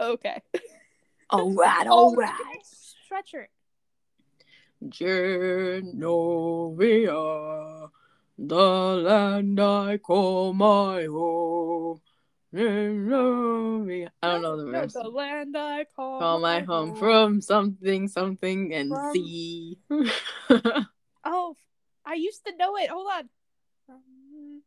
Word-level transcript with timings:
Okay. 0.00 0.40
All 1.30 1.52
right, 1.54 1.86
Oh, 1.86 1.92
all 1.92 2.16
right. 2.16 2.34
Stretcher. 2.64 3.48
Genovia, 6.50 7.90
the 8.38 8.56
land 8.56 9.60
I 9.60 9.98
call 9.98 10.54
my 10.54 11.04
home. 11.04 12.00
Genovia. 12.54 14.08
I 14.22 14.28
don't 14.32 14.42
know 14.42 14.56
the 14.56 14.70
rest. 14.70 14.94
The 14.94 15.02
land 15.08 15.56
I 15.56 15.84
call, 15.94 16.18
Call 16.18 16.40
my 16.40 16.60
home 16.60 16.96
from 16.96 17.40
something, 17.42 18.08
something, 18.08 18.72
and 18.74 18.90
From- 18.90 19.12
sea. 19.12 19.78
Oh, 21.22 21.54
I 22.06 22.14
used 22.14 22.46
to 22.46 22.56
know 22.56 22.76
it. 22.78 22.88
Hold 22.88 23.06
on. 23.14 23.28
Um, 23.90 24.62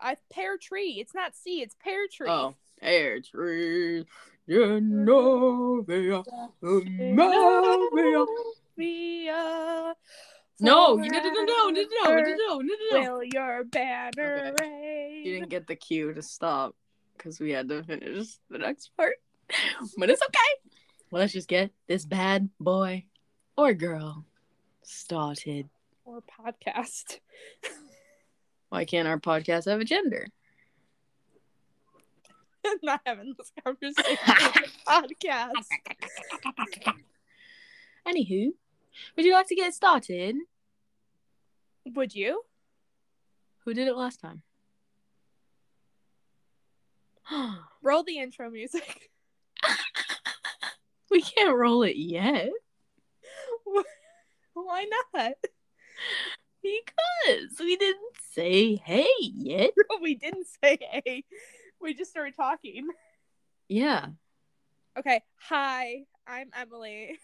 I 0.00 0.16
pear 0.32 0.56
tree. 0.56 0.98
It's 1.00 1.12
not 1.14 1.34
sea. 1.34 1.62
It's 1.62 1.74
pear 1.82 2.06
tree. 2.10 2.30
oh, 2.30 2.54
air 2.82 3.20
tree. 3.20 4.04
Genovia, 4.48 6.24
Genovia. 6.62 8.26
Via 8.76 9.94
No, 10.60 10.96
you 10.96 11.10
didn't 11.10 11.34
know, 11.34 11.46
didn't 11.46 11.46
know, 11.46 11.70
didn't 11.74 11.90
know, 12.04 12.22
didn't 12.22 12.38
know, 12.38 12.62
didn't 12.62 13.04
know. 13.04 13.14
Will 13.14 13.24
your 13.24 13.64
banner 13.64 14.54
reign? 14.60 15.22
You 15.24 15.34
didn't 15.34 15.50
get 15.50 15.66
the 15.66 15.76
cue 15.76 16.12
to 16.14 16.22
stop 16.22 16.74
because 17.16 17.38
we 17.38 17.50
had 17.50 17.68
to 17.68 17.82
finish 17.84 18.38
the 18.48 18.58
next 18.58 18.90
part. 18.96 19.16
But 19.98 20.10
it's 20.10 20.22
okay. 20.22 20.72
Well, 21.10 21.20
let's 21.20 21.32
just 21.32 21.48
get 21.48 21.70
this 21.88 22.04
bad 22.04 22.48
boy 22.58 23.04
or 23.56 23.74
girl 23.74 24.24
started. 24.82 25.68
or 26.04 26.22
podcast. 26.22 27.18
Why 28.68 28.84
can't 28.84 29.08
our 29.08 29.18
podcast 29.18 29.68
have 29.68 29.80
a 29.80 29.84
gender? 29.84 30.28
not 32.82 33.00
having 33.06 33.34
this 33.36 33.52
conversation 33.64 34.16
on 34.86 35.04
the 35.08 35.14
podcast. 35.24 36.94
Anywho, 38.06 38.52
would 39.16 39.24
you 39.26 39.32
like 39.32 39.48
to 39.48 39.54
get 39.54 39.74
started? 39.74 40.36
Would 41.94 42.14
you? 42.14 42.42
Who 43.64 43.74
did 43.74 43.88
it 43.88 43.96
last 43.96 44.20
time? 44.20 44.42
Roll 47.82 48.02
the 48.02 48.18
intro 48.18 48.50
music. 48.50 49.10
we 51.10 51.20
can't 51.20 51.54
roll 51.56 51.82
it 51.82 51.96
yet 51.96 52.50
Why 54.54 54.86
not? 55.14 55.32
because 56.62 57.58
we 57.58 57.76
didn't 57.76 58.16
say 58.32 58.76
hey 58.76 59.08
yet. 59.20 59.70
we 60.02 60.14
didn't 60.14 60.46
say 60.62 60.78
hey. 60.80 61.24
We 61.80 61.94
just 61.94 62.10
started 62.10 62.34
talking. 62.36 62.88
Yeah, 63.72 64.06
Okay. 64.98 65.22
Hi, 65.48 66.00
I'm 66.26 66.50
Emily. 66.60 67.20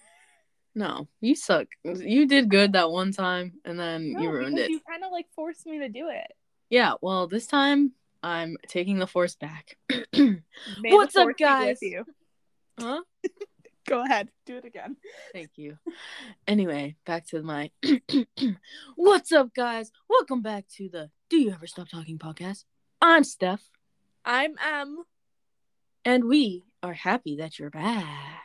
no, 0.76 1.08
you 1.20 1.34
suck. 1.34 1.66
You 1.82 2.28
did 2.28 2.48
good 2.48 2.74
that 2.74 2.88
one 2.88 3.10
time, 3.10 3.54
and 3.64 3.77
then 3.77 4.12
No, 4.12 4.20
you 4.20 4.30
ruined 4.30 4.56
it. 4.56 4.70
You 4.70 4.78
kind 4.88 5.02
of 5.02 5.10
like 5.10 5.27
forced 5.34 5.66
me 5.66 5.80
to 5.80 5.88
do 5.88 6.08
it. 6.08 6.28
Yeah, 6.70 6.92
well, 7.02 7.27
this 7.27 7.48
time 7.48 7.94
I'm 8.22 8.56
taking 8.68 9.00
the 9.00 9.08
force 9.08 9.34
back. 9.34 9.77
What's 9.90 11.14
the 11.14 11.22
up, 11.22 11.36
guys? 11.36 11.78
You. 11.82 12.04
huh? 12.78 13.00
Go 13.88 14.04
ahead. 14.04 14.28
Do 14.46 14.58
it 14.58 14.64
again. 14.64 14.96
Thank 15.32 15.50
you. 15.56 15.78
Anyway, 16.46 16.94
back 17.04 17.27
to 17.30 17.42
my 17.42 17.72
What's 18.94 19.32
up, 19.32 19.52
guys? 19.52 19.90
Welcome 20.08 20.42
back 20.42 20.66
to 20.77 20.88
the 20.88 21.10
Do 21.28 21.38
You 21.38 21.50
Ever 21.50 21.66
Stop 21.66 21.88
Talking 21.88 22.18
podcast. 22.18 22.62
I'm 23.02 23.24
Steph, 23.24 23.68
I'm 24.27 24.56
Em. 24.58 25.05
and 26.05 26.24
we 26.24 26.64
are 26.82 26.92
happy 26.92 27.36
that 27.36 27.58
you're 27.60 27.70
back. 27.70 28.42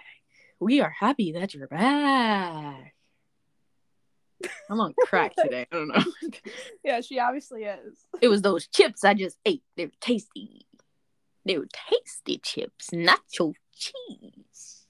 We 0.59 0.79
are 0.79 0.93
happy 0.99 1.31
that 1.31 1.55
you're 1.55 1.67
back. 1.67 2.93
I'm 4.69 4.79
on 4.79 4.93
crack 5.05 5.33
today. 5.41 5.65
I 5.71 5.75
don't 5.75 5.87
know. 5.87 6.03
Yeah, 6.83 7.01
she 7.01 7.17
obviously 7.19 7.63
is. 7.63 8.05
It 8.21 8.27
was 8.27 8.43
those 8.43 8.67
chips 8.67 9.03
I 9.03 9.15
just 9.15 9.37
ate. 9.45 9.63
They 9.75 9.85
were 9.87 9.91
tasty. 9.99 10.67
They 11.45 11.57
were 11.57 11.67
tasty 11.89 12.37
chips, 12.37 12.89
nacho 12.91 13.53
cheese. 13.75 14.85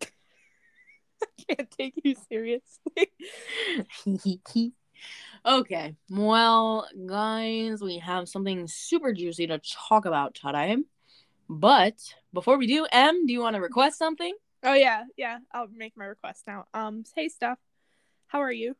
I 0.02 1.54
can't 1.54 1.70
take 1.70 1.94
you 2.02 2.16
seriously. 2.28 3.12
Okay. 5.44 5.94
Well, 6.10 6.88
guys, 7.06 7.80
we 7.80 7.98
have 7.98 8.28
something 8.28 8.66
super 8.68 9.12
juicy 9.12 9.46
to 9.48 9.60
talk 9.88 10.04
about 10.04 10.34
today. 10.34 10.76
But 11.48 11.94
before 12.32 12.58
we 12.58 12.66
do, 12.66 12.86
Em, 12.92 13.26
do 13.26 13.32
you 13.32 13.40
want 13.40 13.56
to 13.56 13.62
request 13.62 13.98
something? 13.98 14.34
Oh 14.62 14.74
yeah, 14.74 15.04
yeah. 15.16 15.38
I'll 15.52 15.68
make 15.68 15.96
my 15.96 16.04
request 16.04 16.44
now. 16.46 16.66
Um, 16.74 17.04
hey 17.14 17.28
Steph, 17.28 17.58
how 18.26 18.40
are 18.40 18.52
you? 18.52 18.76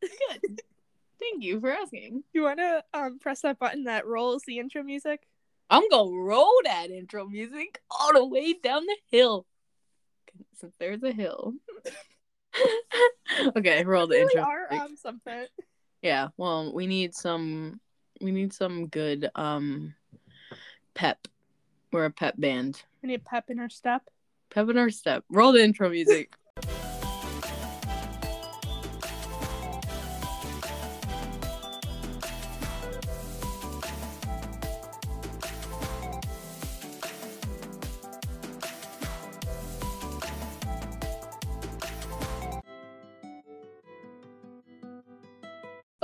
Good. 0.00 0.60
Thank 1.20 1.44
you 1.44 1.60
for 1.60 1.72
asking. 1.72 2.24
You 2.32 2.42
want 2.42 2.58
to 2.58 2.82
um 2.92 3.18
press 3.18 3.42
that 3.42 3.58
button 3.58 3.84
that 3.84 4.06
rolls 4.06 4.42
the 4.46 4.58
intro 4.58 4.82
music? 4.82 5.26
I'm 5.70 5.88
gonna 5.90 6.10
roll 6.10 6.52
that 6.64 6.90
intro 6.90 7.26
music 7.26 7.80
all 7.90 8.12
the 8.12 8.24
way 8.24 8.54
down 8.54 8.84
the 8.86 8.96
hill. 9.10 9.46
Since 10.54 10.74
there's 10.78 11.02
a 11.02 11.12
hill. 11.12 11.54
okay, 13.56 13.84
roll 13.84 14.06
the 14.06 14.16
We 14.16 14.22
intro. 14.22 14.42
are 14.42 14.72
um 14.72 14.96
something. 14.96 15.46
Yeah, 16.02 16.28
well, 16.36 16.72
we 16.72 16.86
need 16.86 17.14
some 17.14 17.80
we 18.20 18.30
need 18.32 18.52
some 18.52 18.86
good 18.88 19.28
um 19.34 19.94
pep. 20.94 21.28
We're 21.92 22.06
a 22.06 22.10
pep 22.10 22.34
band. 22.38 22.82
We 23.02 23.08
need 23.08 23.24
pep 23.24 23.50
in 23.50 23.58
our 23.60 23.68
step. 23.68 24.02
Pep 24.50 24.68
in 24.68 24.78
our 24.78 24.90
step. 24.90 25.24
Roll 25.30 25.52
the 25.52 25.62
intro 25.62 25.88
music. 25.88 26.32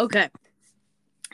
Okay. 0.03 0.29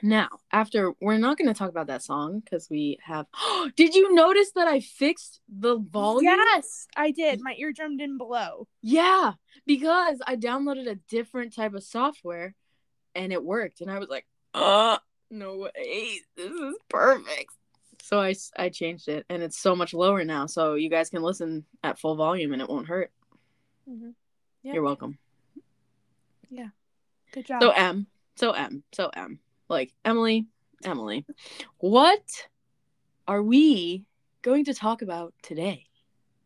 Now, 0.02 0.28
after 0.52 0.92
we're 1.00 1.16
not 1.16 1.38
going 1.38 1.48
to 1.48 1.54
talk 1.54 1.70
about 1.70 1.86
that 1.86 2.02
song 2.02 2.40
because 2.40 2.68
we 2.68 2.98
have. 3.02 3.26
Did 3.76 3.94
you 3.94 4.14
notice 4.14 4.52
that 4.54 4.68
I 4.68 4.80
fixed 4.80 5.40
the 5.48 5.78
volume? 5.78 6.24
Yes, 6.24 6.86
I 6.94 7.10
did. 7.10 7.40
My 7.40 7.54
eardrum 7.58 7.96
didn't 7.96 8.18
blow. 8.18 8.68
Yeah, 8.82 9.32
because 9.66 10.18
I 10.26 10.36
downloaded 10.36 10.86
a 10.86 10.96
different 11.08 11.54
type 11.54 11.72
of 11.72 11.82
software 11.82 12.54
and 13.14 13.32
it 13.32 13.42
worked. 13.42 13.80
And 13.80 13.90
I 13.90 13.98
was 13.98 14.10
like, 14.10 14.26
uh, 14.52 14.98
no 15.30 15.56
way. 15.56 16.20
This 16.36 16.52
is 16.52 16.74
perfect. 16.90 17.52
So 18.02 18.20
I, 18.20 18.34
I 18.56 18.68
changed 18.68 19.08
it 19.08 19.24
and 19.30 19.42
it's 19.42 19.58
so 19.58 19.74
much 19.74 19.94
lower 19.94 20.24
now. 20.24 20.44
So 20.46 20.74
you 20.74 20.90
guys 20.90 21.10
can 21.10 21.22
listen 21.22 21.64
at 21.82 21.98
full 21.98 22.16
volume 22.16 22.52
and 22.52 22.62
it 22.62 22.68
won't 22.68 22.86
hurt. 22.86 23.10
Mhm. 23.88 24.14
Yeah. 24.62 24.74
You're 24.74 24.82
welcome. 24.82 25.18
Yeah. 26.50 26.68
Good 27.32 27.46
job. 27.46 27.62
So, 27.62 27.70
Em. 27.70 28.06
So, 28.38 28.52
Em. 28.52 28.84
So, 28.92 29.10
Em. 29.16 29.40
Like, 29.68 29.92
Emily, 30.04 30.46
Emily, 30.84 31.26
what 31.78 32.46
are 33.26 33.42
we 33.42 34.04
going 34.42 34.64
to 34.66 34.74
talk 34.74 35.02
about 35.02 35.34
today? 35.42 35.86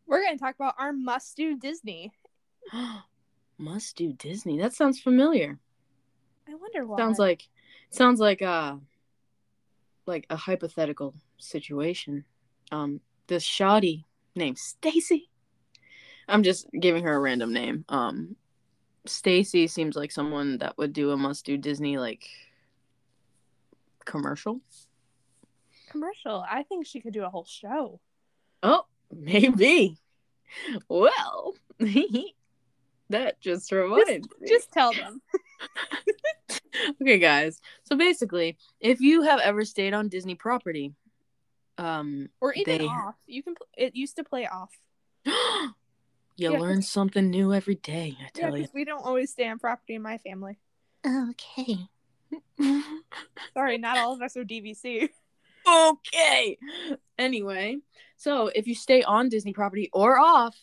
We're 0.07 0.23
gonna 0.23 0.39
talk 0.39 0.55
about 0.55 0.73
our 0.79 0.91
must-do 0.91 1.57
Disney. 1.57 2.11
Must 3.59 3.95
do 3.95 4.11
Disney. 4.13 4.57
That 4.57 4.73
sounds 4.73 4.99
familiar. 4.99 5.59
I 6.49 6.55
wonder 6.55 6.85
why. 6.85 6.97
Sounds 6.97 7.19
like 7.19 7.47
sounds 7.91 8.19
like 8.19 8.41
uh 8.41 8.77
like 10.07 10.25
a 10.31 10.35
hypothetical 10.35 11.13
situation. 11.37 12.25
Um 12.71 12.99
this 13.27 13.43
shoddy 13.43 14.05
named 14.35 14.57
Stacy. 14.57 15.29
I'm 16.27 16.41
just 16.41 16.67
giving 16.77 17.03
her 17.03 17.13
a 17.13 17.19
random 17.19 17.53
name. 17.53 17.85
Um 17.87 18.35
Stacy 19.05 19.67
seems 19.67 19.95
like 19.95 20.11
someone 20.11 20.57
that 20.59 20.77
would 20.77 20.93
do 20.93 21.11
a 21.11 21.17
must 21.17 21.45
do 21.45 21.57
Disney 21.57 21.97
like 21.97 22.27
commercial. 24.05 24.61
commercial. 25.89 26.43
I 26.49 26.63
think 26.63 26.85
she 26.85 27.01
could 27.01 27.13
do 27.13 27.23
a 27.23 27.29
whole 27.29 27.45
show. 27.45 27.99
Oh, 28.61 28.85
maybe. 29.11 29.97
Well, 30.87 31.53
that 33.09 33.39
just 33.41 33.71
reminded 33.71 34.25
me. 34.39 34.47
Just 34.47 34.71
tell 34.71 34.93
them. 34.93 35.21
okay 37.01 37.19
guys 37.19 37.61
so 37.83 37.95
basically 37.95 38.57
if 38.79 38.99
you 38.99 39.21
have 39.21 39.39
ever 39.39 39.63
stayed 39.63 39.93
on 39.93 40.09
disney 40.09 40.35
property 40.35 40.91
um 41.77 42.27
Or 42.41 42.53
even 42.53 42.79
They- 42.79 42.85
off. 42.87 43.15
You 43.27 43.43
can. 43.43 43.55
Pl- 43.55 43.67
it 43.77 43.95
used 43.95 44.15
to 44.17 44.23
play 44.23 44.47
off. 44.47 44.71
you 46.35 46.51
Yeah, 46.51 46.59
learn 46.59 46.81
something 46.81 47.29
new 47.29 47.53
every 47.53 47.75
day 47.75 48.17
i 48.19 48.29
Yeah, 48.35 48.47
tell 48.47 48.57
you 48.57 48.67
we 48.73 48.85
don't 48.85 49.05
always 49.05 49.31
stay 49.31 49.47
on 49.47 49.59
property 49.59 49.95
in 49.95 50.01
my 50.01 50.17
family. 50.19 50.57
okay 51.05 51.87
Sorry, 53.53 53.77
not 53.77 53.97
all 53.97 54.13
of 54.13 54.21
us 54.21 54.35
are 54.37 54.43
DVC. 54.43 55.09
okay. 55.67 56.57
Anyway, 57.19 57.77
so 58.17 58.47
if 58.55 58.65
you 58.67 58.73
stay 58.73 59.03
on 59.03 59.29
Disney 59.29 59.53
property 59.53 59.89
or 59.93 60.17
off, 60.17 60.57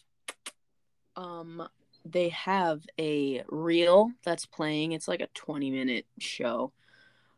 um, 1.17 1.69
they 2.05 2.31
have 2.31 2.83
a 2.99 3.43
reel 3.49 4.11
that's 4.25 4.47
playing. 4.47 4.93
It's 4.93 5.07
like 5.07 5.21
a 5.21 5.29
20 5.35 5.71
minute 5.71 6.07
show 6.19 6.73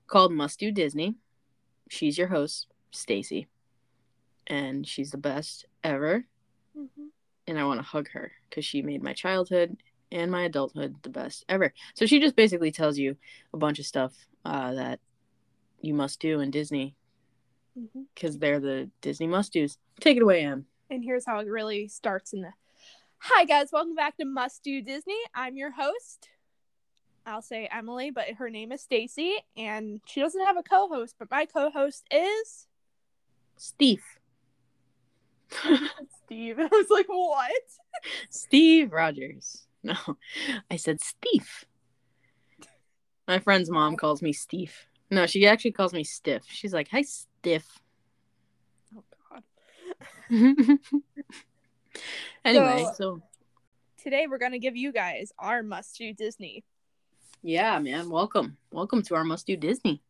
called 0.06 0.32
Must 0.32 0.58
Do 0.58 0.70
Disney. 0.72 1.14
She's 1.90 2.16
your 2.16 2.28
host, 2.28 2.68
Stacy. 2.90 3.48
And 4.46 4.86
she's 4.86 5.10
the 5.10 5.18
best 5.18 5.66
ever. 5.84 6.24
And 7.46 7.58
I 7.58 7.64
want 7.64 7.80
to 7.80 7.86
hug 7.86 8.08
her 8.10 8.32
because 8.48 8.64
she 8.64 8.82
made 8.82 9.02
my 9.02 9.12
childhood 9.12 9.76
and 10.10 10.30
my 10.30 10.42
adulthood 10.42 10.94
the 11.02 11.08
best 11.08 11.44
ever. 11.48 11.72
So 11.94 12.06
she 12.06 12.20
just 12.20 12.36
basically 12.36 12.70
tells 12.70 12.98
you 12.98 13.16
a 13.52 13.56
bunch 13.56 13.78
of 13.78 13.86
stuff 13.86 14.12
uh, 14.44 14.74
that 14.74 15.00
you 15.80 15.94
must 15.94 16.20
do 16.20 16.40
in 16.40 16.50
Disney 16.50 16.94
because 18.14 18.38
they're 18.38 18.60
the 18.60 18.90
Disney 19.00 19.26
must 19.26 19.52
do's. 19.52 19.78
Take 20.00 20.16
it 20.16 20.22
away, 20.22 20.44
Em. 20.44 20.66
And 20.90 21.02
here's 21.02 21.26
how 21.26 21.40
it 21.40 21.48
really 21.48 21.88
starts 21.88 22.32
in 22.32 22.42
the 22.42 22.52
Hi 23.24 23.44
guys, 23.44 23.68
welcome 23.72 23.94
back 23.94 24.16
to 24.16 24.24
Must 24.24 24.64
Do 24.64 24.82
Disney. 24.82 25.18
I'm 25.32 25.56
your 25.56 25.70
host. 25.70 26.28
I'll 27.24 27.40
say 27.40 27.68
Emily, 27.70 28.10
but 28.10 28.26
her 28.38 28.50
name 28.50 28.72
is 28.72 28.80
Stacy, 28.80 29.36
and 29.56 30.00
she 30.06 30.20
doesn't 30.20 30.44
have 30.44 30.56
a 30.56 30.62
co-host, 30.64 31.14
but 31.20 31.30
my 31.30 31.46
co-host 31.46 32.04
is 32.10 32.66
Steve. 33.56 34.02
Steve. 36.32 36.58
And 36.58 36.68
I 36.72 36.76
was 36.76 36.86
like, 36.90 37.06
what? 37.08 37.52
Steve 38.30 38.92
Rogers. 38.92 39.66
No, 39.84 39.96
I 40.70 40.76
said 40.76 41.00
Steve. 41.00 41.64
My 43.26 43.40
friend's 43.40 43.68
mom 43.68 43.96
calls 43.96 44.22
me 44.22 44.32
Steve. 44.32 44.72
No, 45.10 45.26
she 45.26 45.44
actually 45.44 45.72
calls 45.72 45.92
me 45.92 46.04
Stiff. 46.04 46.44
She's 46.46 46.72
like, 46.72 46.86
"Hi, 46.92 47.02
Stiff." 47.02 47.66
Oh 48.96 49.02
god. 49.28 49.42
anyway, 52.44 52.84
So- 52.84 52.94
so 52.94 53.22
Today 54.04 54.26
we're 54.28 54.38
gonna 54.38 54.60
give 54.60 54.76
you 54.76 54.92
guys 54.92 55.32
our 55.36 55.64
Must 55.64 55.96
Do 55.98 56.12
Disney. 56.14 56.62
yeah, 57.42 57.76
man, 57.80 58.08
welcome, 58.08 58.56
welcome 58.70 59.02
to 59.02 59.16
our 59.16 59.24
must 59.24 59.48
do 59.48 59.56
Disney. 59.56 60.00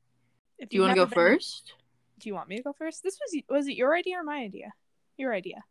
If 0.59 0.69
Do 0.69 0.77
you 0.77 0.83
want 0.83 0.93
to 0.93 0.97
go 0.97 1.07
been- 1.07 1.15
first? 1.15 1.73
Do 2.19 2.29
you 2.29 2.35
want 2.35 2.49
me 2.51 2.59
to 2.59 2.63
go 2.63 2.75
first? 2.75 3.03
This 3.03 3.19
was 3.19 3.43
was 3.49 3.69
it 3.69 3.75
your 3.77 3.97
idea 3.97 4.19
or 4.19 4.23
my 4.23 4.43
idea? 4.43 4.73
Your 5.17 5.33
idea. 5.33 5.65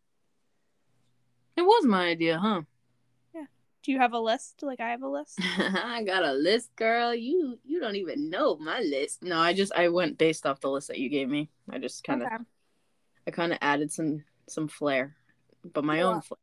It 1.58 1.62
was 1.64 1.86
my 1.86 2.08
idea, 2.08 2.40
huh? 2.40 2.62
Yeah. 3.36 3.46
Do 3.84 3.92
you 3.92 4.00
have 4.00 4.14
a 4.14 4.20
list 4.20 4.64
like 4.64 4.80
I 4.80 4.90
have 4.90 5.04
a 5.04 5.08
list? 5.10 5.40
I 5.58 6.04
got 6.04 6.24
a 6.24 6.34
list, 6.34 6.76
girl. 6.76 7.14
You 7.14 7.60
you 7.64 7.80
don't 7.80 7.96
even 7.96 8.30
know 8.30 8.56
my 8.58 8.80
list. 8.80 9.24
No, 9.24 9.40
I 9.40 9.54
just 9.54 9.72
I 9.76 9.90
went 9.90 10.18
based 10.18 10.46
off 10.46 10.62
the 10.62 10.70
list 10.70 10.88
that 10.88 11.00
you 11.00 11.10
gave 11.10 11.30
me. 11.30 11.50
I 11.70 11.78
just 11.78 12.04
kind 12.04 12.22
of 12.22 12.28
Okay. 12.28 12.44
I 13.28 13.32
kind 13.32 13.52
of 13.52 13.60
added 13.62 13.92
some 13.92 14.24
some 14.48 14.68
flair, 14.68 15.16
but 15.64 15.84
my 15.84 16.02
own 16.02 16.22
flair. 16.22 16.38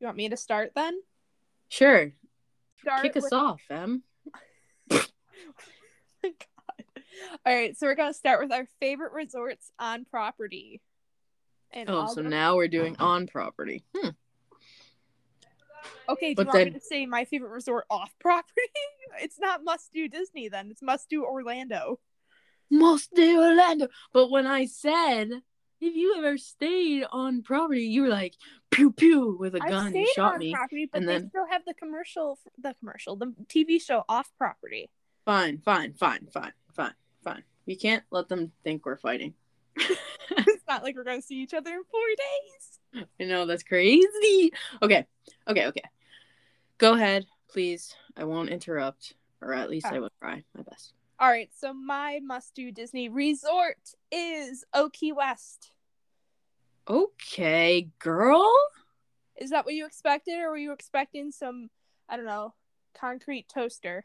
You 0.00 0.06
want 0.06 0.16
me 0.16 0.28
to 0.28 0.36
start 0.36 0.72
then? 0.74 1.00
Sure, 1.68 2.12
Start 2.80 3.02
kick 3.02 3.16
us 3.16 3.32
off, 3.32 3.60
Em. 3.70 4.02
All 7.44 7.54
right, 7.54 7.76
so 7.76 7.86
we're 7.86 7.94
gonna 7.94 8.12
start 8.12 8.40
with 8.40 8.52
our 8.52 8.68
favorite 8.80 9.12
resorts 9.12 9.70
on 9.78 10.04
property. 10.04 10.80
And 11.72 11.88
Oh, 11.90 12.06
so 12.06 12.22
now 12.22 12.56
we're 12.56 12.68
doing 12.68 12.96
on 12.98 13.26
property. 13.26 13.84
Hmm. 13.96 14.10
Okay, 16.08 16.34
do 16.34 16.36
but 16.36 16.42
you 16.42 16.46
want 16.46 16.58
then- 16.58 16.72
me 16.72 16.78
to 16.78 16.84
say 16.84 17.06
my 17.06 17.24
favorite 17.24 17.50
resort 17.50 17.84
off 17.90 18.14
property? 18.20 18.60
it's 19.20 19.38
not 19.38 19.64
must 19.64 19.92
do 19.92 20.08
Disney 20.08 20.48
then. 20.48 20.70
It's 20.70 20.82
must 20.82 21.08
do 21.08 21.24
Orlando. 21.24 21.98
Must 22.70 23.12
do 23.14 23.40
Orlando. 23.40 23.88
But 24.12 24.30
when 24.30 24.46
I 24.46 24.66
said 24.66 25.30
if 25.80 25.94
you 25.94 26.14
ever 26.16 26.38
stayed 26.38 27.04
on 27.12 27.42
property, 27.42 27.82
you 27.82 28.02
were 28.02 28.08
like 28.08 28.34
pew 28.70 28.90
pew 28.92 29.36
with 29.38 29.54
a 29.54 29.62
I've 29.62 29.68
gun. 29.70 29.94
You 29.94 30.10
shot 30.14 30.38
me. 30.38 30.52
property, 30.54 30.88
but 30.90 31.00
and 31.00 31.08
they 31.08 31.18
then- 31.18 31.28
still 31.28 31.46
have 31.50 31.62
the 31.66 31.74
commercial, 31.74 32.38
the 32.58 32.74
commercial, 32.80 33.16
the 33.16 33.34
TV 33.46 33.80
show 33.80 34.04
off 34.08 34.30
property. 34.38 34.90
Fine, 35.26 35.58
fine, 35.64 35.92
fine, 35.92 36.26
fine, 36.32 36.52
fine, 36.74 36.94
fine. 37.22 37.42
We 37.66 37.76
can't 37.76 38.04
let 38.10 38.28
them 38.28 38.52
think 38.64 38.86
we're 38.86 38.96
fighting. 38.96 39.34
it's 39.76 40.62
not 40.68 40.82
like 40.82 40.96
we're 40.96 41.04
gonna 41.04 41.20
see 41.20 41.36
each 41.42 41.52
other 41.54 41.70
in 41.70 41.82
four 41.90 42.00
days. 42.16 42.75
I 43.20 43.24
know 43.24 43.46
that's 43.46 43.62
crazy. 43.62 44.52
Okay, 44.82 45.06
okay, 45.48 45.66
okay. 45.66 45.82
Go 46.78 46.94
ahead, 46.94 47.26
please. 47.48 47.94
I 48.16 48.24
won't 48.24 48.50
interrupt, 48.50 49.14
or 49.40 49.54
at 49.54 49.70
least 49.70 49.86
I 49.86 49.96
Ah. 49.96 50.00
will 50.00 50.10
try 50.20 50.44
my 50.54 50.62
best. 50.62 50.92
All 51.18 51.28
right, 51.28 51.50
so 51.54 51.72
my 51.72 52.20
must 52.22 52.54
do 52.54 52.70
Disney 52.70 53.08
resort 53.08 53.78
is 54.12 54.64
Old 54.74 54.92
Key 54.92 55.12
West. 55.12 55.72
Okay, 56.88 57.88
girl. 57.98 58.52
Is 59.36 59.50
that 59.50 59.64
what 59.64 59.74
you 59.74 59.86
expected, 59.86 60.38
or 60.38 60.50
were 60.50 60.56
you 60.56 60.72
expecting 60.72 61.30
some, 61.30 61.70
I 62.08 62.16
don't 62.16 62.26
know, 62.26 62.54
concrete 62.94 63.48
toaster? 63.48 64.04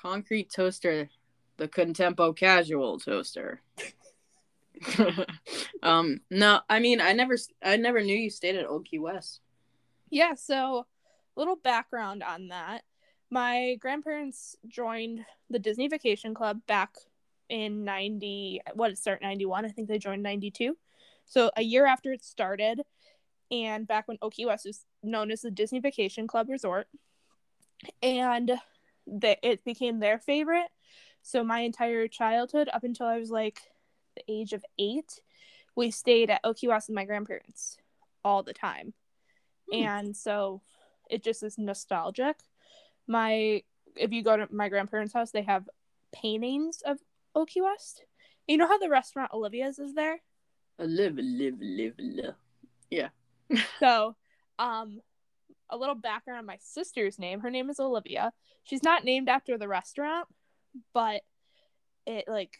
Concrete 0.00 0.50
toaster, 0.54 1.08
the 1.56 1.66
contempo 1.68 2.36
casual 2.36 2.98
toaster. 2.98 3.60
um, 5.82 6.20
no, 6.30 6.60
I 6.68 6.80
mean, 6.80 7.00
I 7.00 7.12
never, 7.12 7.36
I 7.62 7.76
never 7.76 8.02
knew 8.02 8.16
you 8.16 8.30
stayed 8.30 8.56
at 8.56 8.66
Old 8.66 8.86
Key 8.86 8.98
West. 8.98 9.40
Yeah, 10.10 10.34
so 10.34 10.86
little 11.36 11.56
background 11.56 12.22
on 12.22 12.48
that. 12.48 12.82
My 13.30 13.76
grandparents 13.80 14.56
joined 14.66 15.24
the 15.50 15.58
Disney 15.58 15.88
Vacation 15.88 16.34
Club 16.34 16.60
back 16.66 16.94
in 17.48 17.84
90, 17.84 18.62
what, 18.74 18.90
it 18.90 18.98
started 18.98 19.22
91? 19.22 19.64
I 19.64 19.68
think 19.68 19.88
they 19.88 19.98
joined 19.98 20.22
92. 20.22 20.76
So 21.26 21.50
a 21.56 21.62
year 21.62 21.86
after 21.86 22.12
it 22.12 22.24
started, 22.24 22.82
and 23.50 23.86
back 23.86 24.08
when 24.08 24.18
Old 24.20 24.34
Key 24.34 24.46
West 24.46 24.66
was 24.66 24.84
known 25.02 25.30
as 25.30 25.42
the 25.42 25.50
Disney 25.50 25.80
Vacation 25.80 26.26
Club 26.26 26.48
Resort. 26.48 26.88
And 28.02 28.52
it 29.06 29.64
became 29.64 30.00
their 30.00 30.18
favorite. 30.18 30.68
So 31.22 31.44
my 31.44 31.60
entire 31.60 32.08
childhood, 32.08 32.68
up 32.72 32.84
until 32.84 33.06
I 33.06 33.18
was 33.18 33.30
like 33.30 33.60
the 34.16 34.22
age 34.28 34.52
of 34.52 34.64
eight, 34.78 35.20
we 35.78 35.92
stayed 35.92 36.28
at 36.28 36.40
Old 36.42 36.56
Key 36.56 36.66
West 36.66 36.88
with 36.88 36.96
my 36.96 37.04
grandparents 37.04 37.76
all 38.24 38.42
the 38.42 38.52
time. 38.52 38.94
Hmm. 39.72 39.82
And 39.84 40.16
so 40.16 40.60
it 41.08 41.22
just 41.22 41.44
is 41.44 41.56
nostalgic. 41.56 42.36
My 43.06 43.62
if 43.96 44.12
you 44.12 44.24
go 44.24 44.36
to 44.36 44.48
my 44.50 44.68
grandparents' 44.68 45.14
house, 45.14 45.30
they 45.30 45.42
have 45.42 45.68
paintings 46.12 46.82
of 46.84 46.98
Old 47.34 47.48
Key 47.48 47.62
West. 47.62 48.02
You 48.48 48.56
know 48.56 48.66
how 48.66 48.78
the 48.78 48.88
restaurant 48.88 49.32
Olivia's 49.32 49.78
is 49.78 49.94
there? 49.94 50.20
Live, 50.80 51.16
live, 51.16 51.54
live, 51.60 51.94
live. 51.98 52.34
So, 53.80 54.16
um, 54.58 55.00
a 55.70 55.76
little 55.76 55.94
background 55.94 56.40
on 56.40 56.46
my 56.46 56.58
sister's 56.60 57.18
name. 57.18 57.40
Her 57.40 57.50
name 57.50 57.70
is 57.70 57.78
Olivia. 57.78 58.32
She's 58.64 58.82
not 58.82 59.04
named 59.04 59.28
after 59.28 59.56
the 59.56 59.68
restaurant, 59.68 60.26
but 60.92 61.22
it 62.04 62.24
like 62.26 62.56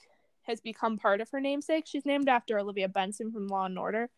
has 0.49 0.61
become 0.61 0.99
part 0.99 1.21
of 1.21 1.31
her 1.31 1.41
namesake. 1.41 1.85
She's 1.87 2.07
named 2.07 2.29
after 2.29 2.59
Olivia 2.59 2.89
Benson 2.89 3.31
from 3.31 3.47
Law 3.47 3.67
and 3.67 3.79
Order, 3.79 4.09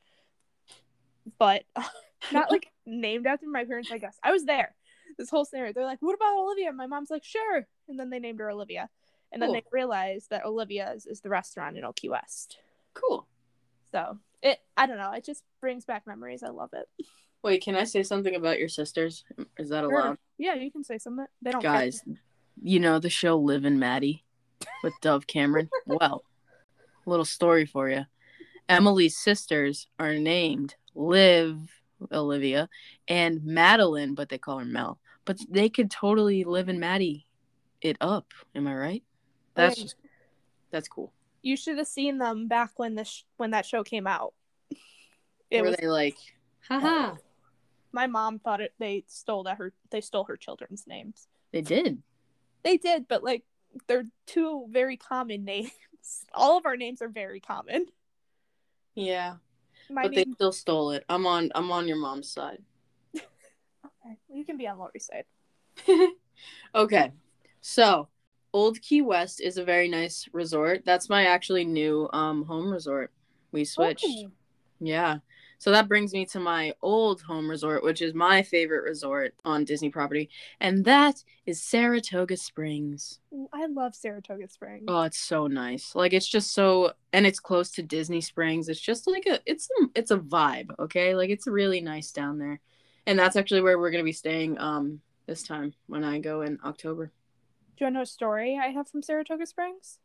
but 1.38 1.64
not 2.32 2.50
like 2.50 2.68
named 2.86 3.26
after 3.26 3.48
my 3.48 3.64
parents. 3.64 3.90
I 3.92 3.98
guess 3.98 4.18
I 4.22 4.32
was 4.32 4.44
there. 4.44 4.74
This 5.18 5.28
whole 5.28 5.44
scenario. 5.44 5.72
They're 5.72 5.84
like, 5.84 6.00
"What 6.00 6.14
about 6.14 6.38
Olivia?" 6.38 6.72
My 6.72 6.86
mom's 6.86 7.10
like, 7.10 7.24
"Sure," 7.24 7.66
and 7.88 7.98
then 7.98 8.10
they 8.10 8.20
named 8.20 8.40
her 8.40 8.50
Olivia. 8.50 8.88
And 9.32 9.40
then 9.40 9.52
they 9.52 9.62
realized 9.70 10.30
that 10.30 10.44
Olivia's 10.44 11.06
is 11.06 11.20
the 11.20 11.28
restaurant 11.28 11.78
in 11.78 11.84
Old 11.84 11.94
Key 11.94 12.08
West. 12.08 12.58
Cool. 12.94 13.28
So 13.92 14.18
it, 14.42 14.58
I 14.76 14.86
don't 14.86 14.98
know, 14.98 15.12
it 15.12 15.24
just 15.24 15.44
brings 15.60 15.84
back 15.84 16.04
memories. 16.04 16.42
I 16.42 16.48
love 16.48 16.70
it. 16.72 16.88
Wait, 17.42 17.62
can 17.62 17.76
I 17.76 17.84
say 17.84 18.02
something 18.02 18.34
about 18.34 18.58
your 18.58 18.68
sisters? 18.68 19.24
Is 19.56 19.68
that 19.68 19.84
Sure. 19.84 20.00
allowed? 20.00 20.18
Yeah, 20.36 20.54
you 20.54 20.72
can 20.72 20.82
say 20.82 20.98
something. 20.98 21.26
They 21.40 21.52
don't 21.52 21.62
care. 21.62 21.72
Guys, 21.72 22.02
you 22.60 22.80
know 22.80 22.98
the 22.98 23.08
show 23.08 23.38
Liv 23.38 23.64
and 23.64 23.78
Maddie 23.78 24.24
with 24.82 24.94
Dove 25.00 25.26
Cameron? 25.26 25.68
well, 25.86 26.24
little 27.06 27.24
story 27.24 27.66
for 27.66 27.88
you. 27.88 28.04
Emily's 28.68 29.16
sisters 29.16 29.88
are 29.98 30.14
named 30.14 30.76
Liv, 30.94 31.56
Olivia, 32.12 32.68
and 33.08 33.44
Madeline, 33.44 34.14
but 34.14 34.28
they 34.28 34.38
call 34.38 34.58
her 34.58 34.64
Mel. 34.64 34.98
But 35.24 35.38
they 35.48 35.68
could 35.68 35.90
totally 35.90 36.44
live 36.44 36.68
and 36.68 36.80
Maddie 36.80 37.26
it 37.82 37.96
up. 38.00 38.26
Am 38.54 38.66
I 38.66 38.74
right? 38.74 39.02
That's 39.54 39.74
Okay. 39.74 39.82
just, 39.82 39.96
that's 40.70 40.88
cool. 40.88 41.12
You 41.42 41.56
should 41.56 41.78
have 41.78 41.86
seen 41.86 42.18
them 42.18 42.48
back 42.48 42.72
when 42.76 42.94
this 42.94 43.24
when 43.38 43.50
that 43.52 43.66
show 43.66 43.82
came 43.82 44.06
out. 44.06 44.34
It 45.50 45.62
Were 45.62 45.68
was 45.68 45.76
they 45.76 45.86
like, 45.88 46.16
haha? 46.68 47.12
Oh. 47.14 47.18
my 47.92 48.06
mom 48.06 48.38
thought 48.38 48.60
it 48.60 48.72
they 48.78 49.04
stole 49.08 49.44
that 49.44 49.56
her 49.56 49.72
they 49.90 50.00
stole 50.00 50.24
her 50.24 50.36
children's 50.36 50.86
names. 50.86 51.26
They 51.52 51.62
did. 51.62 52.02
They 52.62 52.76
did, 52.76 53.08
but 53.08 53.24
like 53.24 53.42
they're 53.86 54.04
two 54.26 54.66
very 54.70 54.96
common 54.96 55.44
names. 55.44 55.70
All 56.34 56.58
of 56.58 56.66
our 56.66 56.76
names 56.76 57.02
are 57.02 57.08
very 57.08 57.40
common. 57.40 57.86
Yeah, 58.94 59.36
My 59.88 60.02
but 60.02 60.14
they 60.14 60.24
still 60.34 60.52
stole 60.52 60.90
it. 60.90 61.04
I'm 61.08 61.26
on. 61.26 61.50
I'm 61.54 61.70
on 61.70 61.86
your 61.86 61.96
mom's 61.96 62.30
side. 62.30 62.62
okay, 63.16 64.16
you 64.32 64.44
can 64.44 64.56
be 64.56 64.66
on 64.66 64.78
Lori's 64.78 65.06
side. 65.06 65.24
okay, 66.74 67.12
so 67.60 68.08
Old 68.52 68.80
Key 68.82 69.02
West 69.02 69.40
is 69.40 69.58
a 69.58 69.64
very 69.64 69.88
nice 69.88 70.28
resort. 70.32 70.82
That's 70.84 71.08
my 71.08 71.26
actually 71.26 71.64
new 71.64 72.08
um 72.12 72.44
home 72.44 72.70
resort. 72.70 73.12
We 73.52 73.64
switched. 73.64 74.04
Ooh. 74.04 74.32
Yeah. 74.80 75.18
So 75.60 75.70
that 75.72 75.88
brings 75.88 76.14
me 76.14 76.24
to 76.26 76.40
my 76.40 76.72
old 76.80 77.20
home 77.20 77.46
resort, 77.46 77.84
which 77.84 78.00
is 78.00 78.14
my 78.14 78.42
favorite 78.42 78.82
resort 78.82 79.34
on 79.44 79.66
Disney 79.66 79.90
property, 79.90 80.30
and 80.58 80.86
that 80.86 81.22
is 81.44 81.62
Saratoga 81.62 82.38
Springs. 82.38 83.20
I 83.52 83.66
love 83.66 83.94
Saratoga 83.94 84.48
Springs. 84.48 84.84
Oh, 84.88 85.02
it's 85.02 85.20
so 85.20 85.48
nice. 85.48 85.94
Like 85.94 86.14
it's 86.14 86.26
just 86.26 86.54
so 86.54 86.94
and 87.12 87.26
it's 87.26 87.38
close 87.38 87.70
to 87.72 87.82
Disney 87.82 88.22
Springs. 88.22 88.70
It's 88.70 88.80
just 88.80 89.06
like 89.06 89.26
a 89.26 89.40
it's 89.44 89.68
a, 89.82 89.88
it's 89.94 90.10
a 90.10 90.16
vibe, 90.16 90.70
okay? 90.78 91.14
Like 91.14 91.28
it's 91.28 91.46
really 91.46 91.82
nice 91.82 92.10
down 92.10 92.38
there. 92.38 92.60
And 93.06 93.18
that's 93.18 93.36
actually 93.36 93.60
where 93.60 93.78
we're 93.78 93.90
going 93.90 94.02
to 94.02 94.08
be 94.08 94.12
staying 94.12 94.58
um 94.58 95.02
this 95.26 95.42
time 95.42 95.74
when 95.88 96.04
I 96.04 96.20
go 96.20 96.40
in 96.40 96.58
October. 96.64 97.12
Do 97.76 97.84
you 97.84 97.86
want 97.86 97.94
to 97.94 97.98
know 97.98 98.02
a 98.02 98.06
story 98.06 98.58
I 98.58 98.68
have 98.68 98.88
from 98.88 99.02
Saratoga 99.02 99.44
Springs? 99.44 99.98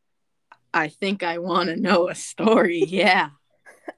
I 0.74 0.90
think 0.90 1.24
I 1.24 1.38
want 1.38 1.70
to 1.70 1.78
know 1.78 2.10
a 2.10 2.16
story. 2.16 2.80
Yeah. 2.90 3.30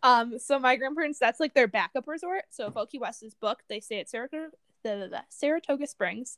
Um, 0.04 0.38
so 0.40 0.60
my 0.60 0.76
grandparents, 0.76 1.20
that's 1.20 1.40
like 1.40 1.54
their 1.54 1.68
backup 1.68 2.08
resort. 2.08 2.44
So 2.50 2.68
if 2.68 2.90
Key 2.90 3.00
West 3.00 3.24
is 3.24 3.34
booked, 3.34 3.64
they 3.68 3.80
stay 3.80 4.00
at 4.00 4.10
Saratoga, 4.10 4.52
the 4.84 5.24
Saratoga 5.30 5.88
Springs. 5.88 6.38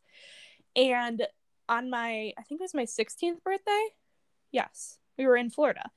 And 0.76 1.28
on 1.68 1.90
my, 1.90 2.34
I 2.38 2.42
think 2.44 2.62
it 2.62 2.64
was 2.64 2.74
my 2.74 2.86
16th 2.86 3.44
birthday. 3.44 3.88
Yes, 4.52 4.98
we 5.18 5.28
were 5.28 5.38
in 5.38 5.50
Florida, 5.50 5.92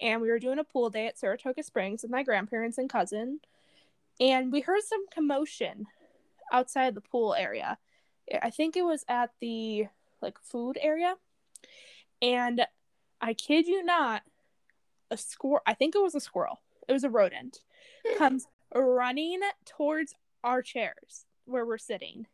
and 0.00 0.20
we 0.20 0.28
were 0.28 0.38
doing 0.38 0.58
a 0.58 0.64
pool 0.64 0.90
day 0.90 1.06
at 1.06 1.18
Saratoga 1.18 1.62
Springs 1.62 2.02
with 2.02 2.10
my 2.10 2.22
grandparents 2.22 2.78
and 2.78 2.88
cousin. 2.90 3.40
And 4.20 4.52
we 4.52 4.60
heard 4.60 4.82
some 4.82 5.06
commotion 5.08 5.86
outside 6.52 6.94
the 6.94 7.00
pool 7.00 7.34
area. 7.34 7.78
I 8.42 8.50
think 8.50 8.76
it 8.76 8.84
was 8.84 9.04
at 9.08 9.30
the 9.40 9.86
like 10.22 10.38
food 10.40 10.78
area. 10.80 11.14
And 12.22 12.66
I 13.20 13.34
kid 13.34 13.66
you 13.66 13.84
not, 13.84 14.22
a 15.10 15.16
squirrel, 15.16 15.60
I 15.66 15.74
think 15.74 15.94
it 15.94 16.02
was 16.02 16.14
a 16.14 16.20
squirrel, 16.20 16.60
it 16.88 16.92
was 16.92 17.04
a 17.04 17.10
rodent, 17.10 17.60
comes 18.18 18.46
running 18.74 19.40
towards 19.64 20.14
our 20.44 20.62
chairs 20.62 21.24
where 21.44 21.64
we're 21.66 21.78
sitting. 21.78 22.26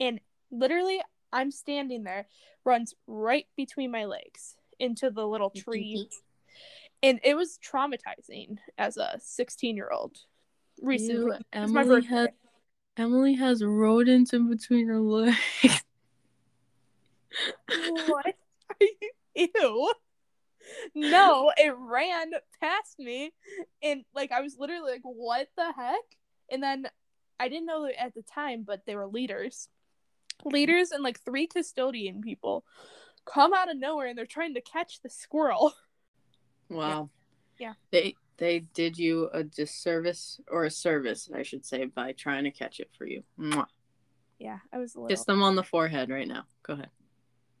And 0.00 0.20
literally, 0.50 1.00
I'm 1.32 1.50
standing 1.50 2.04
there, 2.04 2.26
runs 2.64 2.94
right 3.06 3.46
between 3.56 3.90
my 3.90 4.04
legs 4.04 4.56
into 4.78 5.10
the 5.10 5.26
little 5.26 5.50
tree. 5.50 6.08
and 7.02 7.20
it 7.22 7.36
was 7.36 7.58
traumatizing 7.58 8.58
as 8.78 8.96
a 8.96 9.18
16 9.20 9.76
year 9.76 9.90
old 9.92 10.18
recently. 10.82 11.36
It 11.52 11.60
was 11.60 11.72
my 11.72 11.82
Emily 11.82 12.02
has 12.06 12.28
Emily 12.96 13.34
has 13.34 13.62
rodents 13.64 14.32
in 14.32 14.48
between 14.48 14.86
her 14.86 15.00
legs. 15.00 15.36
what? 18.06 18.26
Are 18.26 18.76
you- 18.80 19.10
Ew. 19.54 19.92
No, 20.94 21.52
it 21.56 21.74
ran 21.76 22.30
past 22.60 22.98
me 22.98 23.32
and 23.82 24.04
like 24.14 24.32
I 24.32 24.40
was 24.40 24.56
literally 24.58 24.92
like, 24.92 25.02
what 25.02 25.48
the 25.56 25.72
heck? 25.72 26.04
And 26.50 26.62
then 26.62 26.86
I 27.38 27.48
didn't 27.48 27.66
know 27.66 27.88
at 27.98 28.14
the 28.14 28.22
time, 28.22 28.64
but 28.66 28.82
they 28.86 28.96
were 28.96 29.06
leaders. 29.06 29.68
Leaders 30.44 30.90
and 30.90 31.02
like 31.02 31.20
three 31.20 31.46
custodian 31.46 32.20
people 32.20 32.64
come 33.24 33.54
out 33.54 33.70
of 33.70 33.78
nowhere 33.78 34.08
and 34.08 34.18
they're 34.18 34.26
trying 34.26 34.54
to 34.54 34.60
catch 34.60 35.00
the 35.02 35.10
squirrel. 35.10 35.74
Wow. 36.70 37.10
Yeah. 37.58 37.74
They 37.90 38.14
they 38.38 38.60
did 38.60 38.98
you 38.98 39.28
a 39.32 39.44
disservice 39.44 40.40
or 40.50 40.64
a 40.64 40.70
service, 40.70 41.28
I 41.32 41.42
should 41.42 41.64
say, 41.64 41.84
by 41.84 42.12
trying 42.12 42.44
to 42.44 42.50
catch 42.50 42.80
it 42.80 42.88
for 42.96 43.06
you. 43.06 43.22
Mwah. 43.38 43.66
Yeah, 44.38 44.58
I 44.72 44.78
was 44.78 44.94
a 44.94 44.98
little 44.98 45.08
Kiss 45.08 45.24
them 45.24 45.42
on 45.42 45.54
the 45.56 45.62
forehead 45.62 46.10
right 46.10 46.26
now. 46.26 46.44
Go 46.62 46.72
ahead. 46.72 46.90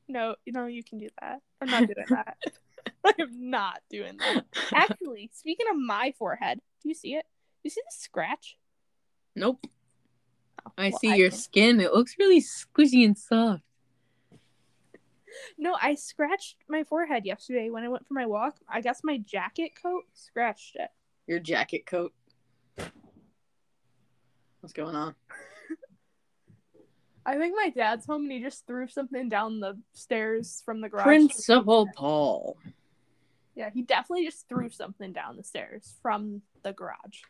No, 0.08 0.34
no, 0.46 0.66
you 0.66 0.82
can 0.82 0.98
do 0.98 1.08
that. 1.20 1.40
I'm 1.60 1.70
not 1.70 1.86
doing 1.86 2.06
that. 2.08 2.36
I 3.04 3.12
am 3.18 3.50
not 3.50 3.80
doing 3.90 4.16
that. 4.18 4.44
Actually, 4.72 5.30
speaking 5.34 5.66
of 5.70 5.76
my 5.76 6.12
forehead, 6.18 6.60
do 6.82 6.88
you 6.88 6.94
see 6.94 7.14
it? 7.14 7.24
Do 7.24 7.60
you 7.64 7.70
see 7.70 7.80
the 7.80 7.96
scratch? 7.96 8.56
Nope. 9.36 9.64
Oh, 10.66 10.72
I 10.78 10.90
well, 10.90 10.98
see 10.98 11.16
your 11.16 11.30
can- 11.30 11.38
skin. 11.38 11.80
It 11.80 11.92
looks 11.92 12.16
really 12.18 12.40
squishy 12.40 13.04
and 13.04 13.16
soft. 13.16 13.62
No, 15.58 15.76
I 15.80 15.94
scratched 15.94 16.56
my 16.68 16.84
forehead 16.84 17.26
yesterday 17.26 17.68
when 17.68 17.82
I 17.82 17.88
went 17.88 18.06
for 18.06 18.14
my 18.14 18.26
walk. 18.26 18.56
I 18.68 18.80
guess 18.80 19.00
my 19.02 19.18
jacket 19.18 19.72
coat 19.80 20.04
scratched 20.14 20.76
it. 20.76 20.90
Your 21.26 21.40
jacket 21.40 21.86
coat. 21.86 22.12
What's 24.60 24.72
going 24.72 24.94
on? 24.94 25.14
I 27.26 27.36
think 27.38 27.54
my 27.56 27.70
dad's 27.70 28.06
home 28.06 28.22
and 28.22 28.32
he 28.32 28.40
just 28.40 28.66
threw 28.66 28.86
something 28.86 29.28
down 29.28 29.60
the 29.60 29.78
stairs 29.94 30.62
from 30.64 30.80
the 30.80 30.88
garage. 30.88 31.04
Principal 31.04 31.88
Paul. 31.94 32.56
Yeah, 33.54 33.70
he 33.72 33.82
definitely 33.82 34.26
just 34.26 34.48
threw 34.48 34.68
something 34.68 35.12
down 35.12 35.36
the 35.36 35.44
stairs 35.44 35.94
from 36.02 36.42
the 36.62 36.72
garage. 36.72 37.22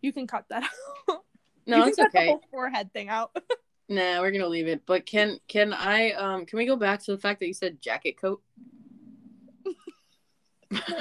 You 0.00 0.12
can 0.12 0.26
cut 0.26 0.46
that 0.50 0.62
out. 1.10 1.24
No, 1.66 1.84
it's 1.84 1.98
cut 1.98 2.12
the 2.12 2.18
okay. 2.18 2.26
whole 2.28 2.42
forehead 2.50 2.92
thing 2.92 3.08
out. 3.08 3.36
Nah, 3.90 4.20
we're 4.20 4.32
gonna 4.32 4.46
leave 4.46 4.68
it. 4.68 4.82
But 4.84 5.06
can 5.06 5.38
can 5.48 5.72
I 5.72 6.10
um 6.12 6.44
can 6.44 6.58
we 6.58 6.66
go 6.66 6.76
back 6.76 7.02
to 7.04 7.12
the 7.12 7.18
fact 7.18 7.40
that 7.40 7.46
you 7.46 7.54
said 7.54 7.80
jacket 7.80 8.20
coat? 8.20 8.42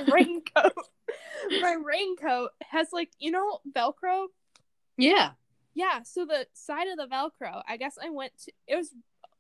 raincoat. 0.10 0.72
my 1.62 1.76
raincoat 1.84 2.52
has 2.62 2.88
like 2.94 3.12
you 3.20 3.32
know 3.32 3.60
Velcro. 3.76 4.28
Yeah. 5.00 5.32
Yeah, 5.78 6.02
so 6.02 6.26
the 6.26 6.48
side 6.54 6.88
of 6.88 6.98
the 6.98 7.06
Velcro. 7.06 7.62
I 7.70 7.78
guess 7.78 8.00
I 8.04 8.10
went 8.10 8.32
to. 8.46 8.52
It 8.68 8.78
was 8.78 8.96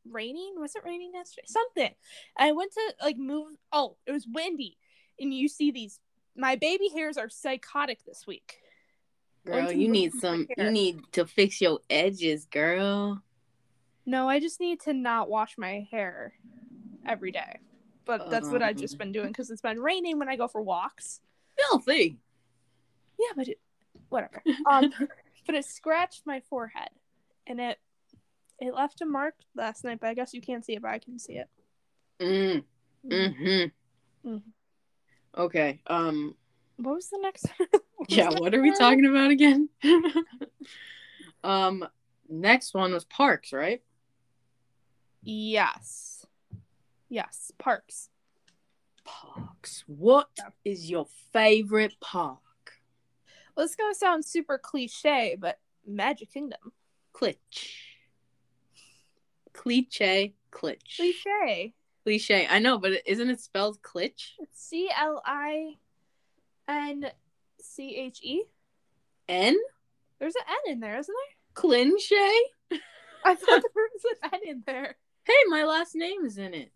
raining. 0.08 0.53
Was 0.60 0.75
it 0.75 0.84
raining 0.86 1.10
yesterday? 1.15 1.48
Something. 1.48 1.89
I 2.38 2.51
went 2.51 2.74
to 2.74 2.94
like 3.01 3.17
move. 3.17 3.53
Oh, 3.74 3.98
it 4.06 4.12
was 4.12 4.27
windy, 4.32 4.77
and 5.20 5.34
you 5.34 5.48
see 5.48 5.72
these. 5.72 6.00
My 6.36 6.56
baby 6.56 6.89
hairs 6.94 7.17
are 7.17 7.27
psychotic 7.27 8.06
this 8.06 8.27
week. 8.27 8.58
Girl, 9.48 9.72
you 9.72 9.88
need 9.89 10.13
some 10.13 10.46
hair. 10.56 10.67
you 10.67 10.72
need 10.72 11.00
to 11.13 11.25
fix 11.25 11.60
your 11.60 11.79
edges, 11.89 12.46
girl. 12.46 13.24
No, 14.06 14.29
I 14.29 14.39
just 14.39 14.60
need 14.60 14.79
to 14.82 14.94
not 14.94 15.32
wash 15.32 15.58
my 15.58 15.88
hair 15.89 16.34
every 17.03 17.32
day. 17.32 17.58
But 18.06 18.29
that's 18.29 18.50
what 18.50 18.62
I've 18.62 18.77
just 18.77 19.00
been 19.00 19.12
doing 19.12 19.29
because 19.29 19.50
it's 19.50 19.62
been 19.62 19.79
raining 19.79 20.20
when 20.20 20.29
I 20.29 20.36
go 20.36 20.48
for 20.48 20.62
walks. 20.62 21.20
Filthy. 21.58 22.20
Yeah, 23.17 23.34
but 23.36 23.48
it, 23.48 23.60
whatever. 24.10 24.44
Um, 24.70 24.94
but 25.48 25.56
it 25.56 25.66
scratched 25.66 26.24
my 26.27 26.42
forehead, 26.42 26.89
and 27.48 27.60
it 27.60 27.80
it 28.60 28.74
left 28.74 29.01
a 29.01 29.06
mark 29.06 29.36
last 29.56 29.84
night. 29.84 30.00
But 30.00 30.08
I 30.10 30.13
guess 30.13 30.34
you 30.34 30.42
can't 30.42 30.63
see 30.63 30.74
it, 30.74 30.82
but 30.82 30.92
I 30.92 31.00
can 31.00 31.18
see 31.18 31.34
it. 31.38 31.50
Mm. 32.20 32.63
Mm-hmm. 33.10 34.30
Mhm. 34.30 34.42
Okay. 35.38 35.80
Um 35.88 36.36
What 36.77 36.96
was 36.96 37.10
the 37.10 37.20
next? 37.22 37.48
yeah, 38.10 38.30
what 38.30 38.54
are 38.54 38.62
we 38.62 38.72
talking 38.75 39.06
about 39.06 39.32
again? 39.32 39.70
um 41.44 41.88
next 42.30 42.74
one 42.74 42.94
was 42.94 43.06
parks, 43.06 43.54
right? 43.54 43.82
Yes. 45.24 46.25
Yes, 47.10 47.51
parks. 47.58 48.10
Parks. 49.06 49.84
What 49.88 50.30
Yeah. 50.38 50.50
is 50.66 50.89
your 50.89 51.08
favorite 51.32 51.96
park? 52.01 52.39
Well, 53.58 53.66
this 53.66 53.72
is 53.72 53.76
gonna 53.76 53.96
sound 53.96 54.24
super 54.24 54.60
cliche, 54.60 55.36
but 55.40 55.58
Magic 55.84 56.32
Kingdom. 56.32 56.60
Glitch. 57.12 57.72
Cliche. 59.52 60.36
Glitch. 60.52 60.96
Cliche. 60.96 61.74
Cliche. 62.04 62.48
I 62.48 62.60
know, 62.60 62.78
but 62.78 63.02
isn't 63.08 63.30
it 63.32 63.42
spelled 63.42 63.82
glitch? 63.82 64.34
It's 64.38 64.64
C 64.64 64.92
L 64.96 65.24
I 65.26 65.74
N 66.68 67.08
C 67.60 67.96
H 67.96 68.20
E. 68.22 68.44
N? 69.28 69.58
There's 70.20 70.36
an 70.36 70.44
N 70.68 70.74
in 70.74 70.80
there, 70.80 71.00
isn't 71.00 71.16
there? 71.16 71.64
Clinche? 71.64 72.80
I 73.26 73.34
thought 73.34 73.48
there 73.48 73.72
was 73.74 74.06
an 74.22 74.30
N 74.34 74.40
in 74.46 74.64
there. 74.68 74.98
Hey, 75.24 75.34
my 75.48 75.64
last 75.64 75.96
name 75.96 76.26
is 76.26 76.38
in 76.38 76.54
it. 76.54 76.72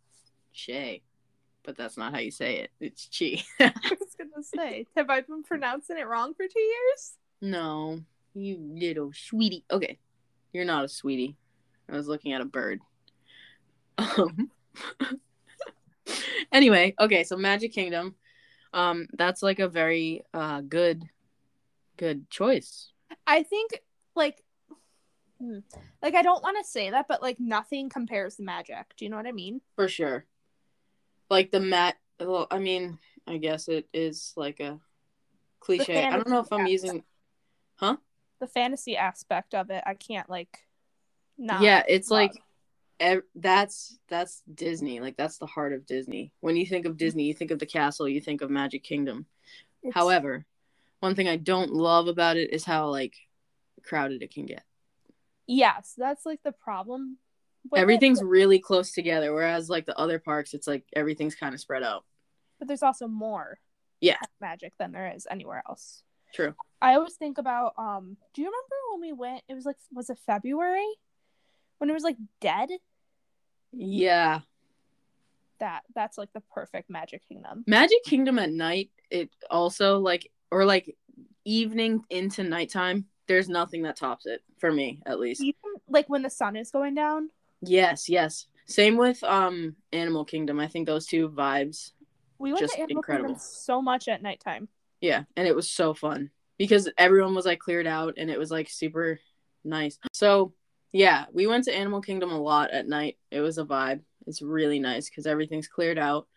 Shay. 0.52 1.04
But 1.64 1.78
that's 1.78 1.96
not 1.96 2.12
how 2.12 2.20
you 2.20 2.32
say 2.32 2.58
it. 2.58 2.72
It's 2.80 3.08
Chi. 3.08 3.44
Gonna 4.32 4.44
say, 4.44 4.88
have 4.96 5.10
I 5.10 5.22
been 5.22 5.44
pronouncing 5.44 5.98
it 5.98 6.08
wrong 6.08 6.34
for 6.34 6.46
two 6.48 6.60
years? 6.60 7.18
no, 7.42 8.02
you 8.34 8.58
little 8.60 9.12
sweetie. 9.14 9.66
Okay. 9.70 9.98
You're 10.54 10.66
not 10.66 10.86
a 10.86 10.88
sweetie. 10.88 11.38
I 11.90 11.96
was 11.96 12.08
looking 12.08 12.34
at 12.34 12.42
a 12.42 12.46
bird. 12.46 12.80
Um 13.98 14.52
Anyway, 16.52 16.94
okay, 17.00 17.24
so 17.24 17.38
Magic 17.38 17.74
Kingdom. 17.74 18.16
Um 18.74 19.08
that's 19.14 19.44
like 19.44 19.60
a 19.60 19.68
very 19.68 20.24
uh 20.34 20.62
good 20.62 21.04
good 21.98 22.30
choice. 22.30 22.92
I 23.28 23.44
think 23.44 23.82
like 24.16 24.44
hmm, 25.40 25.60
like 26.02 26.16
I 26.16 26.22
don't 26.22 26.44
want 26.44 26.58
to 26.58 26.70
say 26.70 26.90
that, 26.92 27.08
but 27.08 27.22
like 27.22 27.40
nothing 27.40 27.90
compares 27.90 28.36
to 28.38 28.44
magic. 28.44 28.94
Do 28.98 29.06
you 29.06 29.12
know 29.12 29.18
what 29.18 29.28
I 29.28 29.32
mean? 29.34 29.62
For 29.76 29.88
sure. 29.88 30.26
Like 31.30 31.52
the 31.52 31.60
mat 31.60 31.98
well, 32.20 32.48
I 32.52 32.60
mean, 32.60 33.00
I 33.28 33.38
guess 33.38 33.68
it 33.68 33.88
is 33.94 34.34
like 34.36 34.60
a 34.60 34.80
cliche. 35.60 36.04
I 36.06 36.12
don't 36.12 36.28
know 36.30 36.40
if 36.40 36.52
I'm 36.52 36.60
fantasy 36.60 36.72
using 36.72 37.04
huh? 37.76 37.98
The 38.40 38.48
fantasy 38.48 38.98
aspect 38.98 39.54
of 39.54 39.70
it, 39.70 39.84
I 39.86 39.94
can't 39.94 40.30
like 40.30 40.60
not 41.38 41.62
yeah 41.62 41.84
it's 41.88 42.10
love. 42.10 42.18
like 42.22 42.34
ev- 43.00 43.24
that's 43.36 43.98
that's 44.10 44.42
Disney. 44.54 45.00
Like 45.00 45.18
that's 45.18 45.38
the 45.38 45.46
heart 45.46 45.74
of 45.74 45.86
Disney. 45.86 46.34
When 46.42 46.56
you 46.56 46.66
think 46.66 46.86
of 46.86 46.98
Disney, 46.98 47.24
you 47.24 47.34
think 47.34 47.52
of 47.52 47.60
the 47.60 47.66
castle, 47.66 48.08
you 48.08 48.22
think 48.22 48.42
of 48.42 48.50
Magic 48.50 48.84
Kingdom. 48.84 49.26
It's- 49.84 49.94
However, 49.94 50.46
one 51.00 51.16
thing 51.16 51.28
I 51.28 51.38
don't 51.38 51.72
love 51.74 52.08
about 52.08 52.38
it 52.38 52.52
is 52.54 52.64
how 52.66 52.90
like 52.90 53.16
crowded 53.84 54.22
it 54.22 54.34
can 54.34 54.46
get. 54.46 54.64
yes, 55.48 55.94
that's 55.98 56.26
like 56.26 56.42
the 56.44 56.52
problem. 56.52 57.18
with 57.70 57.80
it, 57.80 57.82
Everything's 57.82 58.20
but- 58.20 58.28
really 58.28 58.60
close 58.60 58.92
together, 58.92 59.34
whereas 59.34 59.70
like 59.70 59.86
the 59.86 59.98
other 59.98 60.18
parks, 60.20 60.54
it's 60.54 60.68
like 60.68 60.84
everything's 60.96 61.36
kind 61.36 61.54
of 61.54 61.60
spread 61.62 61.84
out. 61.84 62.06
But 62.62 62.68
there's 62.68 62.84
also 62.84 63.08
more 63.08 63.58
Yeah. 64.02 64.18
magic 64.40 64.74
than 64.78 64.92
there 64.92 65.12
is 65.16 65.26
anywhere 65.32 65.64
else. 65.68 66.04
True. 66.32 66.54
I 66.80 66.94
always 66.94 67.16
think 67.16 67.40
about 67.40 67.74
um 67.78 68.18
do 68.36 68.42
you 68.44 68.48
remember 68.48 68.76
when 68.92 69.02
we 69.02 69.14
went 69.14 69.44
it 69.50 69.56
was 69.56 69.66
like 69.66 69.78
was 69.92 70.12
it 70.12 70.20
February? 70.28 70.88
When 71.80 71.90
it 71.90 71.94
was 71.94 72.04
like 72.04 72.18
dead? 72.40 72.70
Yeah, 73.74 74.42
That 75.60 75.82
that's 75.96 76.18
like 76.20 76.32
the 76.34 76.42
perfect 76.54 76.90
magic 76.90 77.28
kingdom. 77.28 77.64
Magic 77.66 78.04
Kingdom 78.04 78.38
at 78.38 78.52
night, 78.52 78.92
it 79.10 79.30
also 79.50 79.98
like 80.00 80.30
or 80.52 80.66
like 80.66 80.96
evening 81.46 82.04
into 82.12 82.44
nighttime. 82.44 83.06
There's 83.28 83.50
nothing 83.50 83.82
that 83.84 83.96
tops 83.96 84.26
it 84.28 84.42
for 84.60 84.72
me, 84.72 85.02
at 85.08 85.20
least. 85.20 85.42
Even 85.42 85.56
like 85.88 86.08
when 86.10 86.22
the 86.22 86.30
sun 86.30 86.56
is 86.56 86.70
going 86.70 86.94
down. 86.94 87.30
Yes, 87.62 88.08
yes. 88.10 88.46
Same 88.68 88.98
with 88.98 89.24
um 89.24 89.76
Animal 89.94 90.26
Kingdom. 90.26 90.60
I 90.60 90.68
think 90.68 90.86
those 90.86 91.08
two 91.08 91.30
vibes. 91.30 91.94
We 92.42 92.52
went 92.52 92.62
Just 92.62 92.74
to 92.74 92.82
Animal 92.82 93.00
incredible. 93.00 93.28
Kingdom 93.30 93.42
so 93.44 93.82
much 93.82 94.08
at 94.08 94.22
nighttime. 94.22 94.68
Yeah, 95.00 95.24
and 95.36 95.48
it 95.48 95.56
was 95.56 95.70
so 95.70 95.94
fun 95.94 96.32
because 96.58 96.90
everyone 96.98 97.36
was 97.36 97.46
like 97.46 97.60
cleared 97.60 97.88
out 97.88 98.16
and 98.18 98.30
it 98.30 98.38
was 98.40 98.52
like 98.52 98.70
super 98.70 99.20
nice. 99.64 100.00
So, 100.14 100.54
yeah, 100.92 101.26
we 101.32 101.48
went 101.48 101.66
to 101.66 101.76
Animal 101.76 102.02
Kingdom 102.02 102.32
a 102.32 102.40
lot 102.42 102.72
at 102.72 102.88
night. 102.88 103.18
It 103.30 103.42
was 103.42 103.58
a 103.58 103.66
vibe. 103.66 104.02
It's 104.28 104.42
really 104.42 104.80
nice 104.80 105.10
cuz 105.10 105.26
everything's 105.26 105.68
cleared 105.68 105.98
out. 105.98 106.28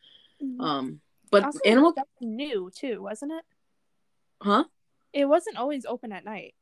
Um 0.60 1.00
but 1.30 1.44
Also, 1.44 1.60
Animal 1.64 1.94
new 2.20 2.70
too, 2.74 3.02
wasn't 3.02 3.32
it? 3.32 3.44
Huh? 4.42 4.64
It 5.12 5.24
wasn't 5.26 5.56
always 5.56 5.84
open 5.86 6.12
at 6.12 6.24
night. 6.24 6.54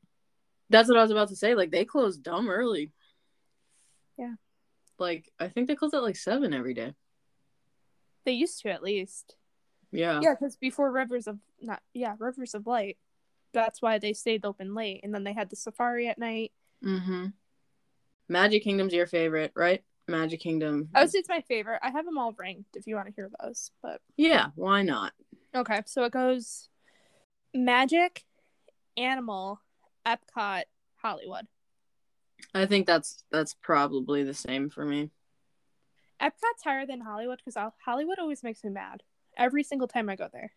That's 0.71 0.89
what 0.89 0.99
I 0.99 1.03
was 1.03 1.11
about 1.11 1.29
to 1.29 1.37
say. 1.37 1.55
Like 1.55 1.71
they 1.71 1.85
closed 1.85 2.23
dumb 2.23 2.49
early. 2.49 2.93
Yeah. 4.17 4.35
Like 4.99 5.31
I 5.39 5.49
think 5.49 5.69
they 5.69 5.75
closed 5.75 5.95
at 5.95 6.03
like 6.03 6.17
7 6.17 6.55
every 6.55 6.75
day. 6.75 6.95
They 8.25 8.33
used 8.33 8.61
to 8.63 8.71
at 8.71 8.83
least. 8.83 9.37
Yeah. 9.91 10.21
Yeah, 10.23 10.35
because 10.39 10.57
before 10.57 10.91
Rivers 10.91 11.27
of 11.27 11.39
not 11.61 11.83
yeah 11.93 12.15
Rivers 12.19 12.55
of 12.55 12.67
Light, 12.67 12.97
that's 13.53 13.83
why 13.83 13.99
they 13.99 14.13
stayed 14.13 14.45
open 14.45 14.75
late, 14.75 15.01
and 15.03 15.15
then 15.15 15.25
they 15.25 15.33
had 15.33 15.51
the 15.51 15.57
safari 15.57 16.09
at 16.09 16.19
night. 16.19 16.53
Mhm. 16.83 17.33
Magic 18.29 18.63
Kingdom's 18.65 18.95
your 18.95 19.07
favorite, 19.07 19.53
right? 19.55 19.85
Magic 20.09 20.41
Kingdom. 20.41 20.89
I 20.95 21.03
would 21.03 21.11
say 21.11 21.19
it's 21.19 21.29
my 21.29 21.43
favorite. 21.43 21.81
I 21.83 21.91
have 21.91 22.05
them 22.05 22.19
all 22.19 22.33
ranked 22.39 22.77
if 22.77 22.87
you 22.87 22.95
want 22.97 23.09
to 23.09 23.15
hear 23.15 23.31
those. 23.43 23.71
But 23.83 24.01
Yeah, 24.17 24.51
why 24.55 24.83
not? 24.83 25.13
okay, 25.55 25.83
so 25.87 26.05
it 26.05 26.13
goes 26.13 26.69
Magic, 27.55 28.25
Animal, 28.97 29.61
Epcot, 30.07 30.63
Hollywood. 30.97 31.47
I 32.55 32.67
think 32.67 32.87
that's 32.87 33.23
that's 33.31 33.55
probably 33.55 34.23
the 34.25 34.35
same 34.35 34.71
for 34.71 34.85
me. 34.85 35.11
Epcot's 36.23 36.63
higher 36.65 36.87
than 36.87 37.01
Hollywood 37.01 37.41
because 37.45 37.73
Hollywood 37.85 38.19
always 38.19 38.43
makes 38.43 38.63
me 38.63 38.71
mad 38.71 39.03
every 39.37 39.63
single 39.63 39.89
time 39.89 40.09
I 40.09 40.17
go 40.17 40.29
there. 40.33 40.53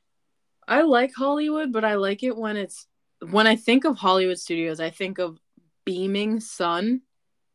I 0.67 0.81
like 0.81 1.13
Hollywood, 1.13 1.72
but 1.72 1.84
I 1.84 1.95
like 1.95 2.24
it 2.24 2.38
when 2.38 2.57
it's 2.57 2.88
when 3.29 3.48
I 3.48 3.55
think 3.55 3.86
of 3.86 3.98
Hollywood 3.98 4.39
studios, 4.39 4.79
I 4.79 4.89
think 4.89 5.19
of 5.19 5.39
beaming 5.86 6.39
sun, 6.39 7.01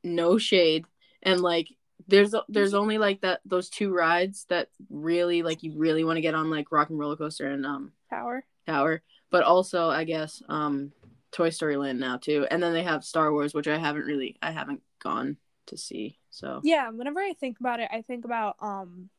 no 0.02 0.38
shade, 0.38 0.84
and 1.22 1.40
like 1.40 1.68
there's 2.08 2.34
there's 2.48 2.74
only 2.74 2.98
like 2.98 3.20
that 3.20 3.40
those 3.44 3.68
two 3.68 3.92
rides 3.92 4.46
that 4.48 4.68
really 4.88 5.42
like 5.42 5.62
you 5.62 5.72
really 5.76 6.04
want 6.04 6.16
to 6.16 6.22
get 6.22 6.34
on 6.34 6.50
like 6.50 6.72
Rock 6.72 6.90
and 6.90 6.98
Roller 6.98 7.16
Coaster 7.16 7.46
and 7.46 7.66
um 7.66 7.92
Tower. 8.08 8.44
Tower, 8.66 9.02
but 9.30 9.42
also 9.42 9.88
I 9.88 10.04
guess 10.04 10.42
um 10.48 10.92
Toy 11.32 11.50
Story 11.50 11.76
Land 11.76 12.00
now 12.00 12.16
too, 12.16 12.46
and 12.50 12.62
then 12.62 12.72
they 12.72 12.82
have 12.82 13.04
Star 13.04 13.32
Wars, 13.32 13.54
which 13.54 13.68
I 13.68 13.78
haven't 13.78 14.06
really 14.06 14.36
I 14.42 14.50
haven't 14.50 14.82
gone 15.02 15.36
to 15.66 15.76
see. 15.76 16.19
So 16.30 16.60
Yeah, 16.64 16.90
whenever 16.90 17.20
I 17.20 17.32
think 17.32 17.60
about 17.60 17.80
it, 17.80 17.88
I 17.92 18.02
think 18.02 18.24
about 18.24 18.56
um 18.60 19.10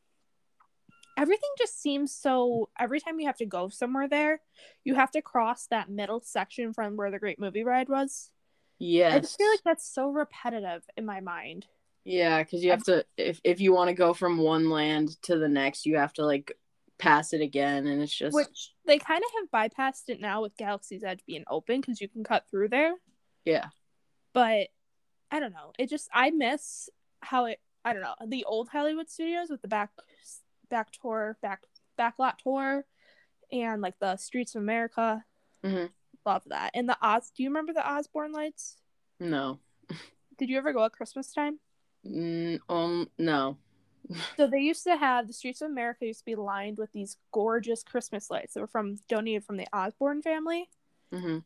everything 1.16 1.50
just 1.58 1.80
seems 1.80 2.14
so 2.14 2.68
every 2.78 3.00
time 3.00 3.20
you 3.20 3.26
have 3.26 3.36
to 3.36 3.46
go 3.46 3.68
somewhere 3.68 4.08
there, 4.08 4.40
you 4.84 4.94
have 4.94 5.10
to 5.12 5.22
cross 5.22 5.66
that 5.66 5.90
middle 5.90 6.20
section 6.20 6.72
from 6.72 6.96
where 6.96 7.10
the 7.10 7.18
great 7.18 7.38
movie 7.38 7.64
ride 7.64 7.88
was. 7.88 8.30
yes, 8.78 9.14
I 9.14 9.20
just 9.20 9.36
feel 9.36 9.48
like 9.50 9.62
that's 9.64 9.86
so 9.86 10.10
repetitive 10.10 10.82
in 10.96 11.04
my 11.04 11.20
mind. 11.20 11.66
Yeah, 12.04 12.42
because 12.42 12.64
you 12.64 12.70
have 12.70 12.82
to 12.84 13.04
if 13.16 13.40
if 13.44 13.60
you 13.60 13.72
want 13.72 13.88
to 13.88 13.94
go 13.94 14.12
from 14.12 14.38
one 14.38 14.70
land 14.70 15.20
to 15.22 15.38
the 15.38 15.48
next, 15.48 15.86
you 15.86 15.98
have 15.98 16.12
to 16.14 16.26
like 16.26 16.52
pass 16.98 17.32
it 17.32 17.40
again, 17.40 17.86
and 17.86 18.02
it's 18.02 18.16
just 18.16 18.34
Which 18.34 18.72
they 18.86 18.98
kind 18.98 19.22
of 19.22 19.30
have 19.40 19.70
bypassed 19.70 20.08
it 20.08 20.20
now 20.20 20.42
with 20.42 20.56
Galaxy's 20.56 21.04
Edge 21.04 21.20
being 21.26 21.44
open 21.48 21.80
because 21.80 22.00
you 22.00 22.08
can 22.08 22.24
cut 22.24 22.44
through 22.50 22.68
there. 22.70 22.94
yeah, 23.44 23.66
But 24.32 24.68
I 25.30 25.40
don't 25.40 25.52
know. 25.52 25.72
It 25.78 25.88
just 25.88 26.08
I 26.12 26.30
miss 26.30 26.88
how 27.22 27.46
it 27.46 27.60
I 27.84 27.92
don't 27.92 28.02
know, 28.02 28.14
the 28.26 28.44
old 28.44 28.68
Hollywood 28.68 29.10
studios 29.10 29.50
with 29.50 29.62
the 29.62 29.68
back 29.68 29.90
back 30.68 30.92
tour, 30.92 31.36
back 31.42 31.62
backlot 31.98 32.38
tour 32.38 32.84
and 33.50 33.82
like 33.82 33.98
the 33.98 34.16
Streets 34.16 34.54
of 34.54 34.62
America. 34.62 35.24
Mhm. 35.64 35.90
Love 36.24 36.42
that. 36.46 36.70
And 36.74 36.88
the 36.88 36.96
Oz 37.02 37.30
do 37.36 37.42
you 37.42 37.48
remember 37.48 37.72
the 37.72 37.88
Osborne 37.88 38.32
lights? 38.32 38.76
no, 39.20 39.58
Did 40.38 40.48
you 40.48 40.58
ever 40.58 40.72
go 40.72 40.84
at 40.84 40.92
Christmas 40.92 41.32
time? 41.32 41.58
mm, 42.06 42.58
um, 42.68 43.08
no, 43.18 43.58
So 44.36 44.46
they 44.46 44.60
used 44.60 44.84
to 44.84 44.96
have 44.96 45.26
the 45.26 45.32
streets 45.32 45.60
of 45.60 45.70
America 45.70 46.06
used 46.06 46.20
to 46.20 46.24
be 46.24 46.34
lined 46.34 46.78
with 46.78 46.92
these 46.92 47.16
gorgeous 47.32 47.82
Christmas 47.84 48.30
lights 48.30 48.54
that 48.54 48.60
were 48.60 48.66
from 48.66 48.96
donated 49.08 49.44
from 49.44 49.56
the 49.56 49.66
Osborne 49.72 50.22
family, 50.22 50.68
hmm 51.12 51.38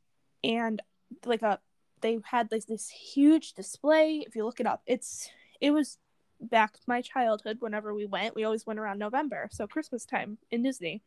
and 0.44 0.80
like 1.24 1.42
a 1.42 1.58
they 2.02 2.18
had 2.24 2.52
like 2.52 2.66
this 2.66 2.88
huge 2.88 3.54
display. 3.54 4.22
If 4.26 4.36
you 4.36 4.44
look 4.44 4.60
it 4.60 4.66
up, 4.66 4.82
it's 4.86 5.28
it 5.60 5.70
was 5.70 5.98
back 6.40 6.76
my 6.86 7.00
childhood. 7.00 7.58
Whenever 7.60 7.94
we 7.94 8.06
went, 8.06 8.34
we 8.34 8.44
always 8.44 8.66
went 8.66 8.78
around 8.78 8.98
November, 8.98 9.48
so 9.52 9.66
Christmas 9.66 10.04
time 10.04 10.38
in 10.50 10.62
Disney, 10.62 11.02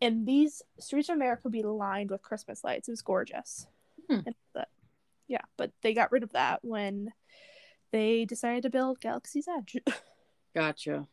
and 0.00 0.26
these 0.26 0.62
streets 0.78 1.08
of 1.08 1.16
America 1.16 1.42
would 1.44 1.52
be 1.52 1.62
lined 1.62 2.10
with 2.10 2.22
Christmas 2.22 2.64
lights. 2.64 2.88
It 2.88 2.92
was 2.92 3.02
gorgeous. 3.02 3.66
Hmm. 4.08 4.20
The- 4.54 4.66
yeah, 5.28 5.42
but 5.56 5.72
they 5.82 5.92
got 5.92 6.12
rid 6.12 6.22
of 6.22 6.32
that 6.32 6.60
when 6.62 7.12
they 7.90 8.24
decided 8.24 8.62
to 8.62 8.70
build 8.70 9.00
Galaxy's 9.00 9.48
Edge. 9.48 9.76
gotcha. 10.54 11.06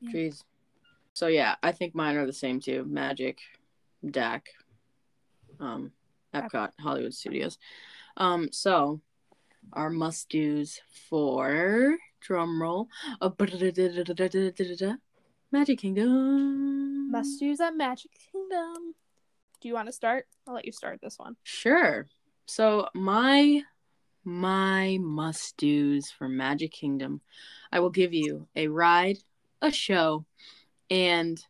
Yeah. 0.00 0.12
Jeez. 0.12 0.44
So 1.12 1.26
yeah, 1.26 1.56
I 1.62 1.72
think 1.72 1.94
mine 1.94 2.16
are 2.16 2.26
the 2.26 2.32
same 2.32 2.60
too. 2.60 2.84
Magic, 2.88 3.38
DAC, 4.06 4.42
um, 5.58 5.90
Epcot, 6.32 6.70
Hollywood 6.78 7.14
Studios. 7.14 7.58
Um, 8.16 8.50
so 8.52 9.00
our 9.72 9.90
must 9.90 10.28
dos 10.30 10.80
for 11.08 11.96
drum 12.20 12.60
roll. 12.60 12.88
Uh, 13.20 13.30
Magic 15.50 15.78
Kingdom. 15.78 17.10
Must 17.10 17.40
use 17.40 17.60
at 17.60 17.76
Magic 17.76 18.10
Kingdom. 18.32 18.94
Do 19.60 19.68
you 19.68 19.74
want 19.74 19.86
to 19.88 19.92
start? 19.92 20.26
I'll 20.46 20.54
let 20.54 20.66
you 20.66 20.72
start 20.72 21.00
this 21.02 21.18
one. 21.18 21.36
Sure. 21.42 22.06
So 22.46 22.88
my 22.94 23.62
my 24.24 24.98
must 25.00 25.56
do's 25.56 26.10
for 26.10 26.28
Magic 26.28 26.72
Kingdom, 26.72 27.20
I 27.72 27.80
will 27.80 27.90
give 27.90 28.12
you 28.12 28.46
a 28.54 28.68
ride, 28.68 29.18
a 29.62 29.72
show, 29.72 30.26
and 30.90 31.42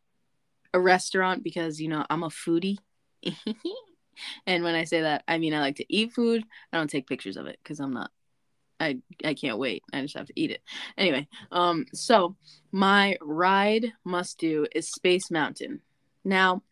a 0.73 0.81
restaurant 0.81 1.43
because 1.43 1.81
you 1.81 1.89
know 1.89 2.05
I'm 2.09 2.23
a 2.23 2.29
foodie. 2.29 2.79
and 4.47 4.65
when 4.65 4.75
I 4.75 4.85
say 4.85 5.03
that, 5.03 5.25
I 5.29 5.39
mean 5.39 5.55
I 5.55 5.61
like 5.61 5.77
to 5.77 5.87
eat 5.89 6.13
food. 6.13 6.45
I 6.73 6.77
don't 6.77 6.91
take 6.91 7.07
pictures 7.07 7.37
of 7.37 7.47
it 7.47 7.59
because 7.63 7.81
I'm 7.81 7.93
not. 7.93 8.11
I 8.81 8.99
I 9.25 9.35
can't 9.35 9.59
wait. 9.59 9.83
I 9.93 10.03
just 10.03 10.17
have 10.17 10.27
to 10.27 10.41
eat 10.41 10.51
it. 10.51 10.63
Anyway, 10.97 11.29
um, 11.51 11.87
so 11.93 12.37
my 12.73 13.17
ride 13.21 13.93
must 14.05 14.39
do 14.39 14.67
is 14.75 14.91
Space 14.91 15.31
Mountain. 15.31 15.81
Now, 16.25 16.63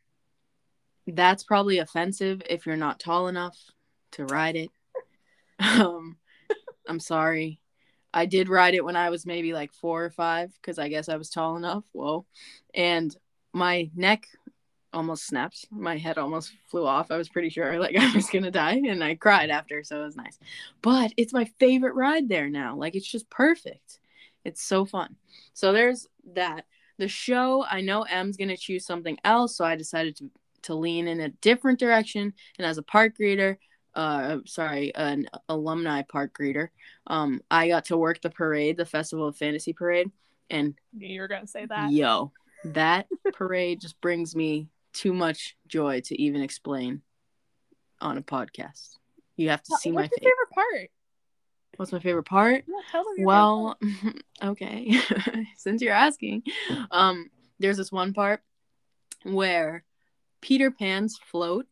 that's 1.06 1.44
probably 1.44 1.78
offensive 1.78 2.42
if 2.48 2.66
you're 2.66 2.76
not 2.76 3.00
tall 3.00 3.28
enough 3.28 3.56
to 4.12 4.24
ride 4.24 4.56
it. 4.56 4.70
Um, 5.58 6.18
I'm 6.86 7.00
sorry. 7.00 7.60
I 8.12 8.26
did 8.26 8.50
ride 8.50 8.74
it 8.74 8.84
when 8.84 8.94
I 8.94 9.08
was 9.08 9.24
maybe 9.24 9.54
like 9.54 9.72
four 9.72 10.04
or 10.04 10.10
five 10.10 10.52
because 10.60 10.78
I 10.78 10.88
guess 10.88 11.08
I 11.08 11.16
was 11.16 11.30
tall 11.30 11.56
enough. 11.56 11.84
Whoa. 11.92 12.26
And 12.74 13.16
my 13.54 13.90
neck 13.94 14.26
almost 14.96 15.26
snapped. 15.26 15.66
My 15.70 15.98
head 15.98 16.16
almost 16.16 16.54
flew 16.66 16.86
off. 16.86 17.10
I 17.10 17.18
was 17.18 17.28
pretty 17.28 17.50
sure 17.50 17.78
like 17.78 17.96
I 17.96 18.12
was 18.14 18.30
going 18.30 18.44
to 18.44 18.50
die 18.50 18.80
and 18.86 19.04
I 19.04 19.14
cried 19.14 19.50
after. 19.50 19.84
So 19.84 20.00
it 20.00 20.04
was 20.04 20.16
nice. 20.16 20.38
But 20.82 21.12
it's 21.16 21.32
my 21.32 21.44
favorite 21.60 21.94
ride 21.94 22.28
there 22.28 22.48
now. 22.48 22.74
Like 22.74 22.96
it's 22.96 23.06
just 23.06 23.28
perfect. 23.30 24.00
It's 24.44 24.62
so 24.62 24.84
fun. 24.84 25.16
So 25.52 25.72
there's 25.72 26.08
that. 26.34 26.64
The 26.98 27.08
show, 27.08 27.64
I 27.68 27.82
know 27.82 28.02
Em's 28.02 28.38
going 28.38 28.48
to 28.48 28.56
choose 28.56 28.86
something 28.86 29.18
else. 29.22 29.54
So 29.54 29.66
I 29.66 29.76
decided 29.76 30.16
to, 30.16 30.30
to 30.62 30.74
lean 30.74 31.08
in 31.08 31.20
a 31.20 31.28
different 31.28 31.78
direction. 31.78 32.32
And 32.58 32.66
as 32.66 32.78
a 32.78 32.82
park 32.82 33.18
greeter, 33.20 33.58
uh 33.94 34.40
sorry 34.44 34.94
an 34.94 35.26
alumni 35.48 36.02
park 36.02 36.36
greeter 36.38 36.68
um 37.06 37.40
i 37.50 37.66
got 37.66 37.86
to 37.86 37.96
work 37.96 38.20
the 38.20 38.28
parade 38.28 38.76
the 38.76 38.84
festival 38.84 39.26
of 39.26 39.34
fantasy 39.38 39.72
parade 39.72 40.10
and 40.50 40.74
you 40.98 41.18
were 41.18 41.28
gonna 41.28 41.46
say 41.46 41.64
that. 41.64 41.90
yo 41.90 42.30
that 42.64 43.06
parade 43.32 43.80
just 43.80 43.98
brings 44.02 44.36
me 44.36 44.68
too 44.96 45.12
much 45.12 45.56
joy 45.66 46.00
to 46.00 46.20
even 46.20 46.40
explain 46.40 47.02
on 48.00 48.18
a 48.18 48.22
podcast. 48.22 48.96
You 49.36 49.50
have 49.50 49.62
to 49.64 49.76
see 49.76 49.90
my 49.90 50.08
face. 50.08 50.18
favorite 50.18 50.50
part? 50.54 50.90
what's 51.76 51.92
my 51.92 51.98
favorite 51.98 52.24
part? 52.24 52.64
Yeah, 52.66 52.74
tell 52.90 53.04
them. 53.04 53.14
Your 53.18 53.26
well 53.26 53.78
okay. 54.42 54.98
Since 55.56 55.82
you're 55.82 55.92
asking 55.92 56.42
um 56.90 57.30
there's 57.58 57.76
this 57.76 57.92
one 57.92 58.12
part 58.12 58.40
where 59.24 59.84
peter 60.40 60.70
pan's 60.70 61.18
float 61.30 61.66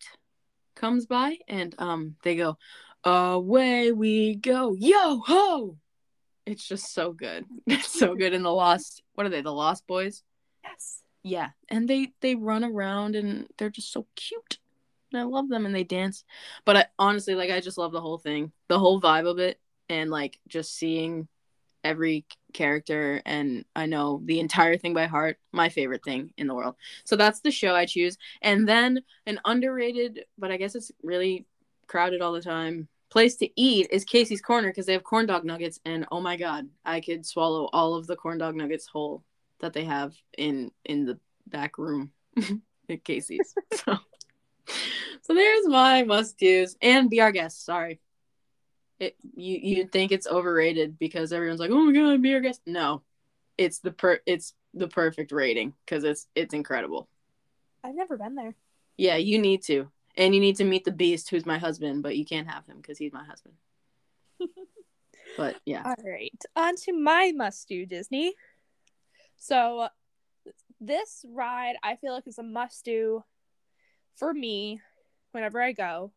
comes 0.74 1.06
by 1.06 1.38
and 1.48 1.74
um 1.78 2.16
they 2.22 2.36
go 2.36 2.56
away 3.04 3.92
we 3.92 4.36
go. 4.36 4.74
Yo 4.74 5.20
ho 5.26 5.76
it's 6.46 6.66
just 6.66 6.92
so 6.92 7.12
good. 7.12 7.46
It's 7.66 7.98
so 7.98 8.14
good 8.14 8.34
in 8.34 8.42
the 8.42 8.52
lost 8.52 9.02
what 9.14 9.26
are 9.26 9.30
they 9.30 9.42
the 9.42 9.52
lost 9.52 9.86
boys? 9.86 10.22
Yes. 10.62 11.00
Yeah 11.24 11.50
and 11.68 11.88
they 11.88 12.12
they 12.20 12.36
run 12.36 12.62
around 12.62 13.16
and 13.16 13.48
they're 13.58 13.70
just 13.70 13.90
so 13.90 14.06
cute. 14.14 14.58
And 15.12 15.20
i 15.20 15.24
love 15.24 15.48
them 15.48 15.66
and 15.66 15.74
they 15.74 15.82
dance. 15.84 16.24
But 16.64 16.76
i 16.76 16.86
honestly 16.98 17.34
like 17.34 17.50
i 17.50 17.60
just 17.60 17.78
love 17.78 17.92
the 17.92 18.00
whole 18.00 18.18
thing 18.18 18.52
the 18.68 18.78
whole 18.78 19.00
vibe 19.00 19.28
of 19.28 19.38
it 19.40 19.58
and 19.88 20.10
like 20.10 20.38
just 20.46 20.76
seeing 20.76 21.26
every 21.82 22.24
character 22.54 23.20
and 23.26 23.64
i 23.76 23.84
know 23.84 24.22
the 24.24 24.40
entire 24.40 24.76
thing 24.78 24.94
by 24.94 25.06
heart 25.06 25.38
my 25.52 25.68
favorite 25.68 26.04
thing 26.04 26.32
in 26.36 26.46
the 26.46 26.54
world. 26.54 26.76
So 27.04 27.16
that's 27.16 27.40
the 27.40 27.50
show 27.50 27.74
i 27.74 27.86
choose. 27.86 28.18
And 28.42 28.68
then 28.68 29.00
an 29.26 29.40
underrated 29.44 30.24
but 30.38 30.50
i 30.52 30.56
guess 30.56 30.74
it's 30.74 30.92
really 31.02 31.46
crowded 31.86 32.20
all 32.22 32.32
the 32.32 32.42
time 32.42 32.88
place 33.10 33.36
to 33.36 33.48
eat 33.60 33.86
is 33.90 34.04
casey's 34.04 34.40
corner 34.40 34.68
because 34.68 34.86
they 34.86 34.92
have 34.92 35.04
corn 35.04 35.26
dog 35.26 35.44
nuggets 35.44 35.78
and 35.84 36.04
oh 36.10 36.20
my 36.20 36.36
god 36.36 36.68
i 36.84 37.00
could 37.00 37.24
swallow 37.24 37.68
all 37.72 37.94
of 37.94 38.06
the 38.08 38.16
corn 38.16 38.38
dog 38.38 38.56
nuggets 38.56 38.86
whole 38.88 39.22
that 39.64 39.72
they 39.72 39.84
have 39.84 40.14
in 40.38 40.70
in 40.84 41.04
the 41.04 41.18
back 41.46 41.78
room 41.78 42.12
at 42.88 43.04
casey's 43.04 43.54
so 43.74 43.98
so 45.22 45.34
there's 45.34 45.66
my 45.66 46.02
must 46.02 46.38
do's 46.38 46.76
and 46.80 47.10
be 47.10 47.20
our 47.20 47.32
guest 47.32 47.64
sorry 47.64 48.00
it 48.98 49.16
you 49.34 49.58
you'd 49.62 49.92
think 49.92 50.12
it's 50.12 50.26
overrated 50.26 50.98
because 50.98 51.32
everyone's 51.32 51.60
like, 51.60 51.70
oh 51.70 51.82
my 51.84 51.92
god, 51.92 52.22
be 52.22 52.34
our 52.34 52.40
guest. 52.40 52.60
No, 52.66 53.02
it's 53.58 53.78
the 53.78 53.90
per 53.90 54.20
it's 54.26 54.54
the 54.72 54.88
perfect 54.88 55.32
rating 55.32 55.74
because 55.84 56.04
it's 56.04 56.26
it's 56.34 56.54
incredible. 56.54 57.08
I've 57.82 57.94
never 57.94 58.16
been 58.16 58.34
there. 58.34 58.54
Yeah, 58.96 59.16
you 59.16 59.38
need 59.38 59.62
to, 59.64 59.90
and 60.16 60.34
you 60.34 60.40
need 60.40 60.56
to 60.56 60.64
meet 60.64 60.84
the 60.84 60.92
Beast, 60.92 61.28
who's 61.28 61.44
my 61.44 61.58
husband, 61.58 62.02
but 62.02 62.16
you 62.16 62.24
can't 62.24 62.48
have 62.48 62.66
him 62.66 62.76
because 62.76 62.96
he's 62.96 63.12
my 63.12 63.24
husband. 63.24 63.54
but 65.36 65.56
yeah, 65.66 65.82
All 65.84 66.04
right, 66.04 66.40
on 66.56 66.76
to 66.76 66.92
my 66.92 67.32
must 67.34 67.68
do 67.68 67.86
Disney. 67.86 68.34
So, 69.44 69.88
this 70.80 71.22
ride 71.28 71.74
I 71.82 71.96
feel 71.96 72.14
like 72.14 72.26
is 72.26 72.38
a 72.38 72.42
must 72.42 72.82
do 72.86 73.24
for 74.16 74.32
me 74.32 74.80
whenever 75.32 75.60
I 75.60 75.72
go, 75.72 76.12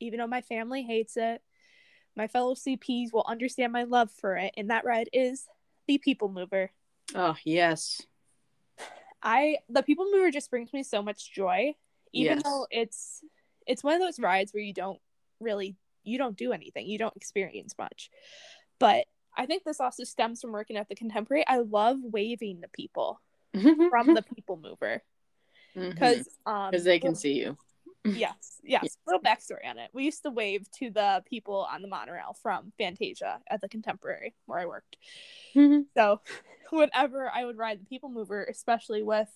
even 0.00 0.18
though 0.18 0.26
my 0.26 0.40
family 0.40 0.82
hates 0.82 1.18
it. 1.18 1.42
My 2.16 2.26
fellow 2.26 2.54
CPs 2.54 3.12
will 3.12 3.26
understand 3.28 3.70
my 3.74 3.82
love 3.82 4.10
for 4.10 4.34
it, 4.36 4.54
and 4.56 4.70
that 4.70 4.86
ride 4.86 5.10
is 5.12 5.46
the 5.86 5.98
People 5.98 6.30
Mover. 6.30 6.70
oh 7.14 7.36
yes, 7.44 8.00
I 9.22 9.58
the 9.68 9.82
People 9.82 10.06
Mover 10.10 10.30
just 10.30 10.50
brings 10.50 10.72
me 10.72 10.82
so 10.82 11.02
much 11.02 11.30
joy, 11.34 11.74
even 12.14 12.36
Yes. 12.36 12.42
though 12.44 12.66
it's 12.70 13.22
it's 13.66 13.84
one 13.84 13.94
of 13.94 14.00
those 14.00 14.18
rides 14.18 14.54
where 14.54 14.62
you 14.62 14.72
don't 14.72 15.00
really 15.38 15.76
you 16.02 16.16
don't 16.16 16.36
do 16.36 16.52
anything, 16.54 16.86
you 16.86 16.96
don't 16.96 17.16
experience 17.16 17.74
much. 17.78 18.10
But 18.78 19.04
I 19.36 19.46
think 19.46 19.64
this 19.64 19.80
also 19.80 20.04
stems 20.04 20.40
from 20.40 20.52
working 20.52 20.76
at 20.76 20.88
the 20.88 20.94
Contemporary. 20.94 21.46
I 21.46 21.58
love 21.58 21.98
waving 22.02 22.62
to 22.62 22.68
people 22.68 23.20
from 23.90 24.14
the 24.14 24.22
People 24.34 24.58
Mover 24.62 25.02
because 25.74 26.28
um 26.46 26.70
because 26.70 26.82
Mm-hmm. 26.82 26.84
they 26.84 26.98
can 26.98 27.14
see 27.14 27.34
you. 27.34 27.56
yes 28.04 28.60
yes 28.64 28.96
little 29.06 29.20
backstory 29.20 29.68
on 29.68 29.78
it. 29.78 29.90
We 29.92 30.04
used 30.04 30.22
to 30.22 30.30
wave 30.30 30.70
to 30.78 30.90
the 30.90 31.22
people 31.28 31.66
on 31.70 31.82
the 31.82 31.88
monorail 31.88 32.36
from 32.42 32.72
Fantasia 32.78 33.40
at 33.48 33.60
the 33.60 33.68
Contemporary 33.68 34.34
where 34.46 34.58
I 34.58 34.66
worked. 34.66 34.96
So 35.96 36.20
whenever 36.70 37.30
I 37.30 37.44
would 37.44 37.58
ride 37.58 37.80
the 37.80 37.86
people 37.86 38.08
mover, 38.08 38.44
especially 38.44 39.02
with 39.02 39.28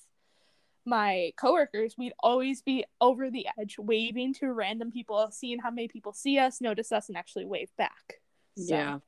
my 0.87 1.33
coworkers, 1.37 1.95
we'd 1.97 2.13
always 2.21 2.63
be 2.63 2.85
over 3.01 3.31
the 3.31 3.47
edge, 3.59 3.77
waving 3.79 4.35
to 4.35 4.53
random 4.53 4.91
people, 4.91 5.29
seeing 5.33 5.59
how 5.59 5.71
many 5.71 5.89
people 5.89 6.13
see 6.13 6.39
us, 6.39 6.61
notice 6.61 6.93
us, 6.93 7.09
and 7.09 7.17
actually 7.17 7.47
wave 7.47 7.71
back. 7.79 8.21
So, 8.57 8.75
Yeah. 8.75 8.99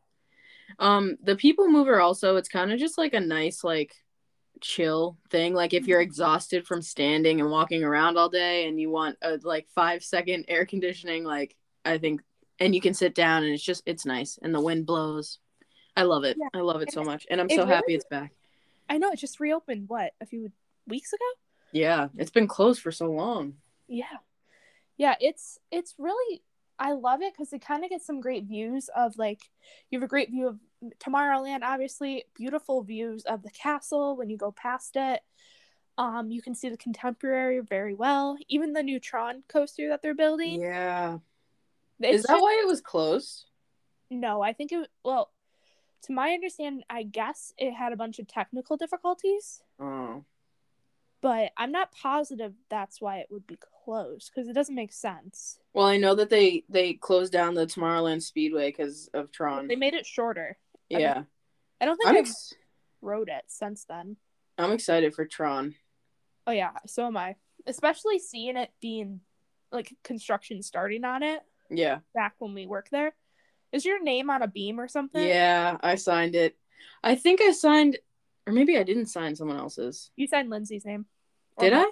Um, 0.79 1.17
the 1.23 1.37
people 1.37 1.69
mover 1.69 2.01
also, 2.01 2.37
it's 2.37 2.49
kind 2.49 2.73
of 2.73 2.79
just 2.79 2.99
like 2.99 3.15
a 3.15 3.21
nice, 3.21 3.63
like 3.65 3.95
chill 4.61 5.19
thing. 5.31 5.55
Like 5.55 5.75
if 5.75 5.87
you're 5.87 6.01
exhausted 6.01 6.67
from 6.67 6.83
standing 6.83 7.41
and 7.41 7.51
walking 7.51 7.85
around 7.85 8.17
all 8.17 8.29
day 8.29 8.67
and 8.69 8.81
you 8.81 8.91
want 8.91 9.17
a 9.23 9.39
like 9.43 9.69
five 9.75 10.03
second 10.03 10.47
air 10.49 10.67
conditioning, 10.67 11.25
like 11.25 11.57
I 11.85 11.99
think 11.99 12.23
and 12.59 12.75
you 12.75 12.81
can 12.81 12.95
sit 12.95 13.15
down 13.15 13.45
and 13.45 13.53
it's 13.53 13.63
just 13.63 13.83
it's 13.87 14.07
nice 14.07 14.39
and 14.43 14.55
the 14.55 14.61
wind 14.61 14.87
blows. 14.87 15.39
I 15.97 16.03
love 16.03 16.25
it. 16.25 16.37
Yeah. 16.39 16.49
I 16.55 16.63
love 16.63 16.83
it 16.83 16.93
so 16.93 17.03
much. 17.03 17.27
And 17.31 17.41
I'm 17.41 17.47
it 17.47 17.53
so 17.57 17.59
really- 17.59 17.75
happy 17.75 17.95
it's 17.95 18.05
back. 18.05 18.33
I 18.89 18.99
know 18.99 19.11
it 19.11 19.19
just 19.19 19.41
reopened. 19.41 19.89
What 19.89 20.13
a 20.21 20.27
few 20.27 20.53
weeks 20.87 21.13
ago? 21.13 21.25
Yeah. 21.73 22.09
It's 22.17 22.31
been 22.31 22.47
closed 22.47 22.81
for 22.81 22.93
so 22.93 23.11
long. 23.11 23.55
Yeah, 23.89 24.05
yeah. 24.97 25.15
It's 25.21 25.59
it's 25.71 25.95
really 25.99 26.43
I 26.79 26.93
love 26.93 27.23
it 27.23 27.33
because 27.33 27.53
it 27.53 27.61
kind 27.65 27.85
of 27.85 27.91
gets 27.91 28.07
some 28.07 28.21
great 28.21 28.45
views 28.45 28.91
of 28.95 29.17
like 29.17 29.41
you 29.91 29.99
have 29.99 30.05
a 30.05 30.09
great 30.09 30.31
view 30.31 30.49
of 30.49 30.59
Tomorrowland, 30.99 31.63
obviously 31.63 32.25
beautiful 32.35 32.83
views 32.83 33.25
of 33.25 33.43
the 33.43 33.51
castle 33.51 34.17
when 34.17 34.29
you 34.29 34.37
go 34.37 34.53
past 34.53 34.97
it. 34.97 35.21
Um, 35.99 36.31
you 36.31 36.43
can 36.43 36.55
see 36.55 36.69
the 36.69 36.77
contemporary 36.77 37.61
very 37.61 37.95
well. 37.95 38.37
Even 38.49 38.75
the 38.75 38.83
Neutron 38.83 39.43
coaster 39.49 39.89
that 39.89 40.03
they're 40.03 40.15
building. 40.15 40.61
Yeah. 40.61 41.19
It's 41.99 42.19
Is 42.19 42.23
that 42.25 42.35
just- 42.35 42.43
why 42.43 42.61
it 42.63 42.67
was 42.67 42.83
closed? 42.83 43.47
No, 44.11 44.43
I 44.43 44.53
think 44.53 44.71
it. 44.73 44.89
Well, 45.03 45.33
to 46.03 46.13
my 46.13 46.33
understanding, 46.33 46.85
I 46.91 47.03
guess 47.03 47.53
it 47.57 47.73
had 47.73 47.93
a 47.93 47.97
bunch 47.97 48.19
of 48.19 48.29
technical 48.29 48.77
difficulties, 48.77 49.63
Oh. 49.81 50.25
But 51.27 51.51
I'm 51.57 51.73
not 51.73 51.91
positive 51.91 52.53
that's 52.71 53.01
why 53.01 53.19
it 53.19 53.27
would 53.31 53.49
be 53.49 53.59
closed 53.85 54.31
because 54.33 54.49
it 54.49 54.53
doesn't 54.53 54.77
make 54.77 54.93
sense. 54.93 55.59
Well, 55.75 55.85
I 55.87 55.97
know 55.97 56.15
that 56.15 56.31
they 56.31 56.63
they 56.69 56.95
closed 56.95 57.33
down 57.33 57.55
the 57.55 57.67
Tomorrowland 57.67 58.23
Speedway 58.23 58.69
because 58.71 59.09
of 59.13 59.33
Tron. 59.33 59.67
They 59.67 59.75
made 59.75 59.95
it 59.95 60.07
shorter. 60.07 60.57
I 60.95 60.99
Yeah. 60.99 61.23
I 61.81 61.85
don't 61.85 61.97
think 61.97 62.11
I've 62.11 62.17
ex- 62.17 62.55
rode 63.03 63.29
it 63.29 63.43
since 63.49 63.85
then. 63.87 64.17
I'm 64.57 64.71
excited 64.71 65.17
for 65.17 65.25
Tron. 65.25 65.75
Oh 66.47 66.53
yeah, 66.53 66.71
so 66.87 67.07
am 67.09 67.17
I. 67.17 67.35
Especially 67.67 68.21
seeing 68.21 68.57
it 68.57 68.71
being 68.81 69.21
like 69.73 69.93
construction 70.05 70.63
starting 70.63 71.05
on 71.05 71.25
it 71.25 71.41
Yeah. 71.71 71.99
back 72.15 72.35
when 72.39 72.55
we 72.55 72.67
worked 72.69 72.93
there. 72.93 73.17
Is 73.73 73.85
your 73.85 74.01
name 74.01 74.31
on 74.31 74.43
a 74.43 74.47
beam 74.49 74.79
or 74.79 74.87
something? 74.87 75.27
Yeah, 75.27 75.77
I 75.83 75.97
signed 75.97 76.37
it. 76.37 76.57
I 77.03 77.17
think 77.17 77.41
I 77.43 77.51
signed, 77.51 77.99
or 78.47 78.53
maybe 78.53 78.79
I 78.79 78.85
didn't 78.85 79.07
sign 79.07 79.35
someone 79.35 79.57
else's. 79.59 80.13
You 80.15 80.29
signed 80.29 80.51
Lindsay's 80.51 80.85
name. 80.85 81.07
Did 81.59 81.73
I? 81.73 81.85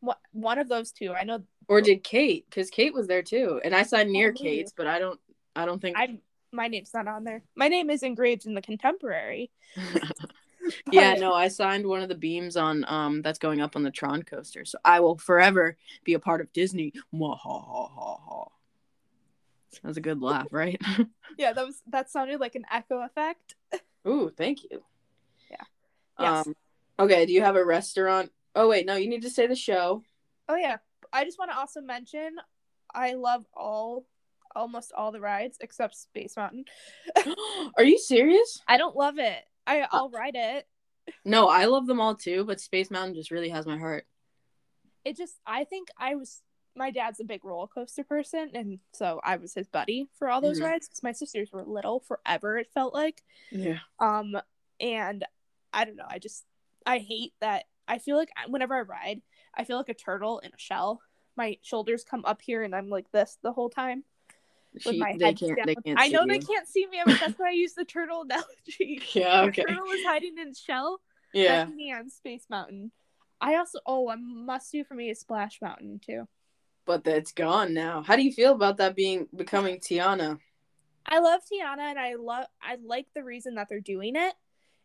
one- 0.00 0.16
One, 0.32 0.58
of 0.58 0.68
those 0.68 0.92
two. 0.92 1.12
I 1.12 1.24
know. 1.24 1.42
Or 1.68 1.80
did 1.80 2.02
Kate? 2.02 2.44
Because 2.48 2.70
Kate 2.70 2.92
was 2.92 3.06
there 3.06 3.22
too, 3.22 3.60
and 3.64 3.74
I 3.74 3.82
signed 3.84 4.10
near 4.10 4.30
Oh. 4.30 4.40
Kate's, 4.40 4.72
but 4.72 4.86
I 4.86 4.98
don't. 4.98 5.20
I 5.54 5.64
don't 5.66 5.80
think. 5.80 5.96
I 5.96 6.18
my 6.52 6.68
name's 6.68 6.92
not 6.92 7.08
on 7.08 7.24
there. 7.24 7.42
My 7.54 7.68
name 7.68 7.88
is 7.88 8.02
engraved 8.02 8.46
in 8.46 8.54
the 8.54 8.62
contemporary. 8.62 9.50
yeah, 10.92 11.14
no, 11.14 11.32
I 11.32 11.48
signed 11.48 11.86
one 11.86 12.02
of 12.02 12.08
the 12.08 12.14
beams 12.14 12.56
on 12.56 12.84
um 12.88 13.22
that's 13.22 13.38
going 13.38 13.60
up 13.60 13.76
on 13.76 13.82
the 13.82 13.90
Tron 13.90 14.22
coaster, 14.22 14.64
so 14.64 14.78
I 14.84 15.00
will 15.00 15.16
forever 15.16 15.76
be 16.04 16.14
a 16.14 16.18
part 16.18 16.40
of 16.40 16.52
Disney. 16.52 16.92
That 19.82 19.88
was 19.88 19.96
a 19.96 20.00
good 20.02 20.20
laugh, 20.20 20.48
right? 20.52 20.80
Yeah, 21.38 21.52
that 21.52 21.64
was 21.66 21.80
that 21.88 22.10
sounded 22.10 22.40
like 22.40 22.54
an 22.54 22.64
echo 22.70 23.00
effect. 23.00 23.54
Ooh, 24.06 24.30
thank 24.36 24.64
you. 24.64 24.82
Yeah. 25.50 25.64
Yes. 26.20 26.46
Um. 26.46 26.56
Okay. 26.98 27.24
Do 27.26 27.32
you 27.32 27.42
have 27.42 27.56
a 27.56 27.64
restaurant? 27.64 28.30
Oh 28.54 28.68
wait, 28.68 28.86
no. 28.86 28.96
You 28.96 29.08
need 29.08 29.22
to 29.22 29.30
say 29.30 29.46
the 29.46 29.56
show. 29.56 30.02
Oh 30.48 30.56
yeah. 30.56 30.78
I 31.12 31.24
just 31.24 31.38
want 31.38 31.50
to 31.50 31.58
also 31.58 31.80
mention 31.80 32.36
I 32.94 33.14
love 33.14 33.44
all 33.54 34.06
almost 34.54 34.92
all 34.92 35.12
the 35.12 35.20
rides 35.20 35.56
except 35.60 35.96
Space 35.96 36.36
Mountain. 36.36 36.64
Are 37.76 37.84
you 37.84 37.98
serious? 37.98 38.60
I 38.68 38.76
don't 38.76 38.96
love 38.96 39.18
it. 39.18 39.42
I 39.66 39.86
I'll 39.90 40.10
ride 40.10 40.34
it. 40.36 40.66
No, 41.24 41.48
I 41.48 41.64
love 41.64 41.86
them 41.86 42.00
all 42.00 42.14
too, 42.14 42.44
but 42.44 42.60
Space 42.60 42.90
Mountain 42.90 43.14
just 43.14 43.30
really 43.30 43.48
has 43.48 43.66
my 43.66 43.78
heart. 43.78 44.06
It 45.04 45.16
just 45.16 45.34
I 45.46 45.64
think 45.64 45.88
I 45.98 46.14
was 46.14 46.42
my 46.74 46.90
dad's 46.90 47.20
a 47.20 47.24
big 47.24 47.44
roller 47.44 47.66
coaster 47.66 48.02
person 48.04 48.50
and 48.54 48.78
so 48.94 49.20
I 49.22 49.36
was 49.36 49.52
his 49.52 49.68
buddy 49.68 50.08
for 50.18 50.30
all 50.30 50.40
those 50.40 50.58
Mhm. 50.58 50.64
rides 50.64 50.88
cuz 50.88 51.02
my 51.02 51.12
sisters 51.12 51.52
were 51.52 51.64
little 51.64 52.00
forever 52.00 52.56
it 52.58 52.70
felt 52.72 52.94
like. 52.94 53.22
Yeah. 53.50 53.80
Um 53.98 54.36
and 54.80 55.24
I 55.72 55.84
don't 55.84 55.96
know, 55.96 56.06
I 56.08 56.18
just 56.18 56.44
I 56.86 56.98
hate 56.98 57.34
that 57.40 57.64
I 57.92 57.98
feel 57.98 58.16
like 58.16 58.30
uh, 58.42 58.48
whenever 58.48 58.74
I 58.74 58.80
ride, 58.80 59.20
I 59.54 59.64
feel 59.64 59.76
like 59.76 59.90
a 59.90 59.94
turtle 59.94 60.38
in 60.38 60.48
a 60.48 60.58
shell. 60.58 61.02
My 61.36 61.58
shoulders 61.62 62.04
come 62.04 62.24
up 62.24 62.40
here 62.40 62.62
and 62.62 62.74
I'm 62.74 62.88
like 62.88 63.10
this 63.12 63.36
the 63.42 63.52
whole 63.52 63.68
time. 63.68 64.02
with 64.72 64.82
She- 64.84 64.98
my 64.98 65.14
they 65.18 65.26
head 65.26 65.38
can't- 65.38 65.58
they 65.66 65.74
can't 65.74 66.00
I 66.00 66.08
know 66.08 66.26
they 66.26 66.38
can't 66.38 66.66
see 66.66 66.86
me, 66.86 67.00
but 67.04 67.20
that's 67.20 67.34
why 67.38 67.48
I 67.48 67.52
use 67.52 67.74
the 67.74 67.84
turtle 67.84 68.22
analogy. 68.22 69.02
Yeah, 69.12 69.42
okay. 69.42 69.62
The 69.62 69.68
turtle 69.74 69.90
is 69.92 70.04
hiding 70.04 70.38
in 70.38 70.48
its 70.48 70.60
shell. 70.60 71.00
Yeah. 71.34 71.64
That's 71.66 71.72
me 71.74 71.92
on 71.92 72.08
Space 72.08 72.46
Mountain. 72.48 72.92
I 73.42 73.56
also 73.56 73.78
oh 73.84 74.08
a 74.08 74.16
must 74.16 74.72
do 74.72 74.84
for 74.84 74.94
me 74.94 75.10
is 75.10 75.20
Splash 75.20 75.60
Mountain 75.60 76.00
too. 76.04 76.26
But 76.86 77.04
that's 77.04 77.32
gone 77.32 77.74
now. 77.74 78.02
How 78.02 78.16
do 78.16 78.22
you 78.22 78.32
feel 78.32 78.52
about 78.54 78.78
that 78.78 78.96
being 78.96 79.28
becoming 79.36 79.80
Tiana? 79.80 80.38
I 81.04 81.18
love 81.18 81.42
Tiana 81.42 81.90
and 81.90 81.98
I 81.98 82.14
love 82.14 82.46
I 82.62 82.76
like 82.82 83.08
the 83.14 83.22
reason 83.24 83.56
that 83.56 83.68
they're 83.68 83.80
doing 83.80 84.16
it. 84.16 84.32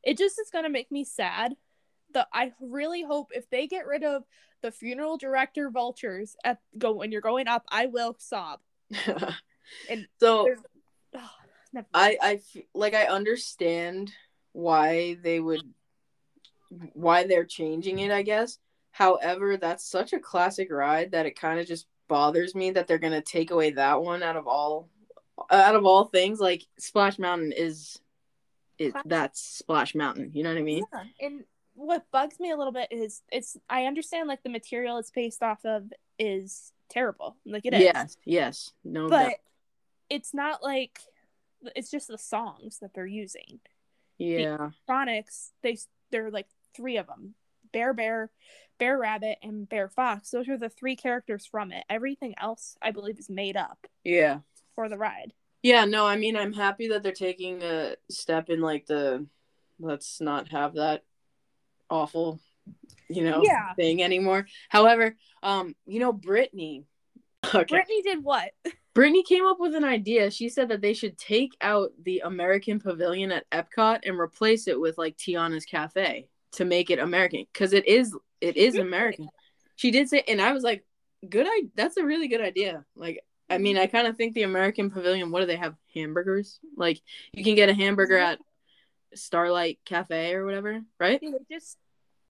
It 0.04 0.18
just 0.18 0.40
is 0.40 0.50
gonna 0.52 0.70
make 0.70 0.92
me 0.92 1.06
sad. 1.06 1.56
The 2.14 2.28
I 2.34 2.54
really 2.62 3.04
hope 3.04 3.32
if 3.34 3.50
they 3.50 3.68
get 3.68 3.86
rid 3.86 4.04
of 4.04 4.24
the 4.62 4.72
funeral 4.72 5.18
director 5.18 5.70
vultures 5.70 6.36
at 6.44 6.60
go 6.78 6.94
when 6.94 7.12
you're 7.12 7.22
going 7.22 7.48
up, 7.48 7.66
I 7.70 7.88
will 7.88 8.16
sob. 8.20 8.60
And 9.90 10.08
so 10.20 10.48
oh, 11.16 11.30
I 11.94 12.18
I 12.22 12.34
f- 12.36 12.64
like 12.74 12.94
I 12.94 13.06
understand 13.06 14.12
why 14.54 15.18
they 15.22 15.40
would 15.40 15.62
why 16.94 17.26
they're 17.26 17.46
changing 17.46 18.00
it, 18.00 18.12
I 18.12 18.22
guess. 18.22 18.60
However, 18.92 19.58
that's 19.58 19.88
such 19.88 20.14
a 20.14 20.20
classic 20.20 20.72
ride 20.72 21.12
that 21.12 21.26
it 21.26 21.40
kind 21.40 21.60
of 21.60 21.68
just 21.68 21.86
bothers 22.08 22.56
me 22.56 22.72
that 22.72 22.88
they're 22.88 22.98
going 22.98 23.14
to 23.14 23.22
take 23.22 23.52
away 23.52 23.72
that 23.72 24.02
one 24.02 24.24
out 24.24 24.38
of 24.38 24.48
all 24.48 24.90
out 25.52 25.76
of 25.76 25.86
all 25.86 26.06
things 26.06 26.40
like 26.40 26.66
Splash 26.80 27.20
Mountain 27.20 27.52
is 27.52 28.00
it 28.80 28.94
that's 29.06 29.42
Splash 29.42 29.94
Mountain, 29.96 30.32
you 30.34 30.44
know 30.44 30.50
what 30.50 30.60
I 30.60 30.64
mean? 30.64 30.84
Yeah, 30.94 31.28
and 31.28 31.44
what 31.78 32.10
bugs 32.12 32.40
me 32.40 32.50
a 32.52 32.58
little 32.58 32.74
bit 32.74 32.88
is 32.92 33.22
it's 33.32 33.56
I 33.70 33.86
understand 33.86 34.28
like 34.28 34.42
the 34.44 34.50
material 34.50 34.98
it's 34.98 35.12
based 35.12 35.44
off 35.44 35.64
of 35.64 35.84
is 36.18 36.74
terrible. 36.90 37.38
Like 37.46 37.66
it 37.66 37.74
is. 37.76 37.82
Yes, 37.82 38.18
yes. 38.26 38.72
No 38.84 39.08
but 39.08 39.24
doubt. 39.24 39.34
it's 40.10 40.34
not 40.34 40.64
like 40.64 41.00
it's 41.76 41.92
just 41.92 42.08
the 42.08 42.18
songs 42.18 42.80
that 42.80 42.94
they're 42.96 43.06
using. 43.06 43.60
Yeah. 44.18 44.72
Phonics, 44.90 45.52
they 45.62 45.78
they're 46.12 46.32
like 46.32 46.48
three 46.76 46.98
of 46.98 47.06
them: 47.06 47.36
Br'er 47.72 47.94
Bear, 47.96 48.32
Br'er 48.80 48.98
Rabbit, 49.00 49.38
and 49.44 49.70
Br'er 49.70 49.92
Fox. 49.92 50.32
Those 50.32 50.50
are 50.50 50.58
the 50.58 50.70
three 50.70 50.96
characters 50.96 51.46
from 51.46 51.72
it. 51.72 51.84
Everything 51.90 52.34
else, 52.42 52.76
I 52.82 52.90
believe, 52.90 53.20
is 53.20 53.30
made 53.30 53.56
up 53.56 53.86
Yeah. 54.04 54.40
for 54.74 54.90
the 54.90 54.98
ride. 54.98 55.34
Yeah, 55.62 55.86
no, 55.86 56.08
I 56.08 56.16
mean 56.18 56.36
I'm 56.36 56.54
happy 56.54 56.88
that 56.88 57.04
they're 57.04 57.12
taking 57.12 57.62
a 57.62 57.96
step 58.10 58.50
in 58.50 58.62
like 58.62 58.88
the 58.88 59.28
let's 59.80 60.20
not 60.20 60.48
have 60.50 60.74
that 60.76 61.04
awful, 61.90 62.40
you 63.10 63.24
know, 63.24 63.42
Yeah. 63.44 63.74
thing 63.76 64.04
anymore. 64.04 64.48
However, 64.70 65.16
um, 65.44 65.76
you 65.86 66.00
know, 66.00 66.12
Brittany 66.14 66.86
Okay. 67.56 67.64
Brittany 67.66 68.02
did 68.02 68.24
what? 68.24 68.52
Brittany 68.94 69.24
came 69.24 69.46
up 69.46 69.58
with 69.60 69.76
an 69.76 69.84
idea. 69.84 70.32
She 70.32 70.50
said 70.50 70.70
that 70.70 70.82
they 70.82 70.94
should 70.94 71.18
take 71.20 71.52
out 71.62 71.92
the 72.04 72.24
American 72.26 72.80
Pavilion 72.80 73.32
at 73.32 73.48
Epcot 73.52 74.00
and 74.06 74.18
replace 74.18 74.68
it 74.68 74.80
with 74.80 74.98
like 74.98 75.16
Tiana's 75.18 75.66
Cafe 75.66 76.28
to 76.54 76.66
make 76.66 76.90
it 76.90 76.98
American 76.98 77.46
because 77.54 77.74
it 77.74 77.88
is 77.88 78.16
it 78.42 78.58
is 78.58 78.76
American. 78.76 79.30
She 79.76 79.92
did 79.92 80.10
say, 80.10 80.24
and 80.28 80.42
I 80.42 80.52
was 80.52 80.64
like, 80.64 80.84
good. 81.30 81.46
I 81.48 81.64
that's 81.76 81.98
a 81.98 82.04
really 82.04 82.28
good 82.28 82.42
idea. 82.42 82.84
Like, 82.96 83.24
I 83.52 83.60
mean, 83.60 83.78
I 83.78 83.86
kind 83.86 84.08
of 84.08 84.18
think 84.18 84.34
the 84.34 84.44
American 84.44 84.90
Pavilion. 84.90 85.30
What 85.30 85.42
do 85.42 85.46
they 85.46 85.56
have? 85.58 85.76
Hamburgers. 85.94 86.60
Like, 86.76 87.00
you 87.34 87.44
can 87.44 87.54
get 87.54 87.70
a 87.70 87.76
hamburger 87.76 88.18
at 88.18 88.40
Starlight 89.18 89.80
Cafe 89.86 90.34
or 90.34 90.46
whatever, 90.46 90.82
right? 91.00 91.20
They 91.22 91.32
just 91.52 91.78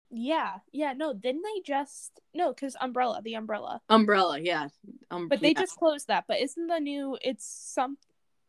yeah, 0.10 0.60
yeah. 0.72 0.94
No, 0.94 1.14
didn't 1.14 1.42
they 1.44 1.62
just 1.66 2.20
no? 2.34 2.54
Because 2.54 2.76
Umbrella, 2.80 3.22
the 3.22 3.34
Umbrella. 3.36 3.82
Umbrella, 3.90 4.40
yeah. 4.40 4.70
Um, 5.12 5.28
But 5.28 5.42
they 5.42 5.50
yeah. 5.50 5.60
just 5.62 5.76
closed 5.78 6.08
that. 6.08 6.26
But 6.28 6.40
isn't 6.42 6.68
the 6.68 6.80
new? 6.80 7.18
It's 7.22 7.46
some 7.46 7.98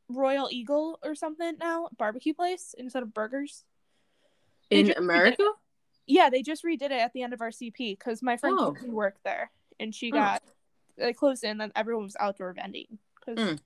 Royal 0.09 0.49
Eagle 0.51 0.99
or 1.03 1.15
something 1.15 1.59
now 1.59 1.89
barbecue 1.99 2.33
place 2.35 2.75
instead 2.79 3.03
of 3.03 3.13
burgers. 3.13 3.65
they 4.71 4.81
in 4.81 4.93
America. 4.93 5.43
Yeah, 6.07 6.31
they 6.31 6.43
just 6.43 6.65
redid 6.65 6.83
it 6.83 6.93
at 6.93 7.13
the 7.13 7.23
end 7.23 7.33
of 7.35 7.41
our 7.43 7.51
CP 7.51 7.99
because 7.99 8.23
my 8.23 8.37
friend 8.37 8.57
Oh. 8.59 8.75
Worked 8.87 9.25
there 9.25 9.51
and 9.81 9.95
she 9.95 10.11
Oh. 10.13 10.15
got 10.17 10.43
they 10.97 11.13
closed 11.13 11.45
it 11.45 11.49
and 11.49 11.61
then 11.61 11.73
everyone 11.77 12.05
was 12.05 12.17
outdoor 12.21 12.53
vending. 12.53 12.99
'Cause- 13.21 13.37
Mm. 13.37 13.59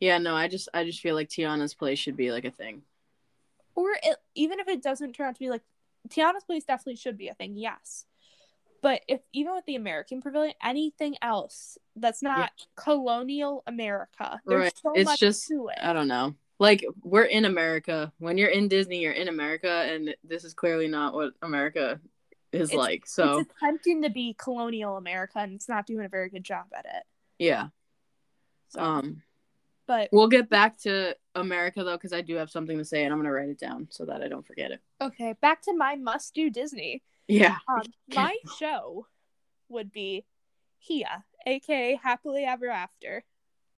Yeah, 0.00 0.18
no, 0.18 0.34
I 0.36 0.48
just 0.48 0.68
I 0.74 0.84
just 0.84 1.00
feel 1.00 1.14
like 1.14 1.28
Tiana's 1.28 1.72
place 1.74 1.98
should 1.98 2.16
be 2.16 2.30
like 2.32 2.44
a 2.44 2.50
thing. 2.50 2.82
Or 3.76 3.90
it, 4.02 4.16
even 4.34 4.58
if 4.58 4.66
it 4.68 4.82
doesn't 4.82 5.12
turn 5.12 5.28
out 5.28 5.34
to 5.36 5.38
be 5.38 5.50
like 5.50 5.62
Tiana's 6.08 6.42
place, 6.44 6.64
definitely 6.64 6.96
should 6.96 7.16
be 7.18 7.28
a 7.28 7.34
thing. 7.34 7.56
Yes, 7.56 8.04
but 8.82 9.02
if 9.06 9.20
even 9.32 9.54
with 9.54 9.66
the 9.66 9.76
American 9.76 10.20
Pavilion, 10.22 10.54
anything 10.62 11.14
else 11.22 11.78
that's 11.94 12.22
not 12.22 12.50
colonial 12.74 13.62
America, 13.66 14.40
there's 14.46 14.60
Right. 14.62 14.78
so 14.82 14.92
It's 14.94 15.04
much 15.04 15.20
just- 15.20 15.46
to 15.48 15.68
it. 15.68 15.78
I 15.80 15.92
don't 15.92 16.08
know. 16.08 16.34
Like 16.58 16.84
we're 17.02 17.24
in 17.24 17.44
America. 17.44 18.12
When 18.18 18.38
you're 18.38 18.48
in 18.48 18.68
Disney, 18.68 19.00
you're 19.02 19.12
in 19.12 19.28
America, 19.28 19.68
and 19.70 20.16
this 20.24 20.42
is 20.42 20.54
clearly 20.54 20.88
not 20.88 21.12
what 21.12 21.34
America 21.42 22.00
is 22.52 22.70
It's- 22.70 22.78
like. 22.78 23.06
So 23.06 23.40
it's 23.40 23.50
attempting 23.60 24.02
to 24.02 24.08
be 24.10 24.34
colonial 24.38 24.96
America 24.96 25.38
and 25.40 25.52
it's 25.52 25.68
not 25.68 25.86
doing 25.86 26.06
a 26.06 26.08
very 26.08 26.30
good 26.30 26.44
job 26.44 26.66
at 26.74 26.86
it. 26.86 27.02
yeah. 27.38 27.68
So, 28.68 28.80
Um, 28.80 29.22
but 29.86 30.08
we'll 30.12 30.28
get 30.28 30.48
back 30.48 30.78
to 30.78 31.14
America 31.40 31.84
though, 31.84 31.96
because 31.96 32.12
I 32.12 32.20
do 32.20 32.36
have 32.36 32.50
something 32.50 32.78
to 32.78 32.84
say, 32.84 33.04
and 33.04 33.12
I'm 33.12 33.18
gonna 33.18 33.32
write 33.32 33.48
it 33.48 33.58
down 33.58 33.88
so 33.90 34.04
that 34.06 34.22
I 34.22 34.28
don't 34.28 34.46
forget 34.46 34.70
it. 34.70 34.80
okay, 35.00 35.34
back 35.40 35.62
to 35.62 35.74
my 35.74 35.96
must 35.96 36.34
do 36.34 36.50
Disney. 36.50 37.02
Yeah. 37.28 37.56
Um, 37.68 37.82
my 38.14 38.36
show 38.58 39.06
would 39.68 39.92
be 39.92 40.24
Hia, 40.78 41.24
aka 41.46 41.98
Happily 42.02 42.44
Ever 42.44 42.68
After. 42.68 43.24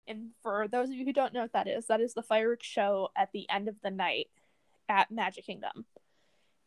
And 0.07 0.29
for 0.41 0.67
those 0.69 0.89
of 0.89 0.95
you 0.95 1.05
who 1.05 1.13
don't 1.13 1.33
know 1.33 1.41
what 1.41 1.53
that 1.53 1.67
is, 1.67 1.87
that 1.87 1.99
is 1.99 2.13
the 2.13 2.23
fireworks 2.23 2.65
show 2.65 3.09
at 3.15 3.31
the 3.33 3.49
end 3.49 3.67
of 3.67 3.75
the 3.83 3.91
night 3.91 4.27
at 4.87 5.11
Magic 5.11 5.45
Kingdom. 5.45 5.85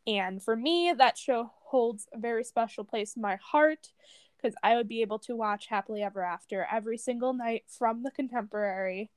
And 0.06 0.42
for 0.42 0.56
me, 0.56 0.92
that 0.96 1.16
show 1.16 1.50
holds 1.64 2.06
a 2.12 2.18
very 2.18 2.44
special 2.44 2.84
place 2.84 3.16
in 3.16 3.22
my 3.22 3.36
heart 3.36 3.88
because 4.36 4.54
I 4.62 4.76
would 4.76 4.88
be 4.88 5.02
able 5.02 5.18
to 5.20 5.36
watch 5.36 5.66
Happily 5.66 6.02
Ever 6.02 6.22
After 6.22 6.66
every 6.70 6.98
single 6.98 7.32
night 7.32 7.64
from 7.66 8.02
the 8.02 8.10
contemporary. 8.10 9.10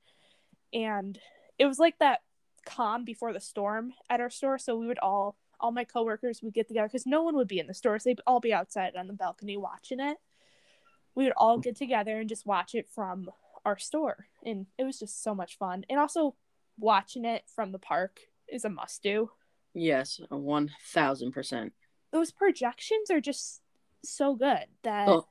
And 0.72 1.18
it 1.58 1.66
was 1.66 1.78
like 1.78 1.98
that 1.98 2.20
calm 2.66 3.04
before 3.04 3.32
the 3.32 3.40
storm 3.40 3.92
at 4.08 4.20
our 4.20 4.30
store. 4.30 4.58
So 4.58 4.76
we 4.76 4.86
would 4.86 4.98
all, 4.98 5.36
all 5.60 5.70
my 5.72 5.84
coworkers 5.84 6.42
would 6.42 6.54
get 6.54 6.68
together 6.68 6.88
because 6.88 7.06
no 7.06 7.22
one 7.22 7.36
would 7.36 7.48
be 7.48 7.58
in 7.58 7.66
the 7.66 7.74
stores. 7.74 8.04
They'd 8.04 8.20
all 8.26 8.40
be 8.40 8.52
outside 8.52 8.96
on 8.96 9.06
the 9.06 9.12
balcony 9.12 9.56
watching 9.56 10.00
it. 10.00 10.18
We 11.14 11.24
would 11.24 11.34
all 11.36 11.58
get 11.58 11.76
together 11.76 12.18
and 12.18 12.28
just 12.28 12.46
watch 12.46 12.74
it 12.74 12.88
from 12.88 13.30
our 13.64 13.78
store. 13.78 14.26
And 14.44 14.66
it 14.78 14.84
was 14.84 14.98
just 14.98 15.22
so 15.22 15.34
much 15.34 15.56
fun. 15.58 15.84
And 15.88 15.98
also 15.98 16.34
watching 16.78 17.24
it 17.24 17.44
from 17.54 17.72
the 17.72 17.78
park 17.78 18.20
is 18.48 18.64
a 18.64 18.68
must 18.68 19.02
do. 19.02 19.30
Yes, 19.74 20.20
one 20.28 20.70
thousand 20.92 21.32
percent. 21.32 21.72
Those 22.12 22.30
projections 22.30 23.10
are 23.10 23.20
just 23.20 23.60
so 24.04 24.34
good 24.34 24.66
that 24.82 25.08
Oh, 25.08 25.26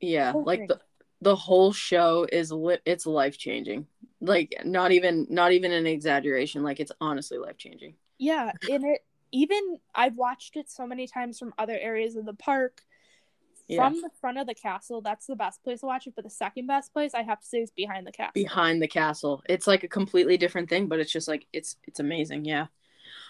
Yeah, 0.00 0.32
like 0.34 0.66
the 0.66 0.80
the 1.20 1.36
whole 1.36 1.72
show 1.72 2.26
is 2.30 2.50
lit. 2.50 2.82
It's 2.84 3.06
life 3.06 3.36
changing. 3.38 3.86
Like 4.20 4.54
not 4.64 4.92
even 4.92 5.26
not 5.30 5.52
even 5.52 5.72
an 5.72 5.86
exaggeration. 5.86 6.62
Like 6.62 6.80
it's 6.80 6.92
honestly 7.00 7.38
life 7.38 7.56
changing. 7.56 7.94
Yeah, 8.18 8.52
and 8.70 8.84
it 8.84 9.04
even 9.32 9.78
I've 9.94 10.16
watched 10.16 10.56
it 10.56 10.70
so 10.70 10.86
many 10.86 11.06
times 11.06 11.38
from 11.38 11.54
other 11.56 11.78
areas 11.78 12.16
of 12.16 12.26
the 12.26 12.34
park. 12.34 12.82
Yeah. 13.66 13.88
From 13.88 14.02
the 14.02 14.10
front 14.20 14.36
of 14.36 14.48
the 14.48 14.54
castle, 14.54 15.00
that's 15.00 15.26
the 15.26 15.36
best 15.36 15.62
place 15.62 15.80
to 15.80 15.86
watch 15.86 16.08
it. 16.08 16.14
But 16.16 16.24
the 16.24 16.30
second 16.30 16.66
best 16.66 16.92
place, 16.92 17.14
I 17.14 17.22
have 17.22 17.40
to 17.40 17.46
say, 17.46 17.58
is 17.58 17.70
behind 17.70 18.04
the 18.04 18.10
castle. 18.10 18.32
behind 18.34 18.82
the 18.82 18.88
castle. 18.88 19.42
It's 19.48 19.68
like 19.68 19.84
a 19.84 19.88
completely 19.88 20.36
different 20.36 20.68
thing, 20.68 20.88
but 20.88 20.98
it's 20.98 21.12
just 21.12 21.28
like 21.28 21.46
it's 21.52 21.76
it's 21.84 22.00
amazing. 22.00 22.44
Yeah. 22.44 22.66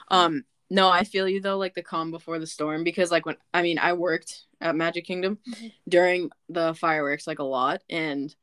Um 0.09 0.44
no, 0.70 0.88
I 0.88 1.05
feel 1.05 1.29
you 1.29 1.40
though, 1.40 1.59
like 1.59 1.74
the 1.74 1.83
calm 1.83 2.11
before 2.11 2.38
the 2.38 2.46
storm, 2.46 2.85
because 2.85 3.11
like 3.11 3.26
when 3.26 3.37
I 3.53 3.61
mean 3.62 3.79
I 3.79 3.92
worked 3.92 4.46
at 4.61 4.74
Magic 4.76 5.05
Kingdom 5.05 5.38
Mhm. 5.48 5.72
during 5.88 6.31
the 6.48 6.74
fireworks 6.74 7.26
like 7.26 7.38
a 7.38 7.44
lot, 7.44 7.83
and 7.90 8.35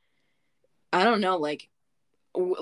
I 0.94 1.04
don't 1.04 1.22
know, 1.22 1.38
like 1.38 1.68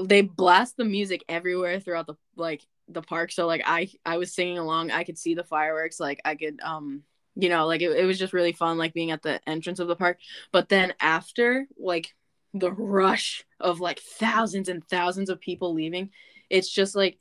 they 0.04 0.22
blast 0.22 0.78
the 0.78 0.86
music 0.86 1.24
everywhere 1.28 1.80
throughout 1.80 2.08
the 2.08 2.16
like 2.36 2.66
the 2.88 3.02
park. 3.02 3.32
So 3.32 3.48
like 3.48 3.64
I 3.66 3.90
I 4.06 4.18
was 4.18 4.34
singing 4.34 4.58
along, 4.58 4.92
I 4.92 5.04
could 5.04 5.18
see 5.18 5.36
the 5.36 5.44
fireworks, 5.44 6.00
like 6.00 6.22
I 6.26 6.36
could 6.36 6.60
um 6.62 7.04
you 7.36 7.50
know 7.50 7.68
like 7.68 7.82
it, 7.82 7.92
it 7.92 8.06
was 8.06 8.20
just 8.20 8.34
really 8.34 8.54
fun 8.54 8.78
like 8.78 8.94
being 8.94 9.12
at 9.12 9.22
the 9.22 9.40
entrance 9.48 9.80
of 9.80 9.88
the 9.88 9.96
park. 9.96 10.20
But 10.52 10.70
then 10.70 10.94
after 11.00 11.68
like 11.78 12.14
the 12.54 12.72
rush 12.72 13.44
of 13.60 13.80
like 13.80 14.00
thousands 14.00 14.70
and 14.70 14.88
thousands 14.88 15.30
of 15.30 15.42
people 15.42 15.74
leaving, 15.74 16.12
it's 16.50 16.72
just 16.72 16.96
like 16.96 17.20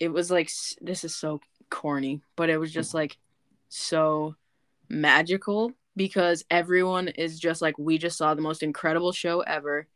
it 0.00 0.08
was 0.08 0.30
like 0.30 0.50
this 0.80 1.04
is 1.04 1.14
so 1.14 1.40
corny, 1.70 2.22
but 2.36 2.50
it 2.50 2.58
was 2.58 2.72
just 2.72 2.94
like 2.94 3.16
so 3.68 4.34
magical 4.88 5.72
because 5.96 6.44
everyone 6.50 7.08
is 7.08 7.38
just 7.38 7.62
like 7.62 7.78
we 7.78 7.98
just 7.98 8.18
saw 8.18 8.34
the 8.34 8.42
most 8.42 8.62
incredible 8.62 9.12
show 9.12 9.40
ever 9.40 9.86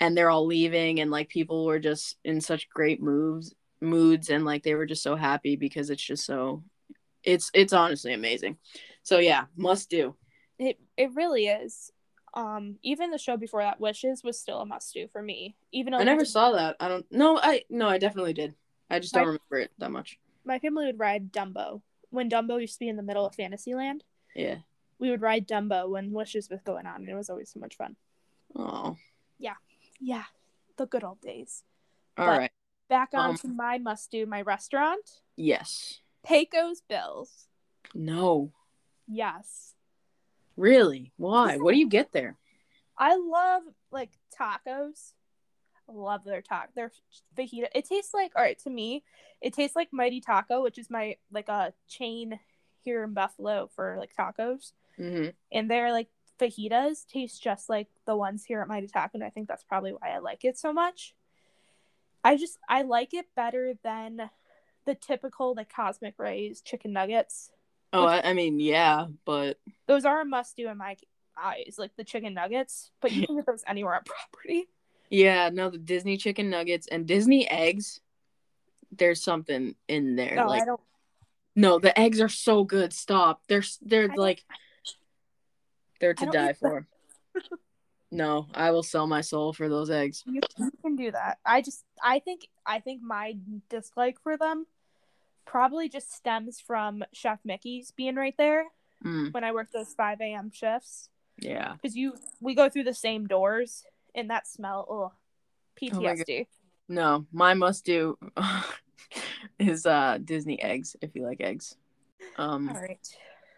and 0.00 0.16
they're 0.16 0.30
all 0.30 0.46
leaving 0.46 1.00
and 1.00 1.10
like 1.10 1.28
people 1.28 1.64
were 1.66 1.78
just 1.78 2.16
in 2.24 2.40
such 2.40 2.68
great 2.70 3.02
moves 3.02 3.54
moods 3.80 4.28
and 4.30 4.44
like 4.44 4.62
they 4.62 4.74
were 4.74 4.86
just 4.86 5.02
so 5.02 5.16
happy 5.16 5.56
because 5.56 5.90
it's 5.90 6.02
just 6.02 6.24
so 6.26 6.62
it's 7.24 7.50
it's 7.54 7.72
honestly 7.72 8.12
amazing 8.12 8.56
so 9.02 9.18
yeah 9.18 9.44
must 9.56 9.88
do 9.90 10.14
It 10.58 10.78
it 10.96 11.14
really 11.14 11.46
is. 11.46 11.90
Um, 12.32 12.76
even 12.82 13.10
the 13.10 13.18
show 13.18 13.36
before 13.36 13.62
that, 13.62 13.80
Wishes, 13.80 14.22
was 14.22 14.38
still 14.38 14.60
a 14.60 14.66
must 14.66 14.94
do 14.94 15.08
for 15.08 15.20
me. 15.20 15.56
Even 15.72 15.92
though 15.92 15.98
I 15.98 16.04
never 16.04 16.24
saw 16.24 16.52
that. 16.52 16.76
I 16.78 16.86
don't. 16.86 17.04
No, 17.10 17.38
I 17.38 17.64
no, 17.68 17.88
I 17.88 17.98
definitely 17.98 18.34
did. 18.34 18.54
I 18.88 19.00
just 19.00 19.12
don't 19.14 19.26
remember 19.26 19.58
it 19.58 19.72
that 19.78 19.90
much. 19.90 20.18
my 20.44 20.58
family 20.60 20.86
would 20.86 20.98
ride 21.00 21.32
Dumbo 21.32 21.82
when 22.10 22.30
Dumbo 22.30 22.60
used 22.60 22.74
to 22.74 22.78
be 22.80 22.88
in 22.88 22.96
the 22.96 23.02
middle 23.02 23.26
of 23.26 23.34
Fantasyland. 23.34 24.04
Yeah. 24.36 24.58
We 25.00 25.10
would 25.10 25.22
ride 25.22 25.48
Dumbo 25.48 25.88
when 25.88 26.12
Wishes 26.12 26.48
was 26.50 26.60
going 26.62 26.86
on, 26.86 26.96
and 27.00 27.08
it 27.08 27.14
was 27.16 27.30
always 27.30 27.50
so 27.50 27.58
much 27.58 27.76
fun. 27.76 27.96
Oh. 28.54 28.96
Yeah, 29.38 29.54
the 30.76 30.86
good 30.86 31.04
old 31.04 31.20
days. 31.20 31.64
All 32.16 32.26
But- 32.26 32.38
right. 32.38 32.52
Back 32.88 33.10
on 33.14 33.30
Um, 33.30 33.36
to 33.38 33.46
my 33.48 33.78
must 33.78 34.10
do, 34.10 34.26
my 34.26 34.42
restaurant, 34.42 35.20
Yes. 35.36 36.00
Pecos 36.24 36.80
Bills. 36.80 37.46
No. 37.94 38.52
Yes. 39.06 39.74
Really? 40.56 41.12
Why? 41.16 41.56
What 41.58 41.72
do 41.72 41.78
you 41.78 41.88
get 41.88 42.10
there? 42.12 42.36
I 42.98 43.14
love 43.14 43.62
like 43.92 44.10
tacos. 44.36 45.12
Love 45.86 46.24
their 46.24 46.42
taco. 46.42 46.72
Their 46.74 46.90
fajita. 47.36 47.68
It 47.74 47.84
tastes 47.84 48.12
like 48.12 48.32
all 48.34 48.42
right 48.42 48.58
to 48.60 48.70
me. 48.70 49.04
It 49.40 49.54
tastes 49.54 49.76
like 49.76 49.92
Mighty 49.92 50.20
Taco, 50.20 50.62
which 50.62 50.76
is 50.78 50.90
my 50.90 51.16
like 51.30 51.48
a 51.48 51.72
chain 51.88 52.40
here 52.80 53.04
in 53.04 53.14
Buffalo 53.14 53.68
for 53.74 53.96
like 53.98 54.14
tacos, 54.16 54.72
hmm 54.96 55.28
and 55.52 55.70
their 55.70 55.92
like 55.92 56.08
fajitas 56.40 57.06
taste 57.06 57.42
just 57.42 57.68
like 57.68 57.88
the 58.06 58.16
ones 58.16 58.44
here 58.44 58.60
at 58.60 58.68
Mighty 58.68 58.86
Taco, 58.86 59.10
and 59.14 59.24
I 59.24 59.30
think 59.30 59.48
that's 59.48 59.64
probably 59.64 59.92
why 59.92 60.10
I 60.10 60.18
like 60.18 60.44
it 60.44 60.58
so 60.58 60.72
much. 60.72 61.14
I 62.24 62.36
just 62.36 62.58
I 62.68 62.82
like 62.82 63.14
it 63.14 63.26
better 63.34 63.74
than 63.82 64.30
the 64.86 64.94
typical 64.94 65.54
like 65.54 65.72
Cosmic 65.74 66.14
Rays 66.18 66.60
chicken 66.60 66.92
nuggets. 66.92 67.50
Oh, 67.92 68.04
I, 68.04 68.30
I 68.30 68.32
mean, 68.34 68.60
yeah, 68.60 69.06
but 69.24 69.58
Those 69.86 70.04
are 70.04 70.20
a 70.20 70.24
must 70.24 70.56
do 70.56 70.68
in 70.68 70.78
my 70.78 70.96
eyes, 71.40 71.74
like 71.76 71.96
the 71.96 72.04
chicken 72.04 72.34
nuggets, 72.34 72.90
but 73.00 73.10
you 73.12 73.26
can 73.26 73.36
get 73.36 73.46
those 73.46 73.64
anywhere 73.66 73.94
on 73.96 74.02
property. 74.04 74.68
yeah, 75.10 75.50
no, 75.52 75.70
the 75.70 75.78
Disney 75.78 76.16
chicken 76.16 76.50
nuggets 76.50 76.86
and 76.86 77.06
Disney 77.06 77.48
eggs. 77.48 78.00
There's 78.92 79.22
something 79.22 79.74
in 79.88 80.16
there. 80.16 80.34
No, 80.36 80.46
like, 80.48 80.62
I 80.62 80.64
don't. 80.66 80.80
no, 81.56 81.78
the 81.78 81.98
eggs 81.98 82.20
are 82.20 82.28
so 82.28 82.64
good. 82.64 82.92
Stop. 82.92 83.42
They're 83.48 83.64
they're 83.82 84.08
don't- 84.08 84.18
like 84.18 84.44
they're 86.00 86.14
to 86.14 86.26
die 86.26 86.52
for. 86.52 86.86
no, 88.10 88.46
I 88.54 88.70
will 88.70 88.82
sell 88.82 89.06
my 89.06 89.20
soul 89.20 89.52
for 89.52 89.68
those 89.68 89.90
eggs. 89.90 90.24
You, 90.26 90.40
you 90.58 90.70
can 90.82 90.96
do 90.96 91.10
that. 91.12 91.38
I 91.44 91.62
just, 91.62 91.84
I 92.02 92.18
think, 92.18 92.48
I 92.66 92.80
think 92.80 93.02
my 93.02 93.36
dislike 93.68 94.18
for 94.22 94.36
them 94.36 94.66
probably 95.46 95.88
just 95.88 96.12
stems 96.12 96.60
from 96.60 97.04
Chef 97.12 97.40
Mickey's 97.44 97.90
being 97.90 98.16
right 98.16 98.34
there 98.36 98.64
Mm, 99.04 99.32
when 99.32 99.44
I 99.44 99.52
work 99.52 99.68
those 99.72 99.94
five 99.94 100.20
a.m. 100.20 100.50
shifts 100.52 101.08
yeah. 101.38 101.72
because 101.72 101.96
you 101.96 102.14
we 102.40 102.54
go 102.54 102.68
through 102.68 102.84
the 102.84 102.94
same 102.94 103.26
doors 103.26 103.84
and 104.14 104.28
that 104.30 104.46
smell. 104.46 104.86
Ugh, 104.90 105.92
Oh 105.94 106.00
my 106.02 106.14
PTSD. 106.14 106.46
No, 106.88 107.24
my 107.32 107.54
must 107.54 107.86
do 107.86 108.18
is 109.58 109.86
uh 109.86 110.18
Disney 110.22 110.60
eggs 110.60 110.96
if 111.00 111.14
you 111.14 111.24
like 111.24 111.40
eggs. 111.40 111.76
Um 112.36 112.68
All 112.68 112.80
right. 112.82 113.08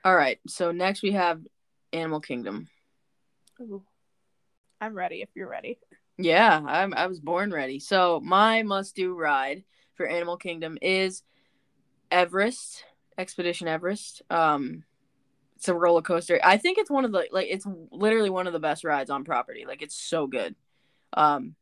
all 0.05 0.15
right. 0.15 0.39
So 0.47 0.71
next 0.71 1.03
we 1.03 1.11
have 1.13 1.41
Animal 1.93 2.21
Kingdom. 2.21 2.69
Ooh. 3.61 3.83
I'm 4.81 4.95
ready 4.95 5.23
if 5.23 5.29
you're 5.35 5.49
ready. 5.49 5.79
Yeah, 6.19 6.61
I'm 6.67 6.93
I 6.95 7.07
was 7.07 7.21
born 7.21 7.53
ready. 7.53 7.79
So 7.79 8.21
my 8.21 8.63
must 8.63 8.97
do 8.97 9.15
ride 9.15 9.65
for 9.95 10.07
Animal 10.07 10.37
Kingdom 10.37 10.79
is 10.83 11.23
Everest, 12.11 12.85
Expedition 13.17 13.69
Everest. 13.69 14.23
Um 14.31 14.85
it's 15.57 15.69
a 15.69 15.75
roller 15.75 16.03
coaster. 16.03 16.41
I 16.43 16.57
think 16.57 16.79
it's 16.79 16.91
one 16.91 17.05
of 17.05 17.13
the 17.13 17.29
like 17.31 17.47
it's 17.49 17.67
literally 17.93 18.31
one 18.31 18.47
of 18.49 18.53
the 18.53 18.59
best 18.59 18.83
rides 18.83 19.11
on 19.11 19.25
property. 19.25 19.65
Like 19.67 19.83
it's 19.83 19.97
so 19.97 20.27
good. 20.27 20.57
Um 21.13 21.55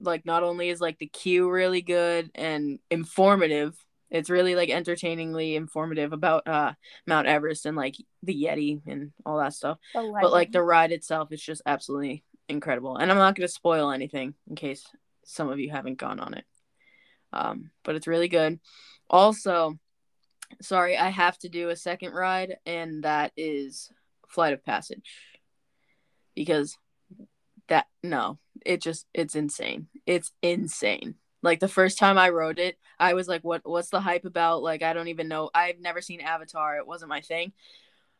like 0.00 0.26
not 0.26 0.42
only 0.42 0.68
is 0.68 0.80
like 0.80 0.98
the 0.98 1.06
queue 1.06 1.48
really 1.48 1.82
good 1.82 2.30
and 2.34 2.80
informative, 2.90 3.76
it's 4.10 4.30
really 4.30 4.54
like 4.54 4.70
entertainingly 4.70 5.56
informative 5.56 6.12
about 6.12 6.46
uh 6.46 6.72
Mount 7.06 7.26
Everest 7.26 7.66
and 7.66 7.76
like 7.76 7.96
the 8.22 8.44
Yeti 8.44 8.80
and 8.86 9.12
all 9.24 9.38
that 9.38 9.54
stuff. 9.54 9.78
But 10.22 10.32
like 10.32 10.52
the 10.52 10.62
ride 10.62 10.92
itself 10.92 11.32
is 11.32 11.42
just 11.42 11.62
absolutely 11.66 12.24
incredible. 12.48 12.96
And 12.96 13.10
i'm 13.10 13.18
not 13.18 13.34
going 13.34 13.46
to 13.46 13.52
spoil 13.52 13.90
anything 13.90 14.34
in 14.48 14.56
case 14.56 14.86
some 15.24 15.48
of 15.48 15.58
you 15.58 15.70
haven't 15.70 15.98
gone 15.98 16.20
on 16.20 16.34
it. 16.34 16.44
Um 17.32 17.70
but 17.84 17.96
it's 17.96 18.06
really 18.06 18.28
good. 18.28 18.60
Also 19.10 19.78
sorry 20.62 20.96
i 20.96 21.08
have 21.08 21.36
to 21.36 21.48
do 21.48 21.70
a 21.70 21.76
second 21.76 22.12
ride 22.12 22.56
and 22.64 23.02
that 23.02 23.32
is 23.36 23.90
flight 24.28 24.52
of 24.52 24.64
passage. 24.64 25.10
Because 26.34 26.78
that 27.68 27.86
no 28.02 28.38
it 28.64 28.80
just 28.80 29.06
it's 29.12 29.34
insane. 29.34 29.88
It's 30.06 30.32
insane 30.42 31.16
like 31.42 31.60
the 31.60 31.68
first 31.68 31.98
time 31.98 32.18
i 32.18 32.28
wrote 32.28 32.58
it 32.58 32.78
i 32.98 33.14
was 33.14 33.28
like 33.28 33.42
what 33.42 33.62
what's 33.64 33.90
the 33.90 34.00
hype 34.00 34.24
about 34.24 34.62
like 34.62 34.82
i 34.82 34.92
don't 34.92 35.08
even 35.08 35.28
know 35.28 35.50
i've 35.54 35.80
never 35.80 36.00
seen 36.00 36.20
avatar 36.20 36.78
it 36.78 36.86
wasn't 36.86 37.08
my 37.08 37.20
thing 37.20 37.52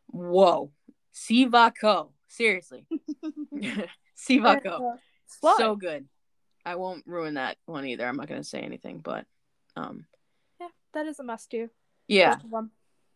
whoa 0.08 0.70
Sivako. 1.16 2.10
Seriously. 2.28 2.86
Sivako. 4.16 4.98
So 5.56 5.76
good. 5.76 6.06
I 6.64 6.76
won't 6.76 7.04
ruin 7.06 7.34
that 7.34 7.56
one 7.66 7.86
either. 7.86 8.06
I'm 8.06 8.16
not 8.16 8.28
gonna 8.28 8.44
say 8.44 8.60
anything, 8.60 8.98
but 8.98 9.24
um 9.76 10.06
yeah, 10.60 10.68
that 10.94 11.06
is 11.06 11.18
a 11.18 11.24
must 11.24 11.50
do. 11.50 11.70
yeah. 12.08 12.34
Both 12.34 12.44
of 12.44 12.50
them. 12.50 12.70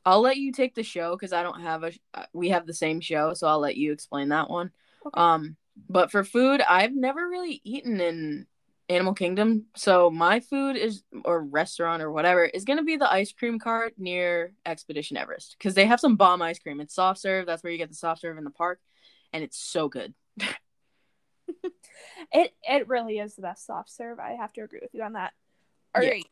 I'll 0.04 0.22
let 0.22 0.38
you 0.38 0.50
take 0.52 0.74
the 0.74 0.82
show 0.82 1.14
because 1.14 1.32
I 1.32 1.42
don't 1.42 1.60
have 1.60 1.84
a 1.84 1.92
uh, 2.14 2.24
we 2.32 2.50
have 2.50 2.66
the 2.66 2.74
same 2.74 3.00
show, 3.00 3.34
so 3.34 3.46
I'll 3.46 3.60
let 3.60 3.76
you 3.76 3.92
explain 3.92 4.30
that 4.30 4.48
one. 4.48 4.70
Okay. 5.06 5.20
Um 5.20 5.56
but 5.88 6.10
for 6.10 6.24
food, 6.24 6.60
I've 6.60 6.94
never 6.94 7.28
really 7.28 7.60
eaten 7.64 8.00
in 8.00 8.46
Animal 8.90 9.14
Kingdom, 9.14 9.66
so 9.76 10.10
my 10.10 10.40
food 10.40 10.76
is 10.76 11.04
or 11.24 11.44
restaurant 11.44 12.02
or 12.02 12.10
whatever 12.10 12.44
is 12.44 12.64
gonna 12.64 12.82
be 12.82 12.96
the 12.96 13.10
ice 13.10 13.32
cream 13.32 13.58
cart 13.60 13.94
near 13.96 14.52
Expedition 14.66 15.16
Everest 15.16 15.54
because 15.56 15.74
they 15.74 15.86
have 15.86 16.00
some 16.00 16.16
bomb 16.16 16.42
ice 16.42 16.58
cream. 16.58 16.80
It's 16.80 16.94
soft 16.94 17.20
serve. 17.20 17.46
That's 17.46 17.62
where 17.62 17.70
you 17.72 17.78
get 17.78 17.88
the 17.88 17.94
soft 17.94 18.20
serve 18.20 18.36
in 18.36 18.42
the 18.44 18.50
park, 18.50 18.80
and 19.32 19.44
it's 19.44 19.56
so 19.56 19.88
good. 19.88 20.12
It 22.32 22.52
it 22.62 22.86
really 22.88 23.18
is 23.18 23.34
the 23.34 23.42
best 23.42 23.66
soft 23.66 23.90
serve. 23.90 24.18
I 24.20 24.32
have 24.32 24.52
to 24.52 24.60
agree 24.62 24.78
with 24.82 24.94
you 24.94 25.02
on 25.02 25.14
that. 25.14 25.32
All 25.94 26.02
right, 26.02 26.18
Yeah. 26.18 26.22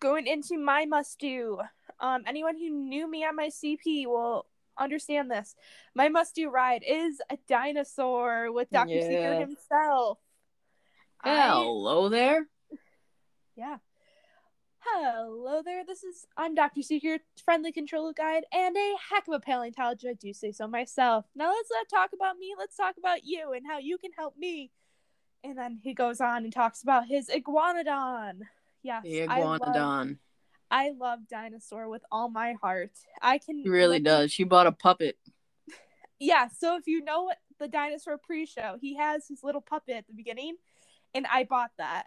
going 0.00 0.26
into 0.26 0.58
my 0.58 0.86
must 0.86 1.18
do. 1.20 1.60
Um, 2.00 2.24
anyone 2.26 2.56
who 2.56 2.70
knew 2.70 3.08
me 3.08 3.24
on 3.24 3.36
my 3.36 3.48
CP 3.48 4.06
will 4.06 4.46
understand 4.78 5.30
this. 5.30 5.54
My 5.94 6.08
must 6.08 6.34
do 6.34 6.50
ride 6.50 6.82
is 6.86 7.20
a 7.30 7.38
dinosaur 7.48 8.50
with 8.50 8.70
Dr. 8.70 9.00
Seeker 9.00 9.14
Yeah. 9.38 10.14
Himself. 11.30 11.58
I- 11.58 11.64
Hello 11.64 12.08
there. 12.08 12.46
yeah. 13.56 13.78
Hello 14.80 15.62
there. 15.64 15.84
This 15.84 16.04
is 16.04 16.26
I'm 16.36 16.54
Dr. 16.54 16.80
Seeker, 16.82 17.18
friendly 17.44 17.72
controller 17.72 18.12
guide, 18.12 18.44
and 18.52 18.76
a 18.76 18.94
heck 19.10 19.26
of 19.26 19.34
a 19.34 19.40
paleontologist. 19.40 20.06
I 20.08 20.12
do 20.14 20.32
say 20.32 20.52
so 20.52 20.68
myself. 20.68 21.24
Now 21.34 21.50
let's 21.50 21.68
not 21.72 21.88
talk 21.88 22.10
about 22.12 22.38
me. 22.38 22.54
Let's 22.56 22.76
talk 22.76 22.94
about 22.98 23.24
you 23.24 23.52
and 23.52 23.66
how 23.66 23.78
you 23.78 23.98
can 23.98 24.12
help 24.16 24.36
me. 24.38 24.70
And 25.42 25.58
then 25.58 25.80
he 25.82 25.92
goes 25.92 26.20
on 26.20 26.44
and 26.44 26.52
talks 26.52 26.82
about 26.82 27.06
his 27.08 27.28
iguanodon. 27.28 28.42
Yes, 28.82 29.02
The 29.02 29.26
I 29.26 29.42
love, 29.42 29.60
iguanodon. 29.60 30.18
I 30.70 30.90
love 30.96 31.20
dinosaur 31.28 31.88
with 31.88 32.02
all 32.12 32.28
my 32.30 32.54
heart. 32.62 32.92
I 33.20 33.38
can. 33.38 33.58
He 33.64 33.68
really 33.68 33.98
does. 34.00 34.30
She 34.32 34.44
bought 34.44 34.66
a 34.66 34.72
puppet. 34.72 35.16
Yeah. 36.18 36.48
So 36.48 36.76
if 36.78 36.86
you 36.86 37.04
know 37.04 37.24
what 37.24 37.36
the 37.60 37.68
dinosaur 37.68 38.16
pre-show, 38.16 38.78
he 38.80 38.96
has 38.96 39.28
his 39.28 39.42
little 39.42 39.60
puppet 39.60 39.96
at 39.96 40.06
the 40.06 40.14
beginning, 40.14 40.56
and 41.14 41.26
I 41.26 41.44
bought 41.44 41.70
that 41.78 42.04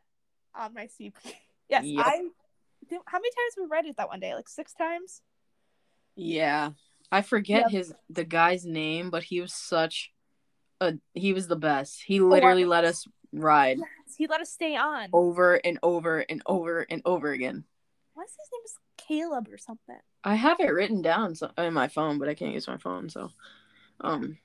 on 0.55 0.73
my 0.73 0.87
CP. 0.87 1.13
Yes, 1.69 1.83
Yep. 1.85 2.03
I. 2.03 2.11
How 3.05 3.17
many 3.19 3.29
times 3.29 3.53
we 3.57 3.65
read 3.69 3.85
it 3.85 3.97
that 3.97 4.07
one 4.09 4.19
day? 4.19 4.33
Like 4.33 4.49
six 4.49 4.73
times. 4.73 5.21
Yeah. 6.15 6.71
I 7.11 7.21
forget 7.21 7.63
Yep. 7.63 7.71
his 7.71 7.93
the 8.09 8.23
guy's 8.23 8.65
name, 8.65 9.11
but 9.11 9.21
he 9.23 9.39
was 9.39 9.53
such 9.53 10.11
a 10.81 10.95
he 11.13 11.33
was 11.33 11.47
the 11.47 11.55
best. 11.55 12.01
He 12.03 12.19
literally 12.19 12.65
let 12.65 12.85
us 12.85 13.05
ride 13.31 13.77
Yes, 13.77 14.15
he 14.17 14.25
let 14.25 14.41
us 14.41 14.51
stay 14.51 14.75
on. 14.75 15.09
over 15.13 15.55
and 15.55 15.77
over 15.83 16.19
and 16.27 16.41
over 16.47 16.87
and 16.89 17.01
over 17.05 17.31
again. 17.31 17.65
What's 18.15 18.31
his 18.33 18.49
name? 18.51 18.61
Is 18.65 18.77
Caleb 18.97 19.47
or 19.51 19.57
something? 19.59 19.99
I 20.23 20.35
have 20.35 20.59
it 20.59 20.73
written 20.73 21.01
down 21.01 21.35
so, 21.35 21.51
in 21.57 21.73
my 21.73 21.87
phone, 21.87 22.17
but 22.17 22.29
I 22.29 22.33
can't 22.33 22.53
use 22.53 22.67
my 22.67 22.77
phone, 22.77 23.09
so 23.09 23.29
um 24.01 24.37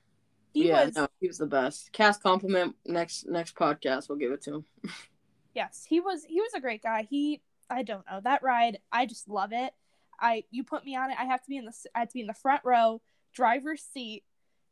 He 0.55 0.69
yeah, 0.69 0.85
was 0.85 0.95
no, 0.95 1.07
he 1.19 1.27
was 1.27 1.37
the 1.37 1.45
best. 1.45 1.91
Cast 1.91 2.23
compliment 2.23 2.75
next 2.85 3.27
next 3.27 3.55
podcast, 3.55 4.07
we'll 4.07 4.17
give 4.17 4.31
it 4.31 4.41
to 4.43 4.55
him. 4.55 4.65
yes, 5.53 5.85
he 5.87 5.99
was 5.99 6.23
he 6.23 6.39
was 6.39 6.53
a 6.55 6.61
great 6.61 6.81
guy. 6.81 7.05
He 7.09 7.41
I 7.69 7.83
don't 7.83 8.05
know 8.09 8.21
that 8.23 8.41
ride. 8.41 8.79
I 8.91 9.05
just 9.05 9.27
love 9.27 9.51
it. 9.51 9.73
I 10.19 10.45
you 10.51 10.63
put 10.63 10.85
me 10.85 10.95
on 10.95 11.11
it. 11.11 11.17
I 11.19 11.25
have 11.25 11.41
to 11.43 11.49
be 11.49 11.57
in 11.57 11.65
the 11.65 11.73
I 11.93 11.99
have 11.99 12.07
to 12.09 12.13
be 12.13 12.21
in 12.21 12.27
the 12.27 12.33
front 12.33 12.61
row, 12.63 13.01
driver's 13.33 13.81
seat 13.83 14.23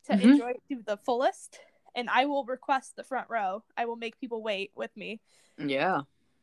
to 0.05 0.13
Mhm. 0.13 0.21
enjoy 0.23 0.49
it 0.51 0.63
to 0.69 0.81
the 0.85 0.95
fullest. 0.97 1.59
And 1.95 2.09
I 2.09 2.25
will 2.25 2.45
request 2.45 2.95
the 2.95 3.03
front 3.03 3.29
row. 3.29 3.63
I 3.77 3.83
will 3.85 3.97
make 3.97 4.17
people 4.19 4.41
wait 4.41 4.71
with 4.75 4.95
me. 4.95 5.19
Yeah. 5.57 6.01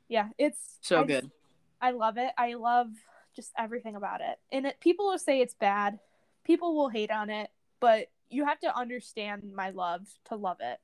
Yeah, 0.09 0.29
it's 0.39 0.79
So 0.83 1.01
I 1.01 1.05
good. 1.07 1.23
just- 1.23 1.33
I 1.81 1.93
love 1.93 2.19
it. 2.19 2.31
I 2.37 2.55
love 2.55 2.91
just 3.35 3.53
everything 3.57 3.97
about 3.97 4.21
it. 4.21 4.39
And 4.53 4.67
it 4.67 4.81
people 4.81 5.07
will 5.07 5.19
say 5.19 5.41
it's 5.41 5.55
bad. 5.55 5.99
People 6.45 6.77
will 6.77 6.91
hate 6.91 7.11
on 7.11 7.31
it, 7.31 7.51
but 7.81 8.11
you 8.31 8.45
have 8.47 8.61
to 8.61 8.77
understand 8.77 9.53
my 9.55 9.71
love 9.71 10.07
to 10.27 10.37
love 10.37 10.59
it. 10.61 10.79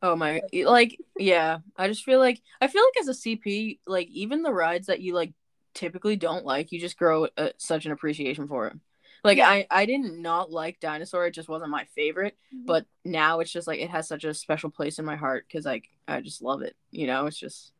Oh 0.00 0.16
my, 0.16 0.42
like 0.64 0.98
yeah. 1.18 1.58
I 1.76 1.88
just 1.88 2.04
feel 2.04 2.18
like 2.18 2.40
I 2.60 2.66
feel 2.66 2.82
like 2.82 3.00
as 3.00 3.08
a 3.08 3.12
CP, 3.12 3.78
like 3.86 4.08
even 4.08 4.42
the 4.42 4.52
rides 4.52 4.88
that 4.88 5.00
you 5.00 5.14
like 5.14 5.32
typically 5.74 6.16
don't 6.16 6.44
like, 6.44 6.72
you 6.72 6.80
just 6.80 6.98
grow 6.98 7.28
uh, 7.36 7.50
such 7.58 7.86
an 7.86 7.92
appreciation 7.92 8.48
for 8.48 8.66
it. 8.68 8.76
Like 9.24 9.38
Yeah. 9.38 9.48
I, 9.48 9.66
I 9.70 9.86
didn't 9.86 10.20
not 10.20 10.50
like 10.50 10.80
dinosaur. 10.80 11.26
It 11.26 11.34
just 11.34 11.48
wasn't 11.48 11.70
my 11.70 11.84
favorite. 11.94 12.36
But 12.66 12.86
now 13.04 13.40
it's 13.40 13.52
just 13.52 13.68
like 13.68 13.80
it 13.80 13.90
has 13.90 14.08
such 14.08 14.24
a 14.24 14.34
special 14.34 14.70
place 14.70 14.98
in 14.98 15.04
my 15.04 15.16
heart 15.16 15.44
because 15.46 15.64
like 15.64 15.88
I 16.08 16.20
just 16.20 16.42
love 16.42 16.62
it. 16.62 16.76
You 16.90 17.06
know, 17.06 17.26
it's 17.26 17.38
just 17.38 17.72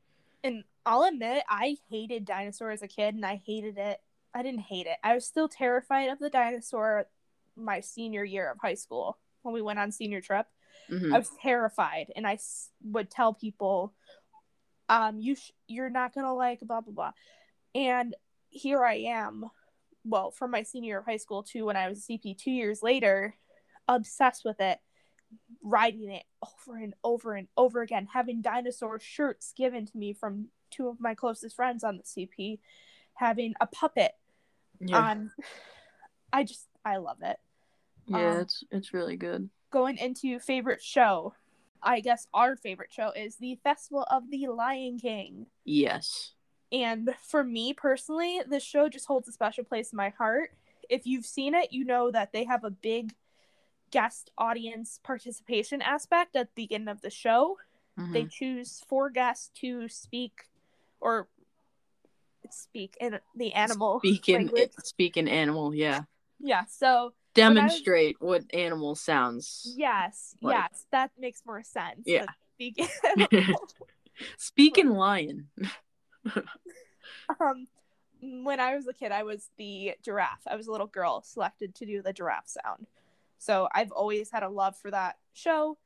and 0.44 0.64
I'll 0.86 1.04
admit 1.04 1.44
I 1.48 1.76
hated 1.90 2.24
dinosaur 2.24 2.70
as 2.70 2.82
a 2.82 2.88
kid 2.88 3.14
and 3.14 3.24
I 3.24 3.36
hated 3.46 3.78
it. 3.78 4.00
I 4.34 4.42
didn't 4.42 4.60
hate 4.60 4.86
it. 4.86 4.96
I 5.04 5.14
was 5.14 5.26
still 5.26 5.48
terrified 5.48 6.08
of 6.10 6.18
the 6.18 6.30
dinosaur 6.30 7.06
my 7.56 7.80
senior 7.80 8.24
year 8.24 8.50
of 8.50 8.58
high 8.60 8.74
school 8.74 9.18
when 9.42 9.54
we 9.54 9.62
went 9.62 9.78
on 9.78 9.90
senior 9.92 10.20
trip. 10.20 10.46
mhm. 10.90 11.14
I 11.14 11.18
was 11.18 11.30
terrified 11.42 12.12
and 12.16 12.26
I 12.26 12.34
s- 12.34 12.70
would 12.84 13.10
tell 13.10 13.34
people 13.34 13.94
um 14.88 15.20
you 15.20 15.36
sh- 15.36 15.52
you're 15.68 15.90
not 15.90 16.14
going 16.14 16.26
to 16.26 16.32
like 16.32 16.60
blah 16.60 16.80
blah 16.80 16.92
blah. 16.92 17.12
And 17.74 18.14
here 18.50 18.84
I 18.84 18.94
am 18.94 19.50
well 20.04 20.30
from 20.30 20.50
my 20.50 20.62
senior 20.62 20.88
year 20.88 20.98
of 20.98 21.04
high 21.06 21.16
school 21.16 21.42
to 21.44 21.64
when 21.64 21.76
I 21.76 21.88
was 21.88 21.98
a 21.98 22.02
CP 22.12 22.36
2 22.36 22.50
years 22.50 22.82
later 22.82 23.36
obsessed 23.88 24.44
with 24.44 24.60
it 24.60 24.78
riding 25.62 26.10
it 26.10 26.24
over 26.42 26.76
and 26.76 26.94
over 27.04 27.34
and 27.34 27.48
over 27.56 27.82
again, 27.82 28.08
having 28.12 28.42
dinosaur 28.42 28.98
shirts 29.00 29.52
given 29.56 29.86
to 29.86 29.96
me 29.96 30.12
from 30.12 30.48
two 30.70 30.88
of 30.88 31.00
my 31.00 31.14
closest 31.14 31.56
friends 31.56 31.84
on 31.84 31.98
the 31.98 32.02
CP, 32.02 32.58
having 33.14 33.54
a 33.60 33.66
puppet 33.66 34.12
yeah, 34.80 34.98
on. 34.98 35.30
I 36.32 36.44
just, 36.44 36.66
I 36.84 36.96
love 36.96 37.18
it. 37.22 37.38
yeah, 38.06 38.32
um, 38.34 38.40
it's 38.40 38.64
it's 38.70 38.94
really 38.94 39.16
good. 39.16 39.48
Going 39.70 39.96
into 39.98 40.38
favorite 40.38 40.82
show, 40.82 41.34
I 41.82 42.00
guess 42.00 42.26
our 42.34 42.56
favorite 42.56 42.92
show 42.92 43.10
is 43.10 43.36
the 43.36 43.56
Festival 43.62 44.06
of 44.10 44.30
the 44.30 44.48
Lion 44.48 44.98
King. 44.98 45.46
Yes, 45.64 46.32
And 46.70 47.14
for 47.22 47.42
me 47.44 47.72
personally, 47.72 48.40
this 48.46 48.62
show 48.62 48.88
just 48.88 49.06
holds 49.06 49.28
a 49.28 49.32
special 49.32 49.64
place 49.64 49.92
in 49.92 49.96
my 49.96 50.10
heart. 50.10 50.50
If 50.88 51.06
you've 51.06 51.24
seen 51.26 51.54
it, 51.54 51.72
you 51.72 51.84
know 51.84 52.10
that 52.10 52.32
they 52.32 52.44
have 52.44 52.64
a 52.64 52.70
big 52.70 53.14
guest 53.90 54.30
audience 54.38 54.98
participation 55.02 55.80
aspect 55.82 56.34
at 56.34 56.48
the 56.48 56.62
beginning 56.62 56.88
of 56.88 57.00
the 57.02 57.10
show. 57.10 57.58
Mhm. 57.98 58.12
they 58.14 58.24
choose 58.24 58.82
four 58.88 59.10
guests 59.10 59.50
to 59.54 59.86
speak 59.86 60.48
or 60.98 61.28
speak 62.50 62.96
in 63.00 63.20
the 63.34 63.52
animal 63.52 63.98
speaking 64.00 64.36
language. 64.36 64.72
speaking 64.82 65.28
animal. 65.28 65.74
Yeah, 65.74 66.04
Yeah, 66.42 66.64
so 66.66 67.12
demonstrate 67.34 68.16
what 68.20 68.42
animal 68.52 68.94
sounds. 68.94 69.72
yes, 69.76 70.34
Like- 70.42 70.56
yes, 70.56 70.86
that 70.92 71.10
makes 71.18 71.42
more 71.46 71.62
sense. 71.62 72.02
Yeah. 72.04 72.26
Speak 72.56 72.78
animal. 73.04 73.56
Speaking 74.36 74.90
lion. 74.94 75.48
um, 77.40 77.66
when 78.20 78.60
I 78.60 78.76
was 78.76 78.86
a 78.86 78.92
kid, 78.92 79.10
I 79.12 79.22
was 79.22 79.48
the 79.58 79.94
giraffe. 80.02 80.42
I 80.46 80.56
was 80.56 80.66
a 80.66 80.72
little 80.72 80.86
girl 80.86 81.22
selected 81.22 81.74
to 81.76 81.86
do 81.86 82.02
the 82.02 82.12
giraffe 82.12 82.48
sound. 82.48 82.86
So 83.38 83.68
I've 83.74 83.90
always 83.90 84.30
had 84.30 84.42
a 84.42 84.48
love 84.48 84.76
for 84.76 84.90
that 84.90 85.16
show. 85.32 85.78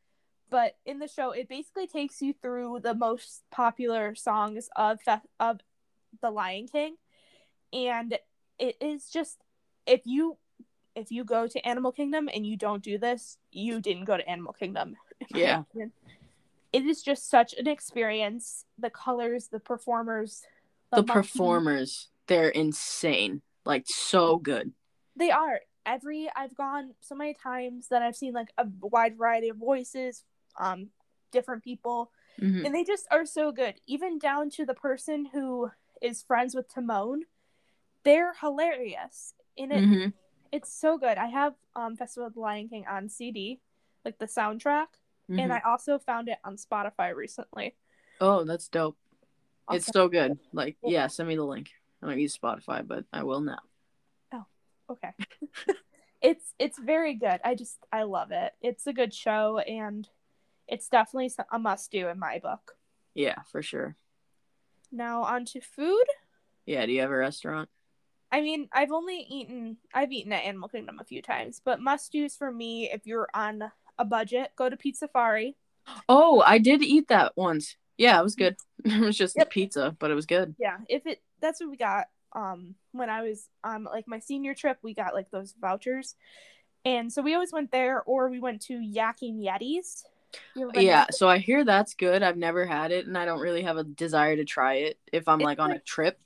But 0.51 0.77
in 0.85 0.99
the 0.99 1.09
show, 1.09 1.31
it 1.33 1.49
basically 1.49 1.87
takes 1.87 2.21
you 2.23 2.33
through 2.41 2.81
the 2.83 2.95
most 2.95 3.43
popular 3.51 4.15
songs 4.15 4.69
of 4.77 5.01
Fe- 5.01 5.21
of 5.41 5.61
the 6.23 6.31
Lion 6.31 6.69
King, 6.69 6.97
and 7.73 8.17
it 8.59 8.77
is 8.81 9.11
just 9.11 9.39
if 9.87 10.03
you 10.05 10.37
if 10.97 11.13
you 11.13 11.23
go 11.25 11.47
to 11.47 11.61
Animal 11.69 11.93
Kingdom 11.93 12.29
and 12.33 12.45
you 12.47 12.57
don't 12.57 12.83
do 12.83 12.99
this, 12.99 13.37
you 13.53 13.81
didn't 13.81 14.07
go 14.07 14.17
to 14.17 14.29
Animal 14.29 14.55
Kingdom. 14.55 14.97
Yeah. 15.29 15.63
It 16.73 16.85
is 16.85 17.03
just 17.03 17.31
such 17.31 17.55
an 17.55 17.69
experience. 17.69 18.65
The 18.79 18.91
colors, 18.91 19.49
the 19.49 19.61
performers, 19.61 20.43
the 20.91 20.99
monkeys. 20.99 21.13
performers, 21.13 22.09
they're 22.27 22.49
insane. 22.49 23.43
Like 23.65 23.85
so 23.87 24.39
good. 24.39 24.73
They 25.15 25.31
are. 25.31 25.61
Every 25.85 26.29
I've 26.35 26.57
gone 26.57 26.95
so 27.01 27.15
many 27.15 27.35
times 27.35 27.89
that 27.89 28.03
I've 28.03 28.17
seen 28.17 28.33
like 28.33 28.49
a 28.59 28.67
wide 28.81 29.17
variety 29.17 29.49
of 29.51 29.57
voices, 29.57 30.25
um, 30.59 30.89
different 31.31 31.63
people, 31.63 32.11
Mhm. 32.41 32.67
and 32.67 32.75
they 32.75 32.85
just 32.85 33.07
are 33.11 33.25
so 33.25 33.53
good. 33.53 33.81
Even 33.87 34.19
down 34.19 34.51
to 34.51 34.67
the 34.67 34.75
person 34.75 35.27
who 35.27 35.71
is 36.03 36.23
friends 36.23 36.55
with 36.55 36.69
Timon, 36.69 37.23
they're 38.03 38.35
hilarious. 38.35 39.35
And 39.57 39.73
it, 39.73 39.85
Mhm. 39.85 40.13
It's 40.57 40.73
so 40.73 40.97
good. 40.97 41.19
I 41.19 41.27
have 41.27 41.55
um 41.77 41.97
Festival 41.97 42.27
of 42.27 42.35
the 42.35 42.41
Lion 42.41 42.69
King 42.69 42.87
on 42.89 43.09
CD, 43.09 43.61
like 44.05 44.19
the 44.19 44.27
soundtrack, 44.27 44.87
and 45.29 45.39
Mhm. 45.39 45.51
I 45.51 45.61
also 45.71 45.99
found 45.99 46.29
it 46.29 46.39
on 46.45 46.57
Spotify 46.57 47.15
recently. 47.15 47.77
Oh, 48.21 48.45
that's 48.45 48.69
dope. 48.69 48.97
It's 49.71 49.87
so 49.87 50.09
good. 50.09 50.39
Like, 50.53 50.79
yeah, 50.83 51.09
send 51.09 51.29
me 51.29 51.37
the 51.37 51.45
link. 51.45 51.73
I 52.03 52.07
don't 52.07 52.19
use 52.19 52.37
Spotify, 52.37 52.87
but 52.87 53.05
I 53.13 53.23
will 53.25 53.41
now. 53.41 53.59
Oh, 54.33 54.47
okay. 54.91 55.13
it's 56.23 56.55
it's 56.59 56.79
very 56.79 57.15
good. 57.15 57.41
I 57.45 57.55
just 57.55 57.79
I 57.93 58.05
love 58.05 58.31
it. 58.31 58.55
It's 58.63 58.87
a 58.87 58.93
good 58.93 59.13
show 59.13 59.59
and 59.59 60.09
it's 60.69 60.89
definitely 60.89 61.31
a 61.51 61.59
must 61.59 61.91
do 61.91 62.09
in 62.09 62.19
my 62.19 62.39
book. 62.39 62.77
Yeah, 63.15 63.43
for 63.51 63.63
sure. 63.63 63.97
Now 64.91 65.23
on 65.23 65.45
to 65.47 65.61
food. 65.61 66.07
Yeah, 66.65 66.87
do 66.87 66.93
you 66.93 67.01
have 67.03 67.11
a 67.11 67.17
restaurant? 67.17 67.69
I 68.33 68.41
mean, 68.41 68.69
I've 68.73 68.93
only 68.93 69.19
eaten 69.29 69.79
I've 69.95 70.13
eaten 70.13 70.33
at 70.33 70.45
Animal 70.45 70.69
Kingdom 70.69 70.99
a 71.01 71.05
few 71.05 71.23
times, 71.23 71.61
but 71.65 71.81
must 71.81 72.13
do's 72.13 72.37
for 72.37 72.51
me 72.53 72.91
if 72.91 73.07
you're 73.07 73.29
on 73.35 73.71
a 73.99 74.05
budget, 74.05 74.53
go 74.57 74.69
to 74.69 74.77
Pizza 74.77 75.07
Safari. 75.07 75.57
Oh, 76.09 76.43
I 76.47 76.59
did 76.59 76.83
eat 76.83 77.09
that 77.09 77.37
once. 77.37 77.77
Yeah, 77.97 78.19
it 78.21 78.23
was 78.23 78.37
good. 78.37 78.57
it 78.85 79.01
was 79.01 79.17
just 79.17 79.37
Yep. 79.37 79.51
pizza, 79.51 79.97
but 79.99 80.11
it 80.11 80.15
was 80.15 80.27
good. 80.27 80.55
Yeah, 80.59 80.79
if 80.89 81.07
it 81.07 81.23
that's 81.41 81.61
what 81.61 81.71
we 81.71 81.77
got 81.77 82.07
um 82.35 82.75
when 82.93 83.11
I 83.11 83.23
was 83.23 83.49
on 83.65 83.85
like 83.85 84.09
my 84.09 84.19
senior 84.19 84.55
trip, 84.55 84.79
we 84.83 84.95
got 84.95 85.15
like 85.15 85.31
those 85.31 85.55
vouchers. 85.61 86.15
And 86.85 87.13
so 87.13 87.23
we 87.23 87.35
always 87.35 87.53
went 87.53 87.73
there 87.73 88.03
or 88.05 88.31
we 88.31 88.41
went 88.41 88.63
to 88.63 88.75
Yakking 88.75 89.43
Yetis. 89.45 90.05
You 90.55 90.65
ever 90.65 90.73
been 90.73 90.87
Yeah, 90.87 91.07
there? 91.09 91.09
so 91.11 91.29
I 91.29 91.39
hear 91.39 91.65
that's 91.65 91.95
good. 91.95 92.23
I've 92.23 92.37
never 92.37 92.67
had 92.67 92.93
it, 92.93 93.07
and 93.07 93.17
I 93.17 93.25
don't 93.25 93.41
really 93.41 93.63
have 93.63 93.77
a 93.79 93.85
desire 93.85 94.37
to 94.37 94.45
try 94.45 94.75
it 94.75 94.99
if 95.13 95.27
I'm 95.29 95.41
It's 95.41 95.43
like 95.43 95.59
on 95.59 95.73
a 95.73 95.79
trip. 95.81 96.21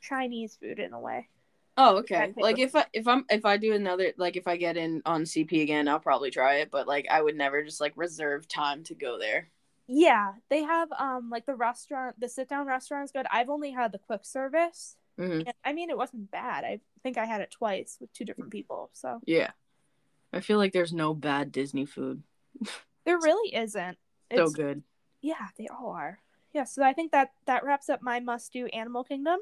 Chinese 0.00 0.54
food 0.56 0.78
in 0.78 0.92
a 0.92 1.00
way. 1.00 1.28
Oh, 1.76 1.98
okay. 1.98 2.32
Like 2.38 2.58
if 2.58 2.74
I 2.76 2.86
if 2.92 3.08
I'm 3.08 3.24
if 3.28 3.44
I 3.44 3.56
do 3.56 3.72
another 3.72 4.12
like 4.16 4.36
if 4.36 4.46
I 4.46 4.56
get 4.56 4.76
in 4.76 5.02
on 5.04 5.26
CP 5.26 5.62
again, 5.62 5.88
I'll 5.88 5.98
probably 5.98 6.30
try 6.30 6.56
it. 6.56 6.70
But 6.70 6.86
like 6.86 7.06
I 7.10 7.20
would 7.20 7.36
never 7.36 7.64
just 7.64 7.80
like 7.80 7.92
reserve 7.96 8.46
time 8.46 8.84
to 8.84 8.94
go 8.94 9.18
there. 9.18 9.48
Yeah, 9.86 10.32
they 10.50 10.62
have 10.62 10.88
um 10.98 11.30
like 11.30 11.46
the 11.46 11.54
restaurant, 11.54 12.18
the 12.20 12.28
sit 12.28 12.48
down 12.48 12.66
restaurant 12.66 13.04
is 13.04 13.12
good. 13.12 13.26
I've 13.30 13.50
only 13.50 13.72
had 13.72 13.92
the 13.92 13.98
quick 13.98 14.24
service. 14.24 14.96
hmm 15.18 15.40
And, 15.46 15.54
I 15.64 15.72
mean, 15.72 15.90
it 15.90 15.98
wasn't 15.98 16.30
bad. 16.30 16.64
I 16.64 16.80
think 17.02 17.18
I 17.18 17.24
had 17.24 17.40
it 17.40 17.50
twice 17.50 17.98
with 18.00 18.12
two 18.12 18.24
different 18.24 18.52
people. 18.52 18.90
So 18.92 19.20
Yeah, 19.26 19.50
I 20.32 20.40
feel 20.40 20.58
like 20.58 20.72
there's 20.72 20.92
no 20.92 21.12
bad 21.12 21.52
Disney 21.52 21.86
food. 21.86 22.22
there 23.04 23.18
really 23.18 23.54
isn't. 23.54 23.98
It's, 24.30 24.38
So 24.38 24.50
good. 24.50 24.82
Yeah, 25.22 25.48
they 25.58 25.68
all 25.68 25.90
are. 25.90 26.20
Yeah, 26.52 26.64
so 26.64 26.84
I 26.84 26.92
think 26.92 27.12
that 27.12 27.32
that 27.46 27.64
wraps 27.64 27.88
up 27.88 28.00
my 28.00 28.20
must 28.20 28.52
do 28.52 28.66
Animal 28.66 29.04
Kingdom. 29.04 29.40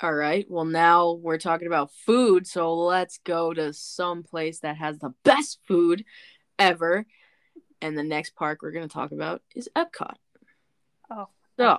All 0.00 0.14
right. 0.14 0.46
Well, 0.48 0.64
now 0.64 1.12
we're 1.12 1.38
talking 1.38 1.66
about 1.66 1.90
food, 2.06 2.46
so 2.46 2.72
let's 2.74 3.18
go 3.24 3.52
to 3.52 3.72
some 3.72 4.22
place 4.22 4.60
that 4.60 4.76
has 4.76 4.98
the 4.98 5.12
best 5.24 5.58
food 5.66 6.04
ever. 6.58 7.04
And 7.80 7.98
the 7.98 8.04
next 8.04 8.36
park 8.36 8.60
we're 8.62 8.72
going 8.72 8.88
to 8.88 8.92
talk 8.92 9.10
about 9.10 9.42
is 9.56 9.68
Epcot. 9.74 10.14
Oh, 11.10 11.28
So, 11.58 11.78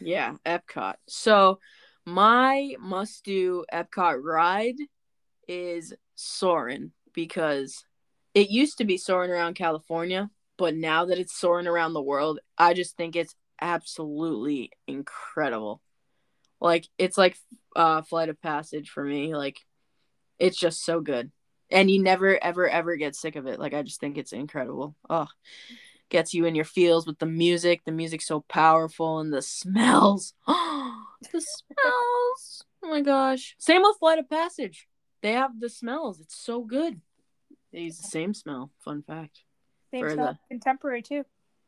yeah, 0.00 0.34
Epcot. 0.44 0.96
So, 1.08 1.60
my 2.04 2.74
must 2.78 3.24
do 3.24 3.64
Epcot 3.72 4.22
ride 4.22 4.76
is 5.48 5.94
Soarin' 6.16 6.92
because 7.14 7.84
it 8.34 8.50
used 8.50 8.78
to 8.78 8.84
be 8.84 8.96
soaring 8.96 9.30
around 9.30 9.54
California, 9.54 10.30
but 10.58 10.74
now 10.74 11.06
that 11.06 11.18
it's 11.18 11.38
soaring 11.38 11.66
around 11.66 11.94
the 11.94 12.02
world, 12.02 12.40
I 12.58 12.74
just 12.74 12.96
think 12.96 13.16
it's 13.16 13.34
absolutely 13.60 14.72
incredible. 14.86 15.80
Like, 16.60 16.88
it's 16.98 17.18
like 17.18 17.36
uh, 17.74 18.02
Flight 18.02 18.28
of 18.28 18.40
Passage 18.40 18.90
for 18.90 19.04
me. 19.04 19.34
Like, 19.34 19.60
it's 20.38 20.58
just 20.58 20.84
so 20.84 21.00
good. 21.00 21.30
And 21.70 21.90
you 21.90 22.02
never, 22.02 22.42
ever, 22.42 22.68
ever 22.68 22.96
get 22.96 23.14
sick 23.14 23.36
of 23.36 23.46
it. 23.46 23.60
Like, 23.60 23.74
I 23.74 23.82
just 23.82 24.00
think 24.00 24.18
it's 24.18 24.32
incredible. 24.32 24.96
Oh, 25.08 25.28
gets 26.10 26.34
you 26.34 26.44
in 26.44 26.54
your 26.54 26.64
feels 26.64 27.06
with 27.06 27.18
the 27.18 27.26
music. 27.26 27.82
The 27.84 27.92
music's 27.92 28.26
so 28.26 28.40
powerful 28.48 29.20
and 29.20 29.32
the 29.32 29.42
smells. 29.42 30.34
oh 30.46 31.04
the 31.32 31.40
smells. 31.40 32.64
Oh 32.82 32.90
my 32.90 33.00
gosh. 33.00 33.54
Same 33.58 33.82
with 33.82 33.98
Flight 33.98 34.18
of 34.18 34.28
Passage. 34.28 34.88
They 35.22 35.32
have 35.32 35.58
the 35.58 35.68
smells. 35.68 36.20
It's 36.20 36.36
so 36.36 36.62
good. 36.62 37.00
They 37.72 37.80
use 37.80 37.98
the 37.98 38.08
same 38.08 38.34
smell. 38.34 38.70
Fun 38.78 39.02
fact. 39.02 39.44
same 39.90 40.02
for 40.02 40.16
the 40.16 40.38
Contemporary 40.48 41.02
too. 41.02 41.24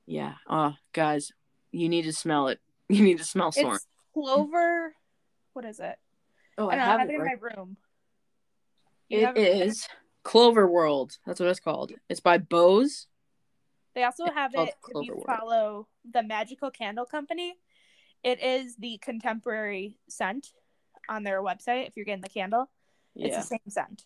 Yeah. 0.07 0.35
Oh, 0.49 0.75
guys, 0.93 1.33
you 1.71 1.89
need 1.89 2.03
to 2.03 2.13
smell 2.13 2.49
it. 2.49 2.61
You 2.89 3.03
need 3.05 3.19
to 3.19 3.25
smell 3.25 3.53
Soarin'. 3.53 3.79
Clover. 4.13 4.95
What 5.53 5.65
is 5.65 5.81
it? 5.81 5.97
Oh, 6.59 6.69
I, 6.69 6.75
I 6.75 6.77
don't 6.77 6.79
know, 6.79 6.85
I 6.85 6.87
have 6.87 7.01
have 7.01 7.09
it. 7.09 7.13
it 7.13 7.15
in 7.17 7.21
right- 7.23 7.41
my 7.43 7.49
room. 7.57 7.77
You 9.09 9.29
It 9.29 9.37
is 9.67 9.89
Clover 10.23 10.67
World. 10.67 11.19
That's 11.27 11.39
what 11.39 11.49
it's 11.51 11.61
called. 11.61 11.93
It's 12.09 12.21
by 12.21 12.39
Bose. 12.39 13.07
They 13.95 14.05
also 14.05 14.25
It's 14.25 14.35
have 14.35 14.55
it 14.55 14.75
if 14.95 15.07
you 15.07 15.13
World. 15.15 15.25
follow 15.27 15.89
the 16.11 16.23
Magical 16.23 16.71
Candle 16.71 17.05
Company. 17.05 17.59
It 18.23 18.43
is 18.43 18.77
the 18.77 18.99
contemporary 19.03 19.99
scent 20.09 20.53
on 21.09 21.25
their 21.25 21.43
website. 21.43 21.89
If 21.89 21.97
you're 21.97 22.07
getting 22.07 22.23
the 22.23 22.29
candle, 22.31 22.71
it's 23.15 23.37
the 23.37 23.43
same 23.43 23.59
scent. 23.69 24.05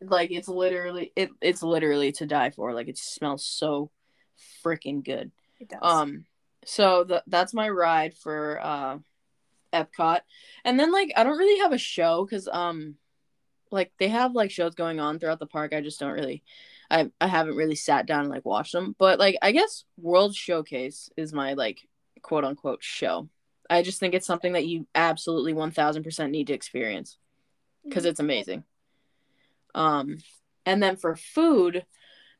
Like 0.00 0.32
it's 0.32 0.48
literally 0.48 1.12
it 1.14 1.30
it's 1.40 1.62
literally 1.62 2.10
to 2.12 2.26
die 2.26 2.50
for. 2.50 2.72
Like 2.74 2.88
it 2.88 2.98
smells 2.98 3.44
so 3.44 3.90
freaking 4.64 5.04
good. 5.04 5.30
It 5.60 5.68
does. 5.68 5.78
Um 5.82 6.24
so 6.64 7.04
the, 7.04 7.22
that's 7.28 7.54
my 7.54 7.68
ride 7.68 8.14
for 8.14 8.58
uh 8.60 8.98
Epcot. 9.74 10.20
And 10.64 10.78
then 10.78 10.92
like 10.92 11.12
I 11.16 11.24
don't 11.24 11.38
really 11.38 11.60
have 11.60 11.72
a 11.72 11.78
show 11.78 12.26
cuz 12.26 12.48
um 12.50 12.96
like 13.70 13.92
they 13.98 14.08
have 14.08 14.34
like 14.34 14.50
shows 14.50 14.74
going 14.74 15.00
on 15.00 15.18
throughout 15.18 15.40
the 15.40 15.46
park. 15.46 15.72
I 15.74 15.80
just 15.80 16.00
don't 16.00 16.12
really 16.12 16.42
I 16.90 17.10
I 17.20 17.26
haven't 17.26 17.56
really 17.56 17.74
sat 17.74 18.06
down 18.06 18.20
and 18.20 18.30
like 18.30 18.44
watched 18.44 18.72
them. 18.72 18.94
But 18.98 19.18
like 19.18 19.36
I 19.42 19.52
guess 19.52 19.84
World 19.96 20.34
Showcase 20.34 21.10
is 21.16 21.32
my 21.32 21.54
like 21.54 21.86
quote 22.22 22.44
unquote 22.44 22.82
show. 22.82 23.28
I 23.68 23.82
just 23.82 23.98
think 23.98 24.14
it's 24.14 24.26
something 24.26 24.52
that 24.52 24.66
you 24.66 24.86
absolutely 24.94 25.54
1000% 25.54 26.30
need 26.30 26.48
to 26.48 26.52
experience 26.52 27.18
because 27.84 28.04
it's 28.04 28.20
amazing. 28.20 28.64
Um, 29.74 30.18
and 30.66 30.82
then 30.82 30.96
for 30.96 31.16
food, 31.16 31.84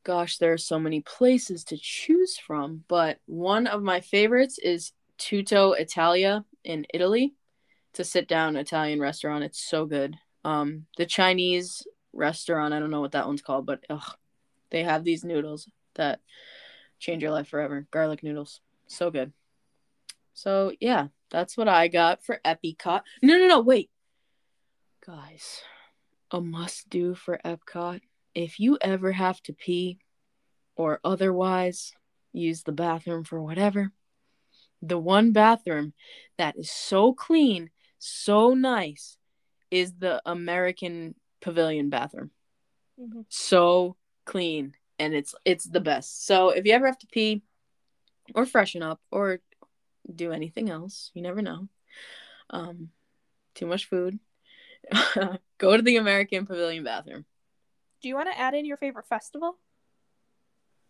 gosh, 0.04 0.38
there 0.38 0.52
are 0.52 0.58
so 0.58 0.78
many 0.78 1.00
places 1.00 1.64
to 1.64 1.78
choose 1.78 2.38
from, 2.38 2.84
but 2.88 3.18
one 3.26 3.66
of 3.66 3.82
my 3.82 4.00
favorites 4.00 4.58
is 4.58 4.92
Tutto 5.18 5.72
Italia 5.72 6.44
in 6.64 6.86
Italy. 6.92 7.34
It's 7.90 8.00
a 8.00 8.04
sit 8.04 8.26
down 8.26 8.56
Italian 8.56 9.00
restaurant. 9.00 9.44
It's 9.44 9.62
so 9.62 9.86
good. 9.86 10.16
Um, 10.44 10.86
the 10.96 11.06
Chinese 11.06 11.86
restaurant, 12.12 12.74
I 12.74 12.80
don't 12.80 12.90
know 12.90 13.00
what 13.00 13.12
that 13.12 13.26
one's 13.26 13.42
called, 13.42 13.66
but 13.66 13.84
ugh, 13.88 14.16
they 14.70 14.82
have 14.82 15.04
these 15.04 15.24
noodles 15.24 15.68
that 15.94 16.20
change 16.98 17.22
your 17.22 17.32
life 17.32 17.48
forever. 17.48 17.86
Garlic 17.90 18.22
noodles. 18.22 18.60
So 18.86 19.10
good. 19.10 19.32
So 20.32 20.72
yeah, 20.80 21.08
that's 21.30 21.56
what 21.56 21.68
I 21.68 21.88
got 21.88 22.24
for 22.24 22.40
Epcot. 22.44 23.02
No, 23.22 23.38
no, 23.38 23.46
no, 23.46 23.60
wait. 23.60 23.90
Guys, 25.06 25.62
a 26.30 26.40
must 26.40 26.90
do 26.90 27.14
for 27.14 27.40
Epcot. 27.44 28.00
If 28.34 28.58
you 28.58 28.78
ever 28.80 29.12
have 29.12 29.40
to 29.44 29.52
pee 29.52 29.98
or 30.76 30.98
otherwise 31.04 31.92
use 32.32 32.62
the 32.62 32.72
bathroom 32.72 33.22
for 33.22 33.40
whatever, 33.40 33.92
the 34.88 34.98
one 34.98 35.32
bathroom 35.32 35.92
that 36.38 36.56
is 36.56 36.70
so 36.70 37.12
clean, 37.12 37.70
so 37.98 38.54
nice, 38.54 39.16
is 39.70 39.94
the 39.94 40.20
American 40.26 41.14
Pavilion 41.40 41.90
bathroom. 41.90 42.30
Mhm. 42.98 43.24
So 43.28 43.96
clean 44.24 44.74
and 44.98 45.14
it's 45.14 45.34
it's 45.44 45.64
the 45.64 45.80
best. 45.80 46.26
So 46.26 46.50
if 46.50 46.64
you 46.64 46.72
ever 46.72 46.86
have 46.86 46.98
to 46.98 47.06
pee 47.06 47.42
or 48.34 48.46
freshen 48.46 48.82
up 48.82 49.00
or 49.10 49.40
do 50.14 50.32
anything 50.32 50.70
else, 50.70 51.10
you 51.14 51.22
never 51.22 51.42
know. 51.42 51.68
Um 52.50 52.90
too 53.54 53.66
much 53.66 53.86
food. 53.86 54.18
Go 55.58 55.76
to 55.76 55.82
the 55.82 55.96
American 55.96 56.46
Pavilion 56.46 56.84
bathroom. 56.84 57.24
Do 58.02 58.08
you 58.08 58.14
want 58.14 58.30
to 58.30 58.38
add 58.38 58.54
in 58.54 58.66
your 58.66 58.76
favorite 58.76 59.06
festival? 59.06 59.58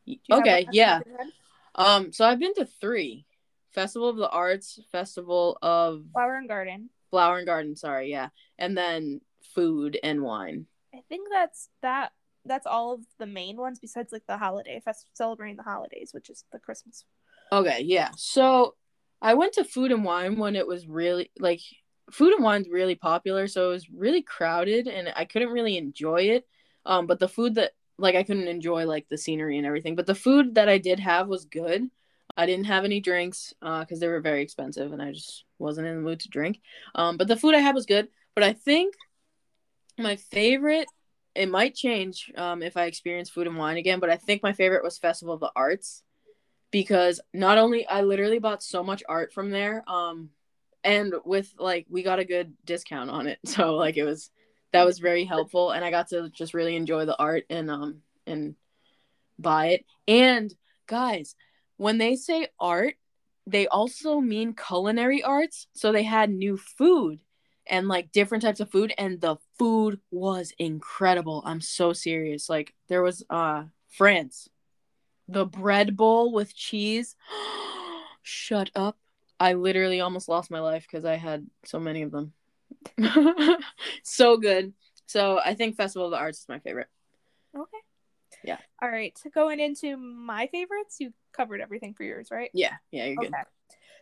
You 0.05 0.19
Okay, 0.31 0.67
yeah. 0.73 0.97
in 0.97 1.11
your 1.11 1.19
head? 1.19 1.33
Um, 1.75 2.13
so 2.13 2.27
I've 2.27 2.39
been 2.39 2.55
to 2.55 2.67
three. 2.67 3.27
Festival 3.75 4.09
of 4.09 4.17
the 4.17 4.29
Arts, 4.29 4.79
Festival 4.93 5.59
of 5.63 6.05
Flower 6.13 6.37
and 6.37 6.49
Garden. 6.49 6.91
Flower 7.11 7.39
and 7.39 7.47
Garden, 7.47 7.77
sorry, 7.77 8.11
yeah. 8.11 8.29
And 8.59 8.77
then 8.77 9.21
food 9.55 9.99
and 10.03 10.23
wine. 10.23 10.67
I 10.95 11.01
think 11.09 11.29
that's 11.31 11.69
that. 11.83 12.13
That's 12.47 12.67
all 12.67 12.93
of 12.93 13.01
the 13.19 13.27
main 13.27 13.57
ones 13.57 13.79
besides 13.81 14.13
like 14.13 14.27
the 14.29 14.37
holiday 14.37 14.81
fest 14.85 15.07
celebrating 15.15 15.57
the 15.57 15.63
holidays, 15.63 16.11
which 16.13 16.29
is 16.29 16.45
the 16.53 16.59
Christmas. 16.59 17.05
Okay, 17.51 17.81
yeah. 17.83 18.11
So 18.17 18.75
I 19.23 19.35
went 19.35 19.55
to 19.55 19.65
food 19.65 19.93
and 19.93 20.05
wine 20.05 20.37
when 20.37 20.55
it 20.55 20.67
was 20.67 20.87
really 20.87 21.31
like 21.39 21.61
food 22.11 22.35
and 22.35 22.45
wine's 22.45 22.69
really 22.69 22.95
popular, 22.95 23.47
so 23.49 23.69
it 23.69 23.73
was 23.73 23.91
really 23.91 24.21
crowded 24.23 24.87
and 24.87 25.11
I 25.17 25.25
couldn't 25.25 25.49
really 25.53 25.79
enjoy 25.79 26.23
it. 26.23 26.47
Um, 26.85 27.07
but 27.07 27.19
the 27.19 27.29
food 27.29 27.55
that 27.55 27.73
like 27.97 28.15
I 28.15 28.25
couldn't 28.25 28.49
enjoy 28.49 28.87
like 28.87 29.09
the 29.09 29.17
scenery 29.17 29.57
and 29.57 29.67
everything, 29.67 29.97
but 29.97 30.07
the 30.07 30.15
food 30.15 30.57
that 30.57 30.69
I 30.69 30.79
did 30.79 31.01
have 31.01 31.29
was 31.29 31.47
good. 31.47 31.89
I 32.37 32.47
didn't 32.47 32.67
have 32.67 32.85
any 32.85 33.01
drinks 33.01 33.55
because 33.61 34.01
they 34.01 34.09
were 34.09 34.21
very 34.21 34.43
expensive 34.43 34.93
and 34.93 35.01
I 35.01 35.13
just 35.13 35.45
wasn't 35.59 35.87
in 35.87 35.97
the 35.97 36.03
mood 36.03 36.21
to 36.21 36.29
drink. 36.29 36.61
Um, 36.95 37.17
but 37.17 37.29
the 37.29 37.37
food 37.37 37.55
I 37.55 37.61
had 37.61 37.75
was 37.75 37.87
good. 37.87 38.09
But 38.35 38.45
I 38.45 38.53
think 38.53 38.95
my 39.99 40.17
favorite 40.17 40.89
it 41.35 41.49
might 41.49 41.75
change 41.75 42.33
um, 42.37 42.63
if 42.63 42.77
I 42.77 42.85
experience 42.85 43.29
food 43.29 43.47
and 43.47 43.57
wine 43.57 43.77
again, 43.77 43.99
but 43.99 44.11
I 44.11 44.17
think 44.17 44.43
my 44.43 44.53
favorite 44.53 44.85
was 44.85 44.99
Festival 44.99 45.35
of 45.35 45.41
the 45.41 45.51
Arts 45.57 46.03
because 46.71 47.21
not 47.33 47.59
only 47.59 47.87
I 47.87 48.03
literally 48.03 48.39
bought 48.39 48.63
so 48.63 48.83
much 48.83 49.03
art 49.09 49.33
from 49.33 49.51
there, 49.51 49.83
um, 49.89 50.31
and 50.85 51.15
with 51.25 51.53
like 51.59 51.87
we 51.89 52.03
got 52.03 52.19
a 52.19 52.25
good 52.25 52.55
discount 52.65 53.11
on 53.11 53.27
it, 53.27 53.39
so 53.47 53.75
like 53.75 53.97
it 53.97 54.05
was 54.05 54.31
that 54.73 54.85
was 54.85 54.99
very 54.99 55.25
helpful, 55.25 55.71
and 55.73 55.85
I 55.85 55.91
got 55.91 56.09
to 56.11 56.31
just 56.31 56.55
really 56.55 56.77
enjoy 56.77 57.05
the 57.05 57.19
art 57.19 57.45
and 57.51 57.71
um 57.71 58.03
and 58.27 58.55
buy 59.39 59.69
it. 59.69 59.85
And 60.07 60.55
guys, 60.87 61.35
when 61.77 61.99
they 61.99 62.17
say 62.17 62.49
art, 62.59 62.95
they 63.47 63.67
also 63.67 64.21
mean 64.21 64.55
culinary 64.55 65.23
arts. 65.23 65.67
So 65.75 65.93
they 65.93 66.03
had 66.03 66.31
new 66.31 66.57
food 66.57 67.21
and 67.67 67.89
like 67.89 68.13
different 68.13 68.43
types 68.43 68.61
of 68.61 68.71
food 68.71 68.93
and 68.99 69.21
the 69.21 69.37
food 69.59 70.01
was 70.11 70.53
incredible. 70.59 71.43
I'm 71.45 71.61
so 71.61 71.93
serious. 71.93 72.49
Like 72.49 72.75
there 72.89 73.03
was 73.03 73.25
uh 73.29 73.65
France. 73.89 74.49
The 75.29 75.47
bread 75.47 75.97
bowl 75.97 76.33
with 76.33 76.55
cheese. 76.55 77.17
Shut 78.23 78.71
up. 78.75 78.99
I 79.41 79.55
literally 79.55 80.01
almost 80.01 80.29
lost 80.29 80.51
my 80.51 80.61
life 80.61 80.87
because 80.91 81.05
I 81.05 81.17
had 81.17 81.47
so 81.65 81.79
many 81.79 82.03
of 82.03 82.13
them. 82.13 82.33
so 84.03 84.37
good. 84.37 84.73
So 85.07 85.39
I 85.45 85.55
think 85.55 85.77
Festival 85.77 86.07
of 86.07 86.13
the 86.13 86.19
Arts 86.19 86.41
is 86.41 86.49
my 86.49 86.61
favorite. 86.61 86.89
Yeah. 88.45 88.59
All 88.83 88.91
right. 88.91 89.17
So 89.17 89.31
going 89.31 89.61
into 89.61 89.97
my 89.97 90.47
favorites, 90.49 90.97
you 91.01 91.13
covered 91.33 91.61
everything 91.61 91.95
for 91.95 92.03
yours, 92.05 92.29
right? 92.31 92.51
Yeah, 92.53 92.75
yeah, 92.91 93.07
you're 93.07 93.17
good. 93.17 93.27
Okay. 93.29 93.43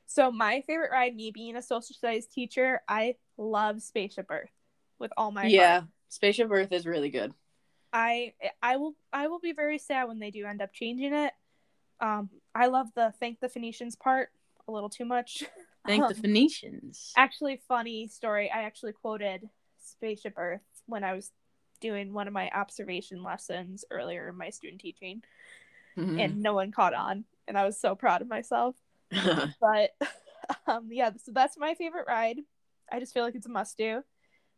So 0.06 0.30
my 0.30 0.62
favorite 0.66 0.90
ride, 0.90 1.14
me 1.14 1.30
being 1.30 1.56
a 1.56 1.62
social 1.62 1.94
studies 1.94 2.26
teacher, 2.26 2.82
I 2.88 3.14
love 3.38 3.80
Spaceship 3.82 4.26
Earth 4.30 4.50
with 4.98 5.12
all 5.16 5.30
my 5.30 5.46
yeah, 5.46 5.80
heart. 5.80 5.90
Spaceship 6.08 6.50
Earth 6.50 6.72
is 6.72 6.86
really 6.86 7.10
good. 7.10 7.32
I 7.92 8.32
I 8.62 8.76
will 8.76 8.96
I 9.12 9.28
will 9.28 9.38
be 9.38 9.52
very 9.52 9.78
sad 9.78 10.08
when 10.08 10.18
they 10.18 10.30
do 10.30 10.44
end 10.46 10.60
up 10.60 10.72
changing 10.72 11.14
it. 11.14 11.32
Um, 12.00 12.30
I 12.54 12.66
love 12.66 12.88
the 12.94 13.12
thank 13.20 13.40
the 13.40 13.48
Phoenicians 13.48 13.96
part 13.96 14.30
a 14.66 14.72
little 14.72 14.90
too 14.90 15.04
much. 15.04 15.44
Thank 15.86 16.06
the 16.06 16.14
Um, 16.14 16.22
Phoenicians. 16.22 17.12
actually 17.16 17.60
funny 17.66 18.06
story 18.06 18.48
i 18.54 18.62
actually 18.62 18.92
quoted 18.92 19.48
spaceship 19.80 20.34
earth 20.36 20.60
when 20.86 21.02
i 21.02 21.12
was 21.12 21.32
doing 21.82 22.14
one 22.14 22.26
of 22.26 22.32
my 22.32 22.48
observation 22.54 23.22
lessons 23.22 23.84
earlier 23.90 24.28
in 24.30 24.36
my 24.38 24.48
student 24.50 24.80
teaching 24.80 25.22
Mhm. 25.98 26.18
and 26.18 26.40
no 26.40 26.54
one 26.54 26.72
caught 26.72 26.94
on 26.94 27.24
and 27.46 27.58
i 27.58 27.64
was 27.66 27.78
so 27.78 27.94
proud 27.94 28.22
of 28.22 28.28
myself. 28.28 28.74
But 29.60 29.90
um 30.66 30.88
yeah 30.90 31.10
so 31.22 31.32
that's 31.32 31.58
my 31.58 31.74
favorite 31.74 32.06
ride. 32.08 32.38
I 32.90 32.98
just 33.00 33.12
feel 33.12 33.24
like 33.24 33.34
it's 33.34 33.46
a 33.46 33.50
must 33.50 33.76
do 33.76 34.02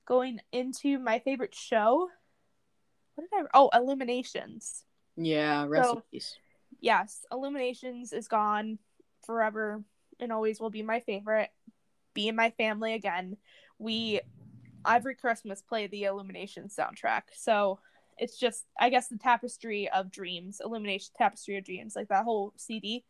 going 0.06 0.40
into 0.52 0.98
my 0.98 1.18
favorite 1.18 1.54
show 1.54 2.08
what 3.16 3.24
did 3.30 3.46
i 3.46 3.48
oh 3.54 3.70
illuminations. 3.74 4.84
Yeah, 5.16 5.66
recipes. 5.66 6.38
yes 6.80 7.24
illuminations 7.32 8.12
is 8.12 8.28
gone 8.28 8.78
forever 9.26 9.82
and 10.20 10.30
always 10.32 10.60
will 10.60 10.70
be 10.70 10.82
my 10.82 11.00
favorite. 11.00 11.50
Be 12.14 12.28
in 12.28 12.36
my 12.36 12.50
family 12.50 12.94
again. 12.94 13.36
We 13.78 14.20
every 14.86 15.14
christmas 15.14 15.62
play 15.62 15.86
the 15.86 16.04
illumination 16.04 16.68
soundtrack. 16.68 17.22
So 17.34 17.78
it's 18.18 18.38
just 18.38 18.64
i 18.78 18.88
guess 18.90 19.08
the 19.08 19.18
tapestry 19.18 19.88
of 19.90 20.10
dreams 20.10 20.60
illumination 20.64 21.12
tapestry 21.16 21.56
of 21.56 21.64
dreams 21.64 21.96
like 21.96 22.08
that 22.08 22.24
whole 22.24 22.52
cd 22.56 23.04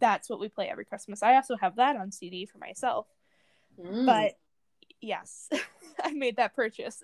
that's 0.00 0.30
what 0.30 0.40
we 0.40 0.48
play 0.48 0.68
every 0.68 0.84
christmas. 0.84 1.22
I 1.22 1.34
also 1.34 1.56
have 1.56 1.76
that 1.76 1.96
on 1.96 2.12
cd 2.12 2.46
for 2.46 2.58
myself. 2.58 3.06
Mm. 3.78 4.06
but 4.06 4.32
yes 5.00 5.48
i 6.02 6.12
made 6.12 6.36
that 6.36 6.54
purchase. 6.54 7.02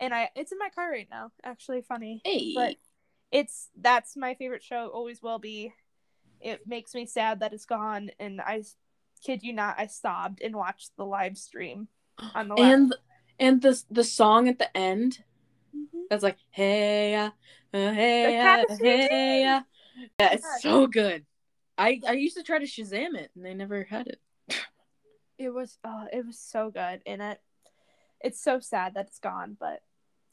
And 0.00 0.14
i 0.14 0.30
it's 0.36 0.52
in 0.52 0.58
my 0.58 0.68
car 0.68 0.90
right 0.90 1.08
now 1.10 1.32
actually 1.42 1.82
funny. 1.82 2.20
Hey, 2.24 2.52
but 2.54 2.76
it's 3.32 3.68
that's 3.80 4.16
my 4.16 4.34
favorite 4.34 4.62
show 4.62 4.88
always 4.88 5.22
will 5.22 5.38
be. 5.38 5.72
It 6.40 6.60
makes 6.66 6.94
me 6.94 7.06
sad 7.06 7.40
that 7.40 7.54
it's 7.54 7.64
gone 7.64 8.10
and 8.20 8.40
i 8.40 8.62
kid 9.24 9.42
you 9.42 9.52
not 9.52 9.76
i 9.78 9.86
sobbed 9.86 10.42
and 10.42 10.54
watched 10.54 10.92
the 10.96 11.04
live 11.04 11.36
stream 11.38 11.88
on 12.34 12.48
the 12.48 12.54
and 12.56 12.94
and 13.38 13.62
the 13.62 13.82
the 13.90 14.04
song 14.04 14.48
at 14.48 14.58
the 14.58 14.76
end 14.76 15.22
Mhm. 15.74 16.04
that's 16.08 16.22
like 16.22 16.38
hey 16.50 17.14
uh, 17.14 17.30
hey 17.72 18.24
of 18.68 18.78
hey 18.78 19.42
ya. 19.42 19.62
yeah 20.18 20.32
it's 20.32 20.62
so 20.62 20.86
good 20.86 21.26
i 21.76 22.00
i 22.08 22.12
used 22.12 22.36
to 22.36 22.42
try 22.42 22.58
to 22.58 22.64
shazam 22.66 23.14
it 23.16 23.30
and 23.34 23.44
they 23.44 23.54
never 23.54 23.84
had 23.84 24.06
it 24.06 24.20
it 25.38 25.50
was 25.50 25.78
oh 25.84 26.06
it 26.12 26.24
was 26.24 26.38
so 26.38 26.70
good 26.70 27.02
and 27.06 27.20
it 27.20 27.40
it's 28.20 28.40
so 28.42 28.58
sad 28.60 28.94
that 28.94 29.06
it's 29.08 29.18
gone 29.18 29.56
but 29.58 29.82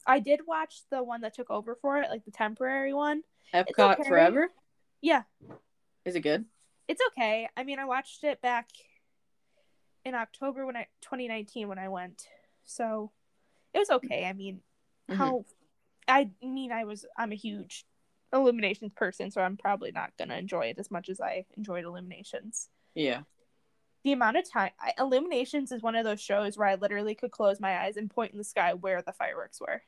I 0.06 0.20
did 0.20 0.40
watch 0.46 0.82
the 0.90 1.02
one 1.02 1.22
that 1.22 1.34
took 1.34 1.50
over 1.50 1.74
for 1.74 1.96
it, 1.98 2.10
like 2.10 2.26
the 2.26 2.30
temporary 2.30 2.92
one. 2.92 3.22
Epcot 3.54 4.00
okay. 4.00 4.06
Forever. 4.06 4.50
Yeah, 5.00 5.22
Is 6.04 6.14
it 6.14 6.20
good? 6.20 6.44
it's 6.88 7.00
okay. 7.08 7.48
I 7.56 7.64
mean, 7.64 7.78
I 7.78 7.86
watched 7.86 8.22
it 8.22 8.42
back 8.42 8.68
in 10.04 10.14
October 10.14 10.66
when 10.66 10.76
I 10.76 10.88
2019 11.00 11.68
when 11.68 11.78
I 11.78 11.88
went, 11.88 12.28
so 12.64 13.12
it 13.72 13.78
was 13.78 13.90
okay. 13.90 14.24
I 14.26 14.32
mean, 14.32 14.62
Mhm. 15.10 15.16
how 15.16 15.44
I 16.08 16.30
mean, 16.42 16.72
I 16.72 16.84
was 16.84 17.06
I'm 17.16 17.32
a 17.32 17.36
huge 17.36 17.84
Illuminations 18.32 18.92
person, 18.94 19.30
so 19.30 19.40
I'm 19.40 19.56
probably 19.56 19.92
not 19.92 20.16
gonna 20.18 20.36
enjoy 20.36 20.66
it 20.66 20.78
as 20.78 20.90
much 20.90 21.08
as 21.08 21.20
I 21.20 21.46
enjoyed 21.56 21.84
Illuminations. 21.84 22.68
Yeah. 22.94 23.22
The 24.02 24.12
amount 24.12 24.36
of 24.36 24.50
time 24.50 24.72
I, 24.78 24.92
Illuminations 24.98 25.72
is 25.72 25.82
one 25.82 25.94
of 25.96 26.04
those 26.04 26.20
shows 26.20 26.58
where 26.58 26.68
I 26.68 26.74
literally 26.74 27.14
could 27.14 27.30
close 27.30 27.60
my 27.60 27.78
eyes 27.78 27.96
and 27.96 28.10
point 28.10 28.32
in 28.32 28.38
the 28.38 28.44
sky 28.44 28.74
where 28.74 29.00
the 29.02 29.12
fireworks 29.12 29.60
were. 29.60 29.82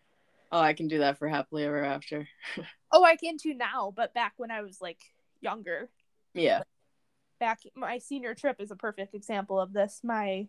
Oh, 0.52 0.60
I 0.60 0.72
can 0.74 0.88
do 0.88 0.98
that 1.00 1.18
for 1.18 1.28
happily 1.28 1.64
ever 1.64 1.84
after. 1.84 2.28
Oh, 2.92 3.02
I 3.02 3.16
can 3.16 3.36
too 3.36 3.52
now, 3.52 3.92
but 3.94 4.14
back 4.14 4.34
when 4.36 4.52
I 4.52 4.62
was 4.62 4.80
like 4.80 5.00
younger, 5.40 5.90
Yeah. 6.34 6.62
back 7.40 7.60
my 7.74 7.98
senior 7.98 8.34
trip 8.34 8.60
is 8.60 8.70
a 8.70 8.76
perfect 8.76 9.12
example 9.12 9.60
of 9.60 9.72
this. 9.72 10.00
My 10.04 10.46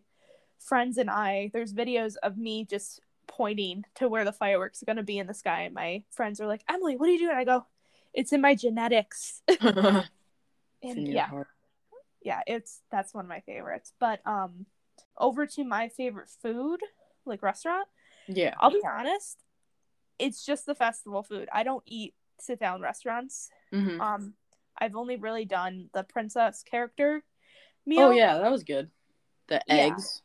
friends 0.58 0.98
and 0.98 1.10
I, 1.10 1.50
there's 1.52 1.72
videos 1.72 2.14
of 2.22 2.36
me 2.36 2.64
just 2.64 3.00
pointing 3.26 3.84
to 3.96 4.08
where 4.08 4.24
the 4.24 4.32
fireworks 4.32 4.82
are 4.82 4.86
going 4.86 4.96
to 4.96 5.02
be 5.02 5.18
in 5.18 5.26
the 5.26 5.34
sky. 5.34 5.62
And 5.62 5.74
my 5.74 6.02
friends 6.10 6.40
are 6.40 6.46
like, 6.46 6.64
Emily, 6.68 6.96
what 6.96 7.08
are 7.08 7.12
you 7.12 7.18
doing? 7.18 7.36
I 7.36 7.44
go, 7.44 7.66
it's 8.14 8.32
in 8.32 8.40
my 8.40 8.54
genetics. 8.54 9.42
And 9.60 10.04
in 10.82 11.06
yeah, 11.06 11.26
heart. 11.26 11.48
yeah, 12.22 12.40
it's 12.46 12.82
that's 12.90 13.12
one 13.12 13.24
of 13.24 13.28
my 13.28 13.40
favorites. 13.40 13.92
But 13.98 14.20
um, 14.26 14.66
over 15.16 15.46
to 15.46 15.64
my 15.64 15.88
favorite 15.88 16.30
food, 16.40 16.80
like 17.26 17.42
restaurant. 17.42 17.88
Yeah. 18.28 18.54
I'll 18.60 18.70
be 18.70 18.82
honest, 18.84 19.38
it's 20.18 20.44
just 20.44 20.66
the 20.66 20.74
festival 20.74 21.22
food. 21.22 21.48
I 21.52 21.62
don't 21.62 21.82
eat 21.86 22.14
sit 22.40 22.60
down 22.60 22.80
restaurants. 22.80 23.50
hmm 23.72 23.98
Um, 24.00 24.34
I've 24.80 24.94
only 24.94 25.16
really 25.16 25.44
done 25.44 25.90
the 25.92 26.04
princess 26.04 26.62
character 26.62 27.24
meal. 27.84 28.08
Oh 28.08 28.10
yeah, 28.12 28.38
that 28.38 28.50
was 28.50 28.62
good. 28.64 28.90
The 29.48 29.60
eggs. 29.70 30.22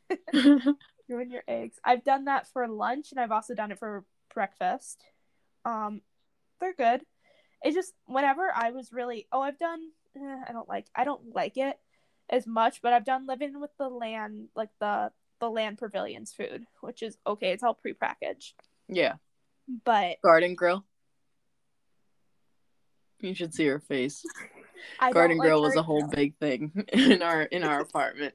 you 0.32 0.76
and 1.08 1.30
your 1.30 1.42
eggs. 1.46 1.76
I've 1.84 2.04
done 2.04 2.26
that 2.26 2.46
for 2.52 2.66
lunch, 2.68 3.10
and 3.10 3.20
I've 3.20 3.32
also 3.32 3.54
done 3.54 3.70
it 3.70 3.78
for 3.78 4.04
breakfast. 4.32 5.02
Um, 5.64 6.00
they're 6.60 6.74
good. 6.74 7.02
It 7.64 7.74
just 7.74 7.92
whenever 8.06 8.50
I 8.54 8.70
was 8.70 8.92
really 8.92 9.26
oh 9.30 9.40
I've 9.40 9.58
done 9.58 9.80
eh, 10.16 10.40
I 10.48 10.52
don't 10.52 10.68
like 10.68 10.86
I 10.94 11.04
don't 11.04 11.34
like 11.34 11.56
it 11.56 11.78
as 12.30 12.46
much, 12.46 12.82
but 12.82 12.92
I've 12.92 13.04
done 13.04 13.26
living 13.26 13.60
with 13.60 13.70
the 13.78 13.88
land 13.88 14.48
like 14.56 14.70
the 14.80 15.10
the 15.40 15.50
land 15.50 15.78
pavilions 15.78 16.32
food, 16.32 16.64
which 16.80 17.02
is 17.02 17.18
okay. 17.26 17.52
It's 17.52 17.62
all 17.62 17.78
prepackaged, 17.84 18.54
yeah. 18.88 19.14
but 19.84 20.20
Garden 20.22 20.54
grill. 20.54 20.84
You 23.20 23.34
should 23.34 23.54
see 23.54 23.66
her 23.66 23.80
face. 23.80 24.24
I 25.00 25.12
Garden 25.12 25.38
like 25.38 25.46
grill 25.46 25.62
was 25.62 25.76
a 25.76 25.82
whole 25.82 26.08
big 26.08 26.36
thing 26.38 26.86
in 26.92 27.22
our 27.22 27.42
in 27.42 27.62
our 27.62 27.80
apartment. 27.80 28.34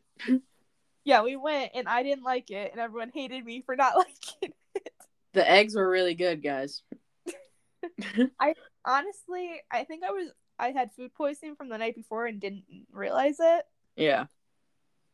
Yeah, 1.08 1.22
we 1.24 1.38
went 1.38 1.72
and 1.74 1.88
I 1.88 2.04
didn't 2.04 2.26
like 2.26 2.52
it, 2.52 2.74
and 2.74 2.82
everyone 2.82 3.12
hated 3.14 3.46
me 3.46 3.62
for 3.66 3.78
not 3.78 3.96
liking 3.96 4.54
it. 4.76 4.92
The 5.32 5.50
eggs 5.50 5.74
were 5.74 5.90
really 5.90 6.16
good, 6.16 6.44
guys. 6.44 6.82
I 8.42 8.56
honestly, 8.84 9.62
I 9.72 9.86
think 9.86 10.04
I 10.04 10.12
was 10.12 10.32
I 10.60 10.72
had 10.72 10.92
food 10.92 11.14
poisoning 11.14 11.56
from 11.56 11.70
the 11.70 11.78
night 11.78 11.96
before 11.96 12.26
and 12.26 12.42
didn't 12.42 12.66
realize 12.92 13.38
it. 13.40 13.64
Yeah. 13.96 14.26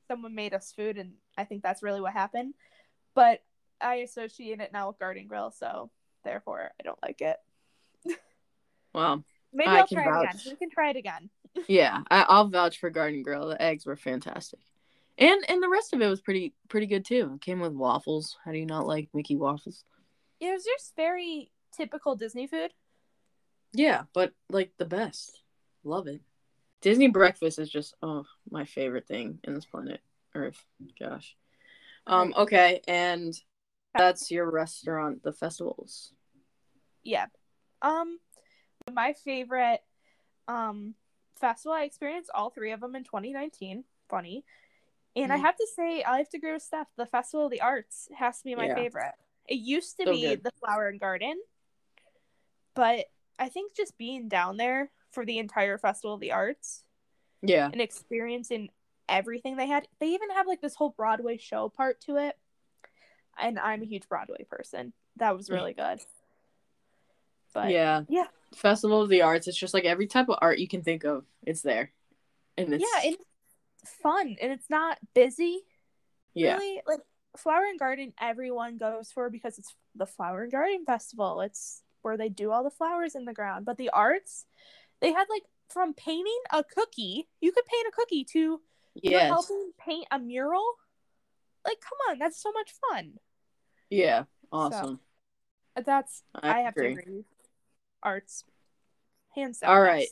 Someone 0.08 0.34
made 0.34 0.56
us 0.56 0.74
food, 0.76 0.98
and 0.98 1.14
I 1.38 1.44
think 1.44 1.62
that's 1.62 1.84
really 1.84 2.02
what 2.02 2.14
happened. 2.14 2.56
But 3.14 3.44
I 3.80 3.98
associate 3.98 4.62
it 4.62 4.74
now 4.74 4.88
with 4.88 4.98
Garden 4.98 5.28
Grill, 5.28 5.52
so 5.52 5.92
therefore 6.24 6.72
I 6.80 6.84
don't 6.84 7.04
like 7.04 7.22
it. 7.22 7.38
Wow. 8.96 9.24
Maybe 9.54 9.70
I 9.70 9.82
I'll 9.82 9.88
can 9.88 10.04
try 10.04 10.24
it 10.24 10.24
again. 10.24 10.42
We 10.48 10.56
can 10.56 10.70
try 10.72 10.90
it 10.90 10.96
again. 10.96 11.30
Yeah, 11.68 12.02
I, 12.10 12.26
I'll 12.28 12.48
vouch 12.48 12.80
for 12.80 12.90
Garden 12.90 13.22
Grill. 13.22 13.50
The 13.50 13.62
eggs 13.62 13.86
were 13.86 13.96
fantastic, 13.96 14.62
and 15.18 15.44
and 15.48 15.62
the 15.62 15.70
rest 15.70 15.94
of 15.94 16.02
it 16.02 16.08
was 16.08 16.22
pretty 16.22 16.54
pretty 16.70 16.88
good 16.88 17.06
too. 17.06 17.34
It 17.36 17.42
came 17.42 17.60
with 17.60 17.74
waffles. 17.74 18.38
How 18.44 18.52
do 18.52 18.58
you 18.58 18.66
not 18.66 18.88
like 18.88 19.10
Mickey 19.14 19.36
waffles? 19.36 19.84
It 20.40 20.52
was 20.52 20.64
just 20.64 20.96
very 20.96 21.52
typical 21.76 22.16
Disney 22.16 22.48
food. 22.48 22.72
Yeah, 23.74 24.04
but 24.14 24.34
like 24.50 24.72
the 24.78 24.86
best. 24.86 25.42
Love 25.84 26.08
it. 26.08 26.22
Disney 26.82 27.08
breakfast 27.08 27.60
is 27.60 27.70
just 27.70 27.96
oh 28.02 28.26
my 28.50 28.66
favorite 28.66 29.08
thing 29.08 29.40
in 29.44 29.54
this 29.54 29.66
planet 29.66 30.02
Earth. 30.36 30.64
Gosh. 31.00 31.36
Um. 32.08 32.34
Okay, 32.36 32.82
and 32.88 33.34
that's 33.96 34.32
your 34.32 34.50
restaurant. 34.50 35.24
The 35.24 35.32
festivals. 35.32 36.12
Yeah. 37.04 37.28
Um, 37.82 38.20
my 38.92 39.14
favorite 39.14 39.82
um 40.48 40.96
festival 41.40 41.74
I 41.74 41.84
experienced 41.84 42.32
all 42.34 42.50
three 42.50 42.72
of 42.72 42.82
them 42.82 42.96
in 42.96 43.04
2019. 43.04 43.84
Funny. 44.10 44.44
And 45.16 45.32
I 45.32 45.38
Mhm. 45.38 45.42
have 45.42 45.56
to 45.58 45.68
say, 45.76 46.04
I 46.04 46.18
have 46.18 46.30
to 46.30 46.38
agree 46.38 46.54
with 46.54 46.64
Steph. 46.64 46.88
The 46.96 47.06
Festival 47.06 47.46
of 47.46 47.52
the 47.52 47.62
Arts 47.62 48.10
has 48.16 48.40
to 48.40 48.44
be 48.44 48.56
my 48.56 48.68
Yeah. 48.68 48.76
favorite. 48.76 49.14
It 49.48 49.56
used 49.56 49.98
to 49.98 50.06
So 50.06 50.12
be 50.12 50.22
good. 50.22 50.44
the 50.44 50.52
Flower 50.52 50.88
and 50.88 51.00
Garden, 51.00 51.42
but 52.74 53.08
I 53.38 53.50
think 53.50 53.74
just 53.76 53.98
being 53.98 54.28
down 54.30 54.58
there 54.58 54.92
for 55.12 55.26
the 55.26 55.38
entire 55.38 55.78
Festival 55.78 56.16
of 56.16 56.20
the 56.22 56.32
Arts 56.32 56.86
Yeah. 57.42 57.70
and 57.72 57.82
experiencing 57.82 58.72
everything 59.10 59.58
they 59.58 59.68
had. 59.68 59.88
They 60.00 60.08
even 60.08 60.30
have 60.32 60.48
like 60.48 60.62
this 60.62 60.76
whole 60.76 60.90
Broadway 60.92 61.38
show 61.38 61.70
part 61.70 62.00
to 62.02 62.16
it. 62.18 62.40
And 63.38 63.60
I'm 63.60 63.82
a 63.82 63.86
huge 63.86 64.08
Broadway 64.08 64.44
person. 64.46 64.94
That 65.18 65.36
was 65.36 65.50
really 65.50 65.74
good. 65.74 66.00
But 67.54 67.70
yeah. 67.70 68.06
yeah. 68.08 68.28
Festival 68.56 69.02
of 69.02 69.10
the 69.10 69.22
Arts. 69.24 69.48
It's 69.48 69.58
just 69.58 69.74
like 69.74 69.84
every 69.86 70.08
type 70.08 70.30
of 70.30 70.38
art 70.42 70.58
you 70.60 70.68
can 70.68 70.84
think 70.84 71.04
of. 71.04 71.26
It's 71.46 71.62
there. 71.62 71.92
And 72.58 72.74
it's 72.74 72.82
yeah, 72.84 73.10
it's 73.12 73.24
fun 73.86 74.36
and 74.42 74.52
it's 74.52 74.70
not 74.70 74.98
busy. 75.14 75.62
yeah. 76.34 76.54
Really, 76.58 76.82
like 76.88 77.00
Flower 77.38 77.66
and 77.66 77.80
Garden, 77.80 78.14
everyone 78.22 78.78
goes 78.78 79.12
for 79.12 79.30
because 79.30 79.58
it's 79.58 79.76
the 79.96 80.06
Flower 80.06 80.44
and 80.44 80.52
Garden 80.52 80.86
Festival. 80.86 81.42
It's 81.42 81.82
where 82.02 82.18
they 82.18 82.30
do 82.30 82.52
all 82.52 82.64
the 82.64 82.70
flowers 82.70 83.16
in 83.16 83.26
the 83.26 83.34
ground. 83.34 83.66
But 83.66 83.78
the 83.78 83.90
arts, 83.90 84.46
they 85.02 85.12
had 85.12 85.26
like 85.30 85.44
from 85.70 85.94
painting 85.94 86.40
a 86.52 86.64
cookie, 86.64 87.28
you 87.42 87.52
could 87.52 87.66
paint 87.66 87.88
a 87.88 87.92
cookie 87.96 88.24
to 88.34 88.62
Yes. 88.96 89.28
helping 89.28 89.72
paint 89.80 90.06
a 90.12 90.20
mural. 90.20 90.64
Like, 91.66 91.78
come 91.82 91.98
on, 92.12 92.20
that's 92.20 92.40
so 92.42 92.52
much 92.52 92.72
fun. 92.92 93.14
Yeah. 93.90 94.26
Awesome. 94.52 95.00
That's 95.76 96.22
I, 96.36 96.60
I, 96.60 96.60
have 96.60 96.74
agree. 96.78 96.94
to 96.94 97.02
agree. 97.02 97.24
Arts, 98.04 98.44
hands 99.34 99.60
down. 99.60 99.72
All 99.72 99.82
right. 99.82 100.08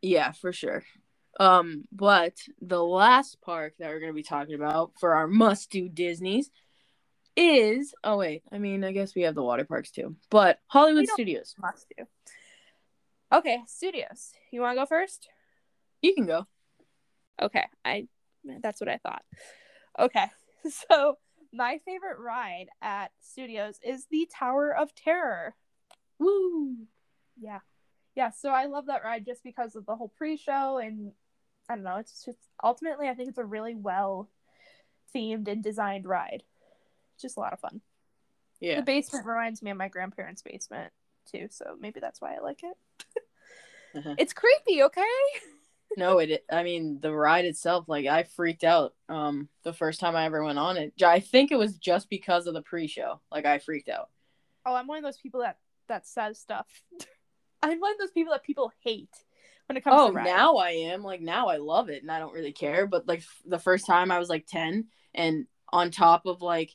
Yeah, 0.00 0.30
for 0.30 0.52
sure. 0.52 0.84
Um, 1.38 1.84
but 1.92 2.34
the 2.60 2.82
last 2.82 3.40
park 3.40 3.74
that 3.78 3.90
we're 3.90 4.00
gonna 4.00 4.12
be 4.12 4.22
talking 4.22 4.54
about 4.54 4.92
for 4.98 5.14
our 5.14 5.28
must 5.28 5.70
do 5.70 5.88
Disney's 5.88 6.50
is 7.36 7.94
oh 8.02 8.16
wait, 8.16 8.42
I 8.50 8.58
mean 8.58 8.82
I 8.82 8.92
guess 8.92 9.14
we 9.14 9.22
have 9.22 9.34
the 9.34 9.42
water 9.42 9.64
parks 9.64 9.90
too. 9.90 10.16
But 10.30 10.58
Hollywood 10.66 11.06
Studios. 11.08 11.54
must 11.60 11.86
do. 11.96 12.04
Okay, 13.32 13.60
studios. 13.66 14.32
You 14.50 14.62
want 14.62 14.76
to 14.76 14.82
go 14.82 14.86
first? 14.86 15.28
You 16.02 16.14
can 16.14 16.26
go. 16.26 16.46
Okay, 17.40 17.66
I 17.84 18.08
that's 18.62 18.80
what 18.80 18.88
I 18.88 18.98
thought. 18.98 19.22
Okay. 19.98 20.26
So, 20.90 21.14
my 21.52 21.78
favorite 21.86 22.18
ride 22.18 22.66
at 22.82 23.12
Studios 23.20 23.78
is 23.82 24.06
the 24.10 24.28
Tower 24.38 24.74
of 24.76 24.92
Terror. 24.94 25.54
Woo. 26.18 26.74
Yeah. 27.40 27.60
Yeah, 28.16 28.30
so 28.30 28.50
I 28.50 28.66
love 28.66 28.86
that 28.86 29.04
ride 29.04 29.24
just 29.24 29.44
because 29.44 29.76
of 29.76 29.86
the 29.86 29.94
whole 29.94 30.12
pre-show 30.18 30.78
and 30.78 31.12
I 31.68 31.74
don't 31.74 31.84
know, 31.84 31.96
it's 31.96 32.24
just 32.24 32.38
ultimately 32.62 33.08
I 33.08 33.14
think 33.14 33.28
it's 33.28 33.38
a 33.38 33.44
really 33.44 33.74
well 33.74 34.28
themed 35.14 35.48
and 35.48 35.62
designed 35.62 36.06
ride. 36.06 36.42
It's 37.14 37.22
just 37.22 37.36
a 37.36 37.40
lot 37.40 37.52
of 37.52 37.60
fun. 37.60 37.80
Yeah. 38.60 38.76
The 38.76 38.82
basement 38.82 39.26
reminds 39.26 39.62
me 39.62 39.70
of 39.70 39.76
my 39.76 39.88
grandparents' 39.88 40.42
basement 40.42 40.92
too, 41.30 41.48
so 41.50 41.76
maybe 41.78 42.00
that's 42.00 42.20
why 42.20 42.34
I 42.34 42.40
like 42.40 42.62
it. 42.62 42.76
Uh-huh. 43.96 44.14
It's 44.18 44.34
creepy, 44.34 44.82
okay? 44.82 45.02
no, 45.96 46.18
it 46.18 46.44
I 46.52 46.62
mean 46.62 47.00
the 47.00 47.10
ride 47.10 47.46
itself, 47.46 47.88
like 47.88 48.06
I 48.06 48.24
freaked 48.24 48.62
out 48.62 48.94
um 49.08 49.48
the 49.62 49.72
first 49.72 49.98
time 49.98 50.14
I 50.14 50.26
ever 50.26 50.44
went 50.44 50.58
on 50.58 50.76
it. 50.76 50.92
I 51.02 51.20
think 51.20 51.50
it 51.50 51.56
was 51.56 51.78
just 51.78 52.10
because 52.10 52.46
of 52.46 52.52
the 52.52 52.60
pre 52.60 52.86
show. 52.86 53.20
Like 53.32 53.46
I 53.46 53.58
freaked 53.58 53.88
out. 53.88 54.10
Oh, 54.66 54.74
I'm 54.74 54.86
one 54.86 54.98
of 54.98 55.04
those 55.04 55.16
people 55.16 55.40
that 55.40 55.56
that 55.88 56.06
says 56.06 56.38
stuff. 56.38 56.66
I'm 57.62 57.80
one 57.80 57.92
of 57.92 57.98
those 57.98 58.12
people 58.12 58.32
that 58.32 58.44
people 58.44 58.72
hate 58.80 59.24
when 59.68 59.76
it 59.76 59.84
comes 59.84 59.96
Oh, 59.98 60.08
to 60.08 60.12
rides. 60.14 60.26
now 60.28 60.56
I 60.56 60.70
am. 60.70 61.02
Like 61.02 61.20
now 61.20 61.48
I 61.48 61.56
love 61.58 61.88
it 61.90 62.02
and 62.02 62.10
I 62.10 62.18
don't 62.18 62.32
really 62.32 62.52
care. 62.52 62.86
But 62.86 63.06
like 63.06 63.20
f- 63.20 63.42
the 63.46 63.58
first 63.58 63.86
time 63.86 64.10
I 64.10 64.18
was 64.18 64.28
like 64.28 64.46
ten 64.46 64.86
and 65.14 65.46
on 65.70 65.90
top 65.90 66.26
of 66.26 66.42
like 66.42 66.74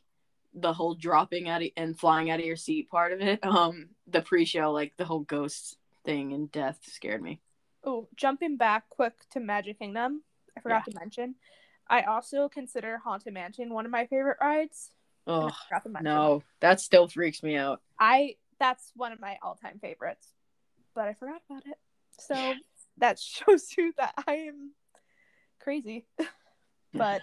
the 0.53 0.73
whole 0.73 0.93
dropping 0.93 1.49
out 1.49 1.63
of, 1.63 1.69
and 1.75 1.99
flying 1.99 2.29
out 2.29 2.39
of 2.39 2.45
your 2.45 2.55
seat 2.55 2.89
part 2.89 3.11
of 3.11 3.21
it, 3.21 3.39
um, 3.45 3.89
the 4.07 4.21
pre 4.21 4.45
show, 4.45 4.71
like 4.71 4.93
the 4.97 5.05
whole 5.05 5.21
ghost 5.21 5.77
thing 6.05 6.33
and 6.33 6.51
death 6.51 6.79
scared 6.83 7.21
me. 7.21 7.39
Oh, 7.83 8.07
jumping 8.15 8.55
back 8.57 8.87
quick 8.89 9.13
to 9.31 9.39
Magic 9.39 9.79
Kingdom, 9.79 10.21
I 10.55 10.61
forgot 10.61 10.85
to 10.85 10.93
mention. 10.99 11.35
I 11.89 12.03
also 12.03 12.47
consider 12.47 12.99
Haunted 13.03 13.33
Mansion 13.33 13.73
one 13.73 13.85
of 13.85 13.91
my 13.91 14.05
favorite 14.05 14.37
rides. 14.39 14.91
Oh 15.25 15.49
forgot 15.69 15.83
to 15.83 15.89
mention 15.89 16.07
it. 16.07 16.09
no, 16.09 16.43
that 16.59 16.79
still 16.79 17.07
freaks 17.07 17.41
me 17.43 17.55
out. 17.57 17.81
I 17.99 18.35
that's 18.59 18.91
one 18.95 19.11
of 19.11 19.19
my 19.19 19.37
all-time 19.41 19.79
favorites, 19.81 20.27
but 20.93 21.07
I 21.09 21.13
forgot 21.13 21.41
about 21.49 21.65
it. 21.65 21.77
So 22.19 22.53
that 22.97 23.19
shows 23.19 23.73
you 23.77 23.93
that 23.97 24.13
I 24.27 24.35
am 24.35 24.71
crazy. 25.59 26.05
but 26.93 27.21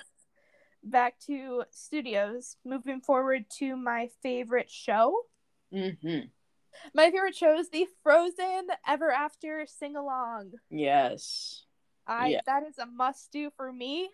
back 0.83 1.18
to 1.27 1.64
studios. 1.71 2.57
Moving 2.64 3.01
forward 3.01 3.45
to 3.59 3.77
my 3.77 4.09
favorite 4.23 4.71
show. 4.71 5.14
Mm-hmm. 5.73 6.27
My 6.95 7.11
favorite 7.11 7.35
show 7.37 7.59
is 7.59 7.68
the 7.71 7.87
Frozen 8.03 8.68
Ever 8.87 9.11
After 9.11 9.66
sing 9.66 9.97
along. 9.97 10.53
Yes. 10.71 11.64
I 12.07 12.29
Yeah. 12.29 12.41
that 12.47 12.62
is 12.64 12.79
a 12.79 12.87
must 12.87 13.31
do 13.33 13.51
for 13.57 13.73
me. 13.73 14.09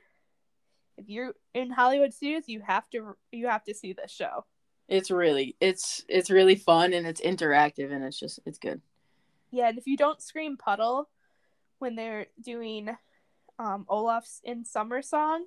If 0.96 1.08
you're 1.08 1.34
in 1.54 1.70
Hollywood 1.70 2.14
studios, 2.14 2.44
you 2.48 2.60
have 2.60 2.88
to 2.90 3.16
you 3.30 3.48
have 3.48 3.64
to 3.64 3.74
see 3.74 3.92
this 3.92 4.10
show. 4.10 4.44
It's 4.88 5.10
really 5.10 5.56
it's 5.60 6.04
it's 6.08 6.30
really 6.30 6.56
fun 6.56 6.92
and 6.92 7.06
it's 7.06 7.20
interactive 7.20 7.92
and 7.92 8.02
it's 8.04 8.18
just 8.18 8.40
it's 8.46 8.58
good. 8.58 8.80
Yeah, 9.50 9.68
and 9.68 9.78
if 9.78 9.86
you 9.86 9.96
don't 9.96 10.20
scream 10.20 10.56
puddle 10.56 11.08
when 11.78 11.96
they're 11.96 12.26
doing 12.40 12.90
um 13.58 13.86
Olaf's 13.88 14.40
in 14.44 14.64
summer 14.64 15.02
song, 15.02 15.44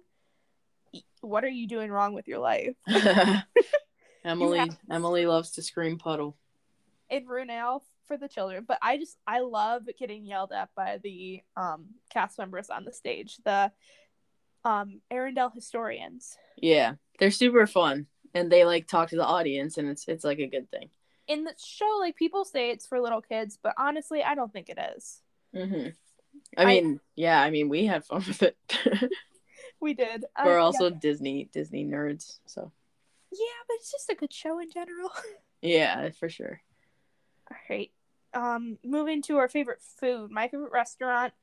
what 1.22 1.44
are 1.44 1.50
you 1.50 1.68
doing 1.68 1.92
wrong 1.92 2.14
with 2.14 2.28
your 2.28 2.40
life? 2.40 2.76
Emily 4.26 4.70
Emily 4.92 5.26
loves 5.26 5.52
to 5.52 5.62
scream 5.62 5.98
puddle. 5.98 6.38
In 7.10 7.26
Runel 7.26 7.82
for 8.08 8.18
the 8.18 8.28
children, 8.28 8.66
but 8.68 8.78
I 8.82 8.98
just 8.98 9.18
I 9.26 9.40
love 9.40 9.84
getting 9.98 10.26
yelled 10.26 10.52
at 10.52 10.70
by 10.76 11.00
the 11.04 11.42
um 11.56 11.88
cast 12.10 12.38
members 12.38 12.70
on 12.70 12.86
the 12.86 12.94
stage. 12.94 13.38
The 13.44 13.72
um 14.66 15.02
Arendelle 15.12 15.54
historians. 15.54 16.38
Yeah. 16.58 16.96
They're 17.20 17.32
super 17.32 17.68
fun 17.68 18.08
and 18.34 18.52
they 18.52 18.66
like 18.66 18.88
talk 18.88 19.10
to 19.10 19.16
the 19.16 19.26
audience 19.26 19.78
and 19.78 19.88
it's 19.88 20.08
it's 20.08 20.24
like 20.24 20.40
a 20.40 20.48
good 20.48 20.70
thing. 20.72 20.90
In 21.28 21.44
the 21.44 21.54
show, 21.64 21.98
like 22.00 22.16
people 22.16 22.44
say 22.44 22.72
it's 22.72 22.88
for 22.88 23.00
little 23.00 23.22
kids, 23.22 23.58
but 23.62 23.76
honestly, 23.78 24.24
I 24.24 24.34
don't 24.34 24.52
think 24.52 24.70
it 24.70 24.80
is. 24.96 25.22
Mm-hmm. 25.56 25.90
I 26.58 26.64
I- 26.64 26.66
mean, 26.66 27.00
yeah, 27.16 27.42
I 27.42 27.50
mean 27.50 27.70
we 27.70 27.86
had 27.86 28.04
fun 28.06 28.24
with 28.28 28.44
it. 28.44 28.58
We 29.82 29.94
did. 29.94 30.26
Uh, 30.36 30.44
We're 30.46 30.58
yeah. 30.58 30.64
also 30.64 30.90
Disney 30.90 31.50
Disney 31.54 31.86
nerds, 31.86 32.40
so 32.46 32.72
yeah, 33.32 33.46
but 33.68 33.76
it's 33.76 33.92
just 33.92 34.10
a 34.10 34.16
good 34.16 34.34
show 34.34 34.60
in 34.60 34.70
general. 34.72 35.10
yeah, 35.62 36.10
for 36.10 36.30
sure. 36.30 36.62
All 37.52 37.58
right. 37.70 37.92
Um, 38.34 38.78
moving 38.84 39.22
to 39.24 39.38
our 39.38 39.48
favorite 39.48 39.82
food. 39.82 40.32
My 40.32 40.48
favorite 40.48 40.72
restaurant 40.72 41.34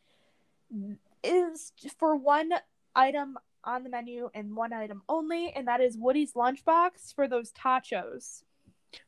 is 1.25 1.73
for 1.99 2.17
one 2.17 2.51
item 2.95 3.39
on 3.65 3.83
the 3.83 3.89
menu 3.91 4.31
and 4.35 4.55
one 4.55 4.73
item 4.73 5.03
only, 5.09 5.51
and 5.51 5.67
that 5.69 5.81
is 5.81 5.97
Woody's 5.99 6.35
Lunchbox 6.35 7.15
for 7.15 7.27
those 7.27 7.53
totchos. 7.53 8.43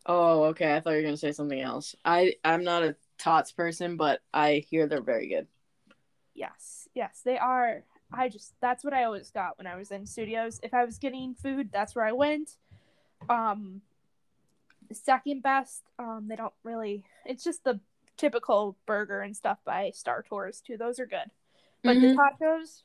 Oh, 0.07 0.45
okay. 0.45 0.75
I 0.75 0.81
thought 0.81 0.91
you 0.91 0.97
were 0.97 1.03
gonna 1.03 1.17
say 1.17 1.33
something 1.33 1.61
else. 1.61 1.95
I 2.05 2.35
I'm 2.45 2.65
not 2.65 2.83
a 2.83 2.97
tots 3.19 3.53
person, 3.53 3.97
but 3.97 4.21
I 4.35 4.65
hear 4.69 4.87
they're 4.87 5.01
very 5.03 5.29
good. 5.29 5.47
Yes, 6.39 6.89
yes, 6.95 7.23
they 7.25 7.37
are. 7.37 7.83
I 8.13 8.29
just 8.29 8.55
that's 8.61 8.85
what 8.85 8.95
I 8.95 9.03
always 9.05 9.31
got 9.33 9.59
when 9.59 9.67
I 9.67 9.75
was 9.75 9.91
in 9.91 10.07
studios. 10.07 10.61
If 10.63 10.73
I 10.73 10.85
was 10.85 10.97
getting 10.99 11.35
food, 11.35 11.71
that's 11.73 11.97
where 11.97 12.05
I 12.05 12.13
went. 12.13 12.51
Um, 13.29 13.83
second 14.93 15.43
best, 15.43 15.83
um, 15.99 16.27
they 16.29 16.37
don't 16.37 16.55
really. 16.63 17.03
It's 17.27 17.43
just 17.43 17.65
the 17.65 17.81
typical 18.17 18.77
burger 18.87 19.21
and 19.21 19.37
stuff 19.37 19.59
by 19.65 19.91
Star 19.93 20.23
Tours 20.23 20.63
too. 20.65 20.77
Those 20.77 21.01
are 21.01 21.07
good, 21.07 21.29
but 21.83 22.01
the 22.01 22.07
Mhm. 22.07 22.17
totchos, 22.17 22.83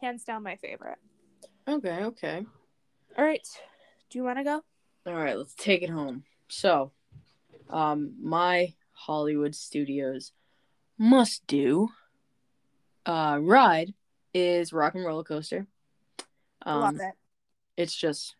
hands 0.00 0.22
down, 0.22 0.44
my 0.44 0.54
favorite. 0.54 0.98
Okay, 1.66 2.04
okay. 2.04 2.46
All 3.16 3.24
right, 3.24 3.46
do 4.08 4.18
you 4.18 4.24
want 4.24 4.38
to 4.38 4.44
go? 4.44 4.62
All 5.04 5.14
right, 5.14 5.36
let's 5.36 5.54
take 5.54 5.82
it 5.82 5.90
home. 5.90 6.22
So, 6.48 6.92
um, 7.70 8.14
my 8.22 8.74
Hollywood 8.92 9.56
Studios 9.56 10.32
must 10.96 11.44
do 11.48 11.90
uh 13.08 13.38
ride 13.40 13.94
is 14.34 14.72
Rock 14.72 14.94
and 14.94 15.04
Roller 15.04 15.24
Coaster. 15.24 15.66
Um, 16.64 16.80
Love 16.80 16.96
it. 16.96 17.14
it's 17.76 17.94
just 17.94 18.36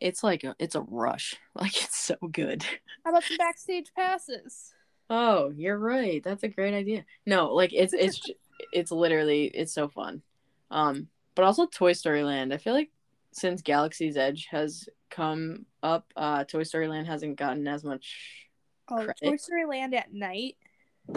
it's 0.00 0.24
like 0.24 0.44
a 0.44 0.54
it's 0.58 0.74
a 0.74 0.80
rush. 0.82 1.36
Like 1.54 1.76
it's 1.82 1.98
so 1.98 2.16
good. 2.30 2.64
How 3.04 3.10
about 3.10 3.24
some 3.24 3.36
backstage 3.36 3.92
passes? 3.94 4.72
Oh, 5.10 5.52
you're 5.54 5.78
right. 5.78 6.24
That's 6.24 6.42
a 6.42 6.48
great 6.48 6.72
idea. 6.72 7.04
No, 7.26 7.52
like 7.52 7.74
it's 7.74 7.92
it's 7.92 8.22
it's 8.72 8.90
literally 8.90 9.44
it's 9.46 9.74
so 9.74 9.88
fun. 9.88 10.22
Um, 10.70 11.08
but 11.34 11.44
also 11.44 11.66
Toy 11.66 11.92
Story 11.92 12.24
Land. 12.24 12.54
I 12.54 12.56
feel 12.56 12.72
like 12.72 12.90
since 13.32 13.60
Galaxy's 13.60 14.16
Edge 14.16 14.48
has 14.50 14.88
come 15.10 15.66
up, 15.82 16.06
uh, 16.16 16.44
Toy 16.44 16.62
Story 16.62 16.88
Land 16.88 17.06
hasn't 17.06 17.36
gotten 17.36 17.68
as 17.68 17.84
much. 17.84 18.48
Oh, 18.90 18.96
Credit. 18.96 19.16
Toy 19.22 19.36
Story 19.36 19.66
Land 19.66 19.94
at 19.94 20.12
night. 20.12 20.56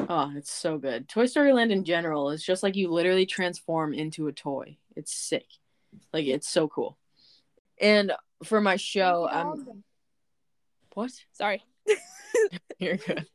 Oh, 0.09 0.31
it's 0.35 0.51
so 0.51 0.77
good. 0.77 1.07
Toy 1.07 1.25
Story 1.25 1.53
Land 1.53 1.71
in 1.71 1.83
general 1.83 2.31
is 2.31 2.43
just 2.43 2.63
like 2.63 2.75
you 2.75 2.89
literally 2.89 3.25
transform 3.25 3.93
into 3.93 4.27
a 4.27 4.33
toy. 4.33 4.77
It's 4.95 5.13
sick. 5.13 5.45
Like 6.13 6.25
it's 6.25 6.47
so 6.47 6.67
cool. 6.67 6.97
And 7.79 8.11
for 8.43 8.61
my 8.61 8.77
show, 8.77 9.27
I'm 9.29 9.47
um, 9.47 9.83
what? 10.93 11.11
Sorry. 11.33 11.63
You're 12.79 12.97
good. 12.97 13.25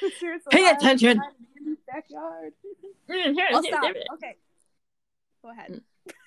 Seriously, 0.18 0.50
Pay 0.50 0.68
attention. 0.68 1.20
Backyard. 1.86 2.52
I'll 3.52 3.62
stop. 3.62 3.94
Okay. 4.14 4.36
Go 5.42 5.50
ahead. 5.50 5.72
Mm. 5.72 5.80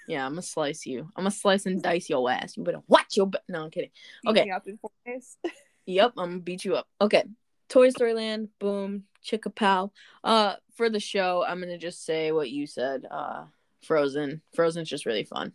Yeah, 0.07 0.25
I'm 0.25 0.31
gonna 0.31 0.41
slice 0.41 0.85
you. 0.85 1.01
I'm 1.15 1.23
gonna 1.23 1.31
slice 1.31 1.65
and 1.65 1.83
dice 1.83 2.09
your 2.09 2.29
ass. 2.31 2.55
You 2.55 2.63
better 2.63 2.81
watch 2.87 3.17
your. 3.17 3.27
Ba- 3.27 3.41
no, 3.49 3.63
I'm 3.63 3.71
kidding. 3.71 3.89
Okay. 4.25 4.45
me 4.45 4.51
up 4.51 4.67
in 4.67 4.77
four 4.77 4.91
days. 5.05 5.37
Yep, 5.85 6.13
I'm 6.17 6.29
gonna 6.29 6.39
beat 6.39 6.63
you 6.65 6.75
up. 6.75 6.87
Okay, 7.01 7.23
Toy 7.69 7.89
Story 7.89 8.13
Land. 8.13 8.49
Boom, 8.59 9.03
chicka 9.25 9.53
pow. 9.53 9.91
Uh, 10.23 10.55
for 10.75 10.89
the 10.89 10.99
show, 10.99 11.43
I'm 11.47 11.59
gonna 11.59 11.77
just 11.77 12.05
say 12.05 12.31
what 12.31 12.49
you 12.49 12.67
said. 12.67 13.05
Uh, 13.09 13.45
Frozen. 13.83 14.41
Frozen's 14.53 14.89
just 14.89 15.05
really 15.05 15.23
fun. 15.23 15.53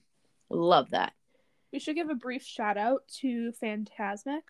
Love 0.49 0.91
that. 0.91 1.13
We 1.73 1.79
should 1.79 1.97
give 1.97 2.11
a 2.11 2.15
brief 2.15 2.43
shout 2.43 2.77
out 2.77 3.09
to 3.21 3.53
Fantasmic. 3.63 4.43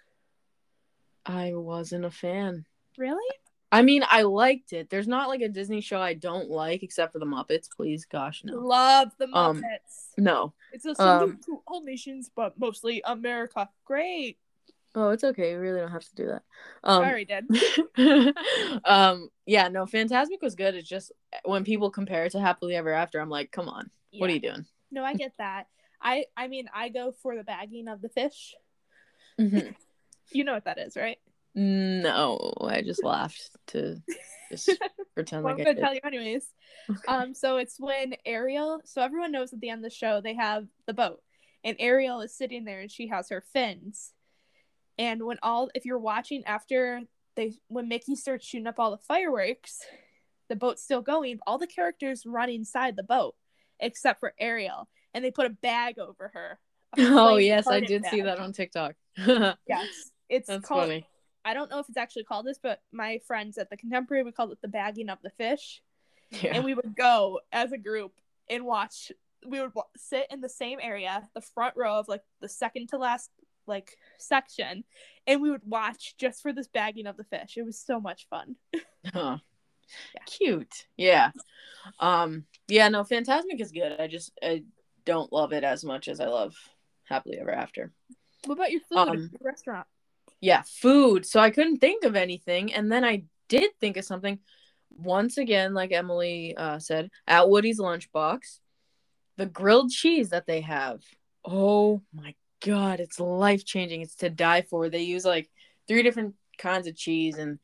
I 1.24 1.54
wasn't 1.54 2.04
a 2.04 2.10
fan. 2.10 2.66
Really? 2.98 3.36
I 3.70 3.80
mean, 3.80 4.04
I 4.10 4.22
liked 4.22 4.74
it. 4.74 4.90
There's 4.90 5.08
not 5.08 5.28
like 5.28 5.40
a 5.40 5.48
Disney 5.48 5.80
show 5.80 5.98
I 5.98 6.12
don't 6.12 6.50
like 6.50 6.82
except 6.82 7.12
for 7.12 7.18
the 7.18 7.24
Muppets. 7.26 7.70
Please, 7.74 8.04
gosh, 8.04 8.42
no, 8.44 8.58
Love 8.58 9.12
the 9.18 9.26
Muppets. 9.26 9.62
Um, 10.18 10.24
no. 10.24 10.52
it's 10.72 10.84
a 10.84 11.02
um, 11.02 11.40
to 11.46 11.62
all 11.66 11.82
nations, 11.82 12.30
but 12.34 12.58
mostly 12.58 13.00
America. 13.04 13.70
Great. 13.86 14.36
Oh, 14.94 15.10
it's 15.10 15.24
okay. 15.24 15.54
We 15.54 15.60
really 15.60 15.80
don't 15.80 15.90
have 15.90 16.04
to 16.04 16.14
do 16.14 16.26
that. 16.26 16.42
Um, 16.84 17.02
Sorry, 17.02 17.24
Dad. 17.24 17.46
um 18.84 19.28
yeah 19.46 19.68
no 19.68 19.84
Fantasmic 19.84 20.40
was 20.40 20.54
good 20.54 20.74
it's 20.74 20.88
just 20.88 21.12
when 21.44 21.64
people 21.64 21.90
compare 21.90 22.24
it 22.24 22.32
to 22.32 22.40
happily 22.40 22.74
ever 22.74 22.90
after 22.90 23.20
i'm 23.20 23.28
like 23.28 23.50
come 23.50 23.68
on 23.68 23.90
what 24.18 24.30
are 24.30 24.32
you 24.32 24.40
doing 24.40 24.64
No, 24.90 25.04
I 25.04 25.14
get 25.14 25.32
that. 25.38 25.66
I 26.00 26.26
I 26.36 26.48
mean, 26.48 26.68
I 26.74 26.88
go 26.90 27.12
for 27.22 27.36
the 27.36 27.44
bagging 27.44 27.88
of 27.88 28.02
the 28.02 28.08
fish. 28.08 28.54
You 30.34 30.44
know 30.44 30.54
what 30.54 30.64
that 30.64 30.78
is, 30.78 30.96
right? 30.96 31.18
no 31.54 32.54
i 32.62 32.80
just 32.80 33.04
laughed 33.04 33.50
to 33.66 34.00
just 34.50 34.70
pretend 35.14 35.44
Well, 35.44 35.52
I'm 35.52 35.62
gonna 35.62 35.78
tell 35.78 35.92
you 35.92 36.00
anyways. 36.02 36.46
Um, 37.06 37.34
so 37.34 37.58
it's 37.58 37.78
when 37.78 38.14
Ariel. 38.24 38.80
So 38.86 39.02
everyone 39.02 39.32
knows 39.32 39.52
at 39.52 39.60
the 39.60 39.68
end 39.68 39.84
of 39.84 39.90
the 39.90 39.94
show 39.94 40.20
they 40.22 40.34
have 40.34 40.66
the 40.86 40.94
boat, 40.94 41.20
and 41.62 41.76
Ariel 41.78 42.22
is 42.22 42.34
sitting 42.34 42.64
there 42.64 42.80
and 42.80 42.90
she 42.90 43.08
has 43.08 43.28
her 43.28 43.44
fins. 43.52 44.12
And 45.02 45.24
when 45.24 45.38
all, 45.42 45.68
if 45.74 45.84
you're 45.84 45.98
watching 45.98 46.44
after 46.44 47.00
they, 47.34 47.54
when 47.66 47.88
Mickey 47.88 48.14
starts 48.14 48.46
shooting 48.46 48.68
up 48.68 48.78
all 48.78 48.92
the 48.92 48.98
fireworks, 48.98 49.80
the 50.48 50.54
boat's 50.54 50.84
still 50.84 51.02
going. 51.02 51.40
All 51.44 51.58
the 51.58 51.66
characters 51.66 52.22
run 52.24 52.48
inside 52.48 52.94
the 52.94 53.02
boat 53.02 53.34
except 53.80 54.20
for 54.20 54.32
Ariel, 54.38 54.88
and 55.12 55.24
they 55.24 55.32
put 55.32 55.46
a 55.46 55.50
bag 55.50 55.98
over 55.98 56.30
her. 56.34 56.60
oh 56.98 57.38
yes 57.38 57.66
i 57.66 57.80
did 57.80 58.04
see 58.04 58.20
that 58.20 58.38
on 58.38 58.52
tiktok 58.52 58.94
that's 59.16 59.58
Yes, 59.66 59.86
it's 60.28 60.46
called. 60.46 60.82
funny 60.82 61.06
I 61.42 61.54
don't 61.54 61.70
know 61.70 61.78
if 61.78 61.88
it's 61.88 61.96
actually 61.96 62.24
called 62.24 62.44
this, 62.44 62.60
but 62.62 62.82
my 62.92 63.18
friends 63.26 63.56
at 63.56 63.70
the 63.70 63.78
Contemporary 63.78 64.24
we 64.24 64.30
called 64.30 64.52
it 64.52 64.58
the 64.60 64.68
bagging 64.68 65.08
of 65.08 65.16
the 65.22 65.30
fish 65.30 65.80
yeah 66.30 66.54
and 66.54 66.64
we 66.64 66.74
would 66.74 66.94
go 66.94 67.40
as 67.50 67.72
a 67.72 67.78
group 67.78 68.12
and 68.50 68.66
watch 68.66 69.10
we 69.46 69.58
would 69.58 69.72
sit 69.96 70.26
in 70.30 70.42
the 70.42 70.50
same 70.50 70.80
area 70.82 71.26
the 71.34 71.40
front 71.40 71.74
row 71.78 71.98
of 71.98 72.08
like 72.08 72.20
the 72.42 72.48
second 72.48 72.88
to 72.88 72.98
last 72.98 73.30
like 73.66 73.96
section 74.18 74.84
and 75.26 75.40
we 75.40 75.50
would 75.50 75.62
watch 75.64 76.14
just 76.18 76.42
for 76.42 76.52
this 76.52 76.68
bagging 76.68 77.06
of 77.06 77.16
the 77.16 77.24
fish 77.24 77.56
it 77.56 77.64
was 77.64 77.78
so 77.78 78.00
much 78.00 78.26
fun 78.28 78.56
Huh. 79.12 79.38
Yeah. 80.14 80.22
cute 80.26 80.86
yeah 80.96 81.30
um 81.98 82.44
yeah 82.68 82.88
no 82.88 83.02
Fantasmic 83.02 83.60
is 83.60 83.72
good 83.72 84.00
i 84.00 84.06
just 84.06 84.32
i 84.42 84.62
don't 85.04 85.32
love 85.32 85.52
it 85.52 85.64
as 85.64 85.84
much 85.84 86.08
as 86.08 86.20
i 86.20 86.26
love 86.26 86.54
happily 87.04 87.38
ever 87.38 87.50
after 87.50 87.92
what 88.46 88.54
about 88.54 88.70
your 88.70 88.80
food 88.80 88.98
Um, 88.98 89.30
your 89.32 89.40
restaurant 89.42 89.86
yeah, 90.42 90.62
food. 90.66 91.24
So 91.24 91.38
I 91.40 91.50
couldn't 91.50 91.78
think 91.78 92.04
of 92.04 92.16
anything, 92.16 92.74
and 92.74 92.90
then 92.90 93.04
I 93.04 93.22
did 93.48 93.70
think 93.80 93.96
of 93.96 94.04
something. 94.04 94.40
Once 94.90 95.38
again, 95.38 95.72
like 95.72 95.92
Emily 95.92 96.54
uh, 96.56 96.80
said, 96.80 97.10
at 97.26 97.48
Woody's 97.48 97.78
lunchbox, 97.80 98.58
the 99.36 99.46
grilled 99.46 99.90
cheese 99.90 100.30
that 100.30 100.46
they 100.46 100.60
have. 100.60 101.00
Oh 101.44 102.02
my 102.12 102.34
god, 102.64 103.00
it's 103.00 103.18
life 103.20 103.64
changing. 103.64 104.00
It's 104.02 104.14
to 104.16 104.30
die 104.30 104.62
for. 104.62 104.88
They 104.88 105.02
use 105.02 105.24
like 105.24 105.50
three 105.88 106.02
different 106.02 106.34
kinds 106.58 106.86
of 106.86 106.96
cheese 106.96 107.38
and 107.38 107.58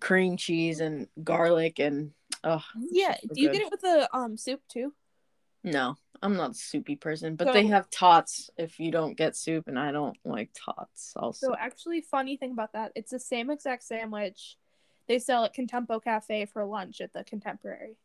cream 0.00 0.36
cheese 0.36 0.80
and 0.80 1.08
garlic 1.24 1.78
and 1.80 2.12
oh 2.44 2.62
Yeah. 2.90 3.16
so 3.20 3.28
Do 3.34 3.40
you 3.40 3.48
good. 3.48 3.52
get 3.58 3.62
it 3.66 3.70
with 3.70 3.80
the 3.80 4.08
um 4.16 4.36
soup 4.36 4.62
too? 4.68 4.92
no. 5.64 5.96
I'm 6.20 6.34
not 6.34 6.50
a 6.50 6.54
soupy 6.54 6.96
person, 6.96 7.36
but 7.36 7.46
So- 7.46 7.52
they 7.52 7.66
have 7.68 7.88
tots 7.90 8.50
if 8.56 8.80
you 8.80 8.90
don't 8.90 9.16
get 9.16 9.36
soup, 9.36 9.68
and 9.68 9.78
I 9.78 9.92
don't 9.92 10.16
like 10.24 10.50
tots. 10.52 11.12
Also, 11.14 11.46
So 11.46 11.56
actually, 11.56 12.00
funny 12.00 12.36
thing 12.36 12.50
about 12.50 12.72
that, 12.72 12.90
it's 12.96 13.12
the 13.12 13.20
same 13.20 13.50
exact 13.50 13.84
sandwich 13.84 14.56
they 15.06 15.20
sell 15.20 15.44
at 15.44 15.54
Contempo 15.54 16.02
Cafe 16.02 16.46
for 16.46 16.64
lunch 16.64 17.00
at 17.00 17.12
the 17.12 17.22
Contemporary. 17.22 17.98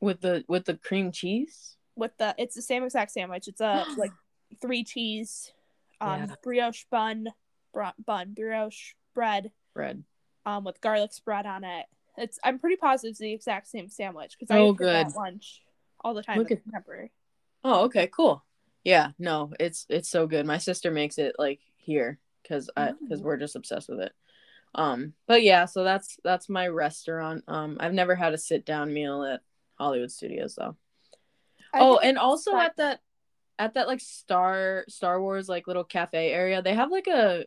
with 0.00 0.20
the 0.20 0.44
with 0.46 0.66
the 0.66 0.76
cream 0.76 1.10
cheese. 1.10 1.76
With 1.96 2.16
the, 2.18 2.32
it's 2.38 2.54
the 2.54 2.62
same 2.62 2.84
exact 2.84 3.10
sandwich. 3.10 3.48
It's 3.48 3.60
a 3.60 3.86
like 3.98 4.12
three 4.60 4.84
cheese, 4.84 5.52
um, 6.02 6.20
Yeah. 6.28 6.34
brioche 6.42 6.84
bun, 6.90 7.28
br- 7.72 7.84
bun 8.04 8.34
brioche 8.34 8.94
bread, 9.14 9.52
bread. 9.74 10.04
um, 10.44 10.64
with 10.64 10.80
garlic 10.80 11.12
spread 11.12 11.46
on 11.46 11.64
it. 11.64 11.86
It's 12.18 12.38
I'm 12.44 12.58
pretty 12.58 12.76
positive 12.76 13.10
it's 13.10 13.20
the 13.20 13.32
exact 13.32 13.68
same 13.68 13.88
sandwich 13.88 14.36
because 14.38 14.54
Oh, 14.54 14.66
I 14.66 14.70
eat 14.70 14.78
that 14.78 15.06
good. 15.06 15.16
lunch 15.16 15.62
all 16.04 16.12
the 16.14 16.22
time 16.22 16.38
Look 16.38 16.50
at 16.50 16.58
at- 16.58 16.62
Contemporary. 16.64 17.12
Oh, 17.64 17.84
okay, 17.84 18.08
cool. 18.08 18.44
Yeah, 18.84 19.12
no, 19.18 19.52
it's 19.60 19.86
it's 19.88 20.08
so 20.10 20.26
good. 20.26 20.44
My 20.44 20.58
sister 20.58 20.90
makes 20.90 21.16
it 21.18 21.36
like 21.38 21.60
here 21.76 22.18
because 22.42 22.68
I 22.76 22.92
because 23.00 23.20
Mm. 23.20 23.24
we're 23.24 23.36
just 23.36 23.54
obsessed 23.56 23.88
with 23.88 24.00
it. 24.00 24.12
Um, 24.74 25.12
but 25.26 25.42
yeah, 25.42 25.66
so 25.66 25.84
that's 25.84 26.18
that's 26.24 26.48
my 26.48 26.66
restaurant. 26.66 27.44
Um, 27.46 27.76
I've 27.78 27.92
never 27.94 28.14
had 28.16 28.32
a 28.34 28.38
sit 28.38 28.64
down 28.66 28.92
meal 28.92 29.22
at 29.24 29.40
Hollywood 29.78 30.10
Studios 30.10 30.54
though. 30.56 30.76
I 31.72 31.78
oh, 31.80 31.98
and 31.98 32.18
also 32.18 32.56
at 32.56 32.76
that 32.76 33.00
at 33.58 33.74
that 33.74 33.86
like 33.88 34.00
Star 34.00 34.84
Star 34.88 35.20
Wars 35.20 35.48
like 35.48 35.66
little 35.66 35.84
cafe 35.84 36.30
area, 36.32 36.62
they 36.62 36.74
have 36.74 36.90
like 36.90 37.06
a 37.06 37.44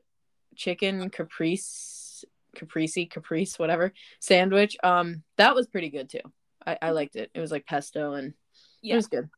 chicken 0.56 1.10
caprice 1.10 2.24
caprese 2.56 3.06
caprice 3.06 3.60
whatever 3.60 3.91
sandwich. 4.20 4.78
Um, 4.84 5.24
that 5.38 5.56
was 5.56 5.68
pretty 5.68 5.89
good 5.89 6.10
too. 6.10 6.22
I 6.66 6.78
I 6.82 6.91
liked 6.91 7.16
it. 7.16 7.32
It 7.34 7.39
was 7.39 7.51
like 7.51 7.66
pesto 7.66 8.14
and 8.14 8.34
yeah. 8.82 8.93
it 8.93 8.97
was 8.97 9.08
good. 9.08 9.30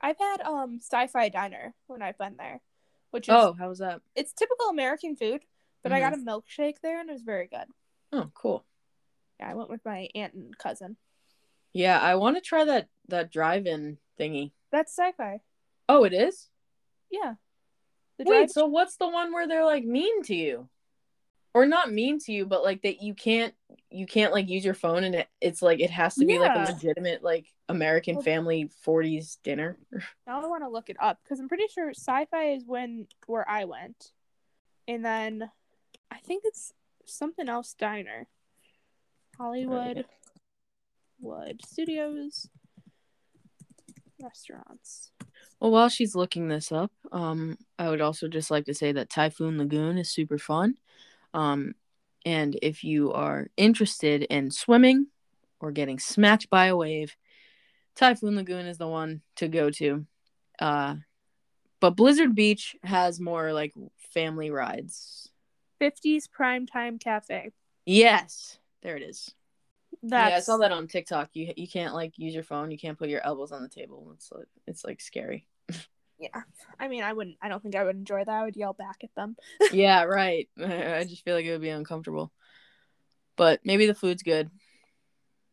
I've 0.00 0.18
had 0.18 0.42
um 0.42 0.78
sci-fi 0.80 1.28
diner 1.28 1.74
when 1.86 2.02
I've 2.02 2.18
been 2.18 2.36
there, 2.38 2.60
which 3.10 3.28
is 3.28 3.34
Oh, 3.34 3.54
how 3.58 3.68
was 3.68 3.78
that? 3.78 4.00
it's 4.14 4.32
typical 4.32 4.68
American 4.68 5.16
food, 5.16 5.42
but 5.82 5.92
I 5.92 6.00
got 6.00 6.14
a 6.14 6.16
milkshake 6.16 6.80
there 6.82 7.00
and 7.00 7.08
it 7.08 7.12
was 7.12 7.22
very 7.22 7.48
good. 7.48 7.66
Oh, 8.12 8.30
cool. 8.34 8.64
Yeah, 9.40 9.50
I 9.50 9.54
went 9.54 9.70
with 9.70 9.84
my 9.84 10.08
aunt 10.14 10.34
and 10.34 10.56
cousin. 10.56 10.96
Yeah, 11.72 11.98
I 11.98 12.14
want 12.16 12.36
to 12.36 12.40
try 12.40 12.64
that 12.64 12.88
that 13.08 13.30
drive-in 13.30 13.98
thingy. 14.18 14.52
That's 14.70 14.94
sci-fi. 14.96 15.40
Oh, 15.88 16.04
it 16.04 16.12
is. 16.12 16.48
Yeah. 17.10 17.34
The 18.18 18.24
Wait, 18.24 18.36
drive- 18.38 18.50
so 18.50 18.66
what's 18.66 18.96
the 18.96 19.08
one 19.08 19.32
where 19.32 19.46
they're 19.46 19.64
like 19.64 19.84
mean 19.84 20.22
to 20.24 20.34
you, 20.34 20.68
or 21.54 21.66
not 21.66 21.92
mean 21.92 22.18
to 22.20 22.32
you, 22.32 22.46
but 22.46 22.64
like 22.64 22.82
that 22.82 23.00
you 23.02 23.14
can't 23.14 23.54
you 23.90 24.06
can't 24.06 24.32
like 24.32 24.48
use 24.48 24.64
your 24.64 24.74
phone 24.74 25.04
and 25.04 25.14
it, 25.14 25.28
it's 25.40 25.62
like 25.62 25.80
it 25.80 25.90
has 25.90 26.14
to 26.16 26.26
be 26.26 26.38
like 26.38 26.54
a 26.54 26.72
legitimate 26.72 27.22
like 27.22 27.46
American 27.68 28.16
Well- 28.16 28.24
family 28.24 28.70
'40s 28.86 29.38
dinner. 29.44 29.78
now 30.26 30.42
I 30.42 30.46
want 30.46 30.64
to 30.64 30.68
look 30.68 30.90
it 30.90 30.96
up 31.00 31.18
because 31.22 31.38
I'm 31.40 31.48
pretty 31.48 31.68
sure 31.72 31.90
sci-fi 31.90 32.50
is 32.52 32.64
when 32.66 33.06
where 33.26 33.48
I 33.48 33.64
went, 33.64 34.12
and 34.88 35.04
then 35.04 35.50
I 36.10 36.18
think 36.18 36.42
it's 36.44 36.72
something 37.06 37.48
else 37.48 37.74
diner. 37.78 38.26
Hollywood, 39.38 40.04
Wood 41.20 41.60
Studios, 41.64 42.48
restaurants. 44.20 45.12
Well, 45.60 45.70
while 45.72 45.88
she's 45.88 46.14
looking 46.14 46.48
this 46.48 46.70
up, 46.70 46.92
um, 47.10 47.58
I 47.78 47.88
would 47.90 48.00
also 48.00 48.28
just 48.28 48.50
like 48.50 48.66
to 48.66 48.74
say 48.74 48.92
that 48.92 49.10
Typhoon 49.10 49.58
Lagoon 49.58 49.98
is 49.98 50.10
super 50.10 50.38
fun. 50.38 50.76
Um, 51.34 51.74
and 52.24 52.58
if 52.62 52.84
you 52.84 53.12
are 53.12 53.48
interested 53.56 54.22
in 54.22 54.50
swimming 54.50 55.08
or 55.60 55.72
getting 55.72 55.98
smacked 55.98 56.48
by 56.48 56.66
a 56.66 56.76
wave, 56.76 57.16
Typhoon 57.96 58.36
Lagoon 58.36 58.66
is 58.66 58.78
the 58.78 58.86
one 58.86 59.22
to 59.36 59.48
go 59.48 59.70
to. 59.70 60.06
Uh, 60.60 60.96
but 61.80 61.96
Blizzard 61.96 62.34
Beach 62.34 62.76
has 62.84 63.18
more 63.18 63.52
like 63.52 63.72
family 63.96 64.50
rides. 64.50 65.30
50s 65.80 66.24
Primetime 66.28 67.00
Cafe. 67.00 67.50
Yes, 67.84 68.58
there 68.82 68.96
it 68.96 69.02
is. 69.02 69.34
That's 70.02 70.30
Yeah, 70.30 70.36
I 70.36 70.40
saw 70.40 70.56
that 70.58 70.72
on 70.72 70.86
TikTok. 70.86 71.30
You 71.34 71.52
you 71.56 71.68
can't 71.68 71.94
like 71.94 72.18
use 72.18 72.34
your 72.34 72.44
phone. 72.44 72.70
You 72.70 72.78
can't 72.78 72.98
put 72.98 73.08
your 73.08 73.24
elbows 73.24 73.52
on 73.52 73.62
the 73.62 73.68
table. 73.68 74.10
It's 74.14 74.30
like 74.32 74.46
it's 74.66 74.84
like 74.84 75.00
scary. 75.00 75.46
yeah. 76.18 76.42
I 76.78 76.88
mean, 76.88 77.02
I 77.02 77.12
wouldn't. 77.12 77.36
I 77.42 77.48
don't 77.48 77.62
think 77.62 77.74
I 77.76 77.84
would 77.84 77.96
enjoy 77.96 78.24
that. 78.24 78.28
I 78.28 78.44
would 78.44 78.56
yell 78.56 78.72
back 78.72 78.98
at 79.04 79.14
them. 79.16 79.36
yeah, 79.72 80.04
right. 80.04 80.48
I 80.60 81.04
just 81.08 81.24
feel 81.24 81.34
like 81.34 81.44
it 81.44 81.52
would 81.52 81.60
be 81.60 81.68
uncomfortable. 81.68 82.32
But 83.36 83.60
maybe 83.64 83.86
the 83.86 83.94
food's 83.94 84.22
good. 84.22 84.50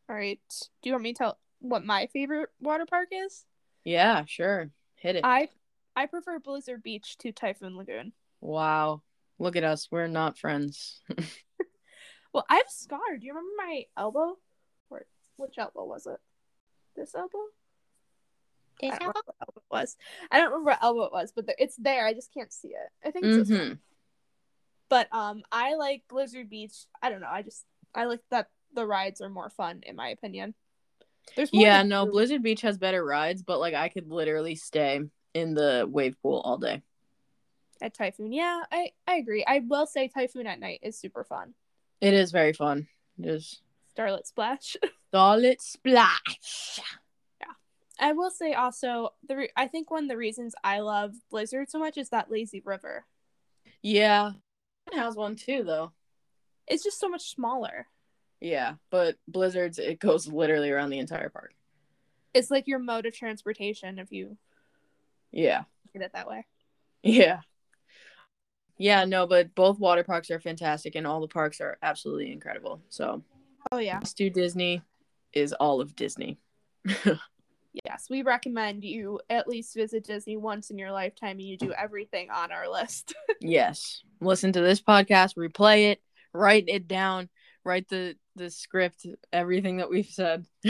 All 0.10 0.16
right. 0.16 0.40
Do 0.82 0.90
you 0.90 0.94
want 0.94 1.04
me 1.04 1.14
to 1.14 1.18
tell 1.18 1.40
what 1.60 1.86
my 1.86 2.08
favorite 2.14 2.50
water 2.60 2.86
park 2.86 3.10
is? 3.12 3.46
Yeah, 3.84 4.24
sure. 4.28 4.70
Hit 4.98 5.16
it. 5.18 5.26
I 5.26 5.50
I 5.96 6.06
prefer 6.08 6.40
Blizzard 6.40 6.84
Beach 6.84 7.18
to 7.20 7.32
Typhoon 7.32 7.78
Lagoon. 7.78 8.14
wow. 8.42 9.02
Look 9.38 9.58
at 9.58 9.66
us. 9.66 9.90
We're 9.92 10.08
not 10.08 10.38
friends. 10.38 11.02
Well, 12.36 12.46
I 12.50 12.56
have 12.56 12.66
a 12.68 12.72
scar. 12.72 13.18
Do 13.18 13.26
you 13.26 13.32
remember 13.32 13.54
my 13.56 13.84
elbow? 13.96 14.38
Or 14.90 15.06
which 15.38 15.58
elbow 15.58 15.86
was 15.86 16.06
it? 16.06 16.18
This 16.94 17.16
elbow? 17.16 17.46
I 18.84 18.88
don't 18.90 19.00
remember 19.00 19.22
what 19.24 19.36
elbow 19.40 19.54
it 19.56 19.64
was. 19.72 19.96
I 20.30 20.38
don't 20.40 20.48
remember 20.52 20.72
what 20.72 20.84
elbow 20.84 21.04
it 21.04 21.14
was, 21.14 21.32
but 21.32 21.46
there, 21.46 21.56
it's 21.58 21.78
there. 21.78 22.06
I 22.06 22.14
just 22.14 22.34
can't 22.34 22.52
see 22.52 22.68
it. 22.68 23.08
I 23.08 23.12
think 23.12 23.28
it's 23.28 23.38
this 23.38 23.58
one. 23.58 23.68
hmm 23.68 23.74
But 24.90 25.08
um, 25.14 25.44
I 25.50 25.76
like 25.76 26.04
Blizzard 26.10 26.50
Beach. 26.50 26.74
I 27.02 27.10
don't 27.10 27.22
know. 27.22 27.30
I 27.32 27.42
just 27.42 27.64
I 27.96 28.04
like 28.04 28.20
that 28.32 28.50
the 28.74 28.86
rides 28.86 29.22
are 29.22 29.30
more 29.30 29.50
fun 29.50 29.80
in 29.84 29.96
my 29.96 30.10
opinion. 30.10 30.56
There's 31.38 31.54
more 31.54 31.64
Yeah, 31.64 31.84
no, 31.84 32.04
do. 32.04 32.12
Blizzard 32.12 32.44
Beach 32.44 32.64
has 32.64 32.78
better 32.78 33.02
rides, 33.02 33.44
but 33.44 33.62
like 33.62 33.76
I 33.76 33.88
could 33.88 34.12
literally 34.12 34.56
stay 34.56 35.00
in 35.34 35.54
the 35.54 35.88
wave 35.90 36.18
pool 36.22 36.42
all 36.44 36.58
day. 36.58 36.82
at 37.82 37.94
Typhoon. 37.94 38.34
Yeah, 38.34 38.64
I 38.74 38.92
I 39.08 39.16
agree. 39.16 39.46
I 39.48 39.60
will 39.66 39.86
say 39.86 40.10
Typhoon 40.10 40.48
at 40.48 40.60
night 40.60 40.80
is 40.84 41.00
super 41.00 41.24
fun. 41.24 41.54
It 42.06 42.14
is 42.14 42.32
very 42.32 42.54
fun. 42.54 42.88
It 43.18 43.26
is 43.26 43.62
Starlit 43.90 44.28
Splash. 44.28 44.78
solid 45.12 45.60
splash. 45.60 46.80
Yeah. 47.42 47.54
I 48.00 48.12
will 48.12 48.30
say 48.30 48.54
also 48.54 49.14
the 49.28 49.36
re- 49.38 49.50
I 49.56 49.68
think 49.68 49.90
one 49.90 50.04
of 50.04 50.10
the 50.10 50.18
reasons 50.18 50.54
I 50.64 50.82
love 50.82 51.14
Blizzard 51.32 51.72
so 51.72 51.80
much 51.80 51.98
is 51.98 52.10
that 52.10 52.30
lazy 52.30 52.62
river. 52.64 53.06
Yeah. 53.82 54.34
It 54.92 54.98
has 55.00 55.16
one 55.16 55.36
too 55.36 55.64
though. 55.64 55.94
It's 56.68 56.84
just 56.84 57.00
so 57.00 57.10
much 57.10 57.34
smaller. 57.34 57.88
Yeah, 58.40 58.76
but 58.92 59.16
Blizzards 59.28 59.80
it 59.80 60.00
goes 60.00 60.28
literally 60.28 60.70
around 60.70 60.92
the 60.92 61.00
entire 61.00 61.30
park. 61.30 61.56
It's 62.36 62.52
like 62.52 62.68
your 62.68 62.78
mode 62.78 63.08
of 63.08 63.16
transportation 63.16 63.98
if 63.98 64.12
you 64.12 64.38
Yeah. 65.32 65.64
look 65.88 65.96
at 65.96 66.06
it 66.06 66.14
that 66.14 66.28
way. 66.28 66.46
Yeah. 67.02 67.40
Yeah, 68.78 69.06
no, 69.06 69.26
but 69.26 69.56
both 69.56 69.80
water 69.80 70.04
parks 70.04 70.30
are 70.32 70.40
fantastic 70.40 70.96
and 70.96 71.08
all 71.08 71.22
the 71.22 71.28
parks 71.28 71.62
are 71.62 71.78
absolutely 71.82 72.32
incredible. 72.32 72.82
So, 72.90 73.24
Oh 73.72 73.78
yeah. 73.78 74.00
Do 74.16 74.30
Disney 74.30 74.82
is 75.34 75.54
all 75.54 75.82
of 75.82 75.96
Disney. 75.96 76.38
Yes, 77.84 78.08
we 78.10 78.22
recommend 78.22 78.86
you 78.86 79.20
at 79.30 79.48
least 79.48 79.76
visit 79.76 80.06
Disney 80.06 80.38
once 80.38 80.70
in 80.70 80.78
your 80.78 80.92
lifetime 80.92 81.38
and 81.40 81.42
you 81.42 81.58
do 81.58 81.74
everything 81.74 82.30
on 82.30 82.52
our 82.52 82.70
list. 82.72 83.14
yes. 83.42 84.02
Listen 84.22 84.54
to 84.54 84.62
this 84.62 84.82
podcast, 84.82 85.36
replay 85.36 85.92
it, 85.92 86.02
write 86.32 86.66
it 86.68 86.88
down, 86.88 87.30
write 87.66 87.90
the 87.90 88.16
the 88.38 88.50
script, 88.50 89.06
everything 89.34 89.78
that 89.78 89.90
we've 89.90 90.06
said. 90.06 90.46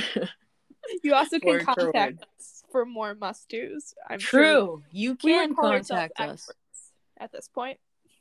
you 1.04 1.14
also 1.14 1.40
can 1.40 1.50
Word 1.50 1.66
contact 1.66 2.26
us 2.40 2.64
for 2.72 2.86
more 2.86 3.14
must 3.14 3.50
dos. 3.50 3.94
I'm 4.10 4.20
sure 4.20 4.42
True. 4.42 4.84
You 4.92 5.16
can 5.16 5.50
would 5.50 5.58
call 5.58 5.72
ourselves 5.72 6.12
contact 6.18 6.20
us. 6.20 6.50
at 7.20 7.32
this 7.32 7.48
point. 7.48 7.80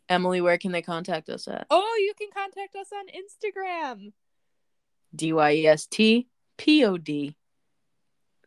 Emily, 0.08 0.40
where 0.40 0.58
can 0.58 0.72
they 0.72 0.82
contact 0.82 1.28
us 1.28 1.48
at? 1.48 1.66
Oh, 1.70 1.96
you 2.00 2.12
can 2.18 2.28
contact 2.34 2.74
us 2.76 2.88
on 2.92 3.06
Instagram. 3.08 4.12
D 5.14 5.32
Y 5.32 5.52
E 5.52 5.66
S 5.66 5.86
T 5.86 6.28
P 6.58 6.84
O 6.84 6.96
D. 6.98 7.36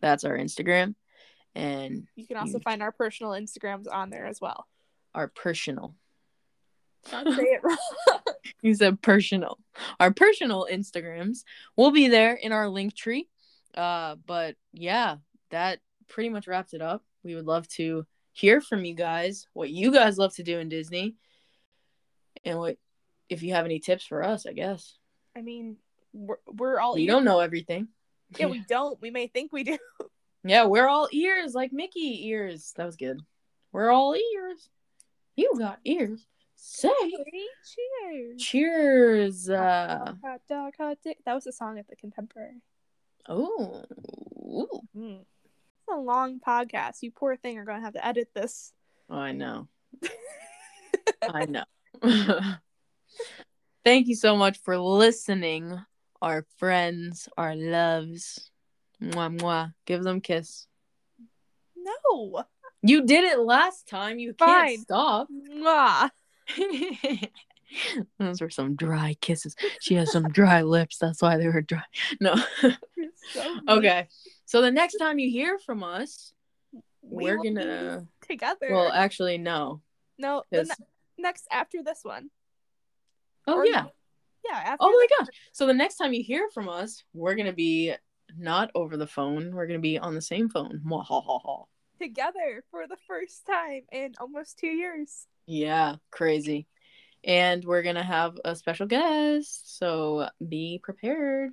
That's 0.02 0.24
our 0.24 0.38
Instagram. 0.38 0.96
And 1.56 2.08
You 2.16 2.28
can 2.28 2.38
also 2.38 2.54
You- 2.58 2.64
find 2.64 2.84
our 2.84 2.92
personal 2.92 3.32
Instagrams 3.32 3.92
on 3.92 4.10
there 4.10 4.26
as 4.26 4.40
well. 4.42 4.68
our 5.16 5.28
personal. 5.30 5.96
Don't 7.10 7.36
say 7.36 7.44
it 7.44 7.62
wrong. 7.64 7.78
You 8.62 8.74
said 8.76 9.02
personal. 9.02 9.58
Our 10.00 10.12
personal 10.14 10.68
Instagrams 10.72 11.40
will 11.76 11.92
be 11.92 12.08
there 12.08 12.34
in 12.34 12.52
our 12.52 12.70
link 12.70 12.96
tree. 12.96 13.30
Uh, 13.76 14.16
but 14.26 14.56
yeah, 14.74 15.18
that 15.52 15.80
pretty 16.08 16.30
much 16.30 16.48
wraps 16.48 16.74
it 16.74 16.82
up. 16.82 17.04
We 17.24 17.36
would 17.36 17.46
love 17.46 17.68
to 17.70 18.06
hear 18.34 18.62
from 18.62 18.86
you 18.86 18.94
guys 18.96 19.48
what 19.54 19.70
you 19.70 19.92
guys 19.92 20.18
love 20.18 20.34
to 20.36 20.44
do 20.44 20.60
in 20.60 20.70
Disney, 20.70 21.16
and 22.48 22.58
what 22.60 22.78
if 23.30 23.44
you 23.44 23.54
have 23.54 23.66
any 23.66 23.80
tips 23.80 24.06
for 24.06 24.24
us. 24.24 24.46
I 24.46 24.54
guess 24.54 24.98
I 25.36 25.42
mean, 25.42 25.78
we're, 26.14 26.38
we're 26.48 26.80
all 26.80 26.96
we 26.96 27.02
ears. 27.04 27.08
don't 27.10 27.26
know 27.26 27.40
everything. 27.42 27.90
Yeah, 28.38 28.48
we 28.48 28.64
don't. 28.68 29.00
We 29.02 29.12
may 29.12 29.28
think 29.28 29.52
we 29.54 29.64
do. 29.64 29.78
Yeah, 30.44 30.66
we're 30.66 30.88
all 30.88 31.10
ears 31.12 31.54
like 31.54 31.74
Mickey 31.74 32.28
ears. 32.30 32.72
That 32.78 32.86
was 32.86 32.96
good. 32.96 33.20
We're 33.74 33.92
all 33.92 34.16
ears. 34.16 34.70
You 35.36 35.52
got 35.58 35.80
ears. 35.84 36.26
Say 36.56 36.90
cheers. 37.04 38.42
cheers. 38.42 39.50
Uh, 39.50 40.14
Hot 40.24 40.42
dog, 40.48 40.74
hot 40.78 41.00
dick. 41.04 41.18
That 41.26 41.34
was 41.34 41.48
a 41.48 41.52
song 41.52 41.78
at 41.80 41.88
the 41.90 41.98
Contemporary. 41.98 42.62
oh. 43.28 43.84
Mm. 44.96 45.20
It's 45.20 45.92
a 45.92 45.96
long 45.98 46.40
podcast. 46.40 47.02
You 47.02 47.12
poor 47.12 47.36
thing 47.36 47.58
are 47.58 47.66
going 47.66 47.80
to 47.80 47.84
have 47.84 47.94
to 47.96 48.06
edit 48.06 48.30
this. 48.34 48.72
Oh, 49.10 49.18
I 49.18 49.34
know. 49.34 49.68
I 51.22 51.46
know. 51.46 51.66
Thank 53.84 54.08
you 54.08 54.16
so 54.16 54.36
much 54.36 54.60
for 54.64 54.78
listening, 54.78 55.80
our 56.22 56.46
friends, 56.58 57.30
our 57.38 57.56
loves. 57.56 58.52
Mwah, 59.02 59.40
mwah. 59.40 59.74
Give 59.86 60.04
them 60.04 60.20
kiss. 60.22 60.68
No. 61.76 62.44
You 62.82 63.06
did 63.06 63.24
it 63.24 63.40
last 63.40 63.88
time. 63.88 64.20
You 64.20 64.34
Fine. 64.34 64.68
can't 64.68 64.80
stop. 64.82 65.28
Mwah. 65.32 66.10
Those 68.20 68.42
were 68.42 68.50
some 68.50 68.76
dry 68.76 69.16
kisses. 69.22 69.56
She 69.82 69.96
has 69.96 70.12
some 70.12 70.30
dry 70.30 70.62
lips. 70.64 70.98
That's 70.98 71.22
why 71.22 71.38
they 71.38 71.48
were 71.48 71.62
dry. 71.62 71.84
No. 72.20 72.36
So 72.62 73.56
okay. 73.70 74.08
So 74.46 74.62
the 74.62 74.72
next 74.72 74.96
time 74.96 75.20
you 75.20 75.30
hear 75.30 75.58
from 75.60 75.84
us, 75.84 76.34
We 77.02 77.26
we're 77.26 77.38
gonna. 77.44 78.08
together. 78.28 78.68
Well, 78.72 78.92
actually, 78.92 79.38
no. 79.38 79.82
no, 80.18 80.44
the 80.52 80.60
'cause- 80.60 80.70
ne- 80.70 80.86
next 81.18 81.48
after 81.52 81.84
this 81.84 82.00
one. 82.04 82.30
Oh 83.48 83.58
Or- 83.60 83.66
yeah. 83.66 83.86
Yeah, 84.48 84.58
after 84.58 84.78
Oh 84.82 84.92
my 84.92 85.08
gosh. 85.20 85.28
So 85.52 85.66
the 85.66 85.74
next 85.74 85.98
time 85.98 86.14
you 86.14 86.24
hear 86.24 86.48
from 86.54 86.70
us, 86.70 87.04
we're 87.14 87.36
gonna 87.36 87.54
be 87.54 87.94
not 88.38 88.72
over 88.76 88.96
the 88.98 89.08
phone. 89.08 89.54
We're 89.54 89.68
gonna 89.68 89.80
be 89.80 89.98
on 89.98 90.16
the 90.16 90.22
same 90.22 90.50
phone. 90.50 90.82
Together 92.00 92.64
for 92.72 92.88
the 92.88 92.98
first 93.08 93.46
time 93.46 93.82
in 93.92 94.14
almost 94.20 94.58
two 94.60 94.68
years. 94.68 95.28
Yeah, 95.48 95.96
crazy. 96.12 96.68
And 97.24 97.66
we're 97.66 97.82
gonna 97.82 98.04
have 98.04 98.38
a 98.46 98.56
special 98.56 98.86
guest, 98.86 99.78
so 99.80 100.30
be 100.48 100.80
prepared. 100.82 101.52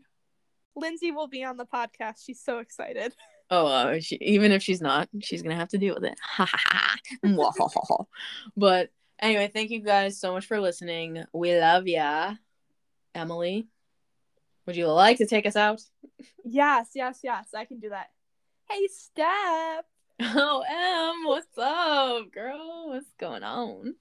Lindsay 0.77 1.11
will 1.11 1.29
be 1.29 1.43
on 1.45 1.57
the 1.57 1.65
podcast. 1.67 2.25
She's 2.25 2.41
so 2.41 2.59
excited. 2.59 3.15
Oh, 3.51 3.67
uh, 3.67 4.01
she, 4.01 4.17
even 4.23 4.53
if 4.53 4.63
she's 4.63 4.81
not, 4.81 5.07
she's 5.21 5.43
gonna 5.43 5.55
have 5.55 5.69
to 5.69 5.79
deal 5.79 5.95
with 5.95 6.05
it. 6.05 6.19
Ha 6.19 6.47
ha 6.51 6.97
ha. 7.23 8.05
But 8.57 8.89
anyway, 9.19 9.51
thank 9.53 9.71
you 9.71 9.81
guys 9.81 10.19
so 10.19 10.33
much 10.33 10.47
for 10.47 10.61
listening. 10.61 11.25
We 11.33 11.59
love 11.59 11.87
ya, 11.87 12.35
Emily. 13.15 13.69
Would 14.67 14.77
you 14.77 14.89
like 14.89 15.19
to 15.19 15.27
take 15.27 15.47
us 15.47 15.57
out? 15.57 15.83
Yes, 16.45 16.91
yes, 16.95 17.21
yes. 17.23 17.49
I 17.55 17.65
can 17.65 17.81
do 17.81 17.91
that. 17.91 18.09
Hey, 18.71 18.89
Steph. 18.89 19.85
Oh, 20.21 20.65
Em, 20.67 21.29
what's 21.29 21.59
up, 21.59 22.33
girl? 22.33 22.89
What's 22.89 23.13
going 23.19 23.43
on? 23.43 23.95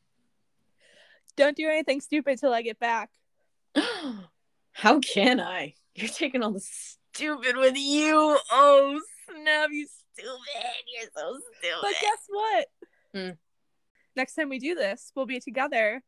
Don't 1.35 1.57
do 1.57 1.67
anything 1.67 1.99
stupid 2.01 2.39
till 2.39 2.53
I 2.53 2.61
get 2.61 2.79
back. 2.79 3.09
How 4.71 4.99
can 4.99 5.39
I? 5.39 5.73
You're 5.95 6.07
taking 6.07 6.43
all 6.43 6.51
the 6.51 6.61
stupid 7.13 7.57
with 7.57 7.75
you. 7.75 8.37
Oh, 8.51 9.01
snap, 9.25 9.69
you 9.71 9.87
stupid. 10.13 10.29
You're 10.95 11.09
so 11.15 11.39
stupid. 11.57 11.79
But 11.81 11.93
guess 11.99 12.27
what? 12.29 12.67
Hmm. 13.13 13.29
Next 14.15 14.35
time 14.35 14.49
we 14.49 14.59
do 14.59 14.75
this, 14.75 15.11
we'll 15.15 15.25
be 15.25 15.39
together. 15.39 16.01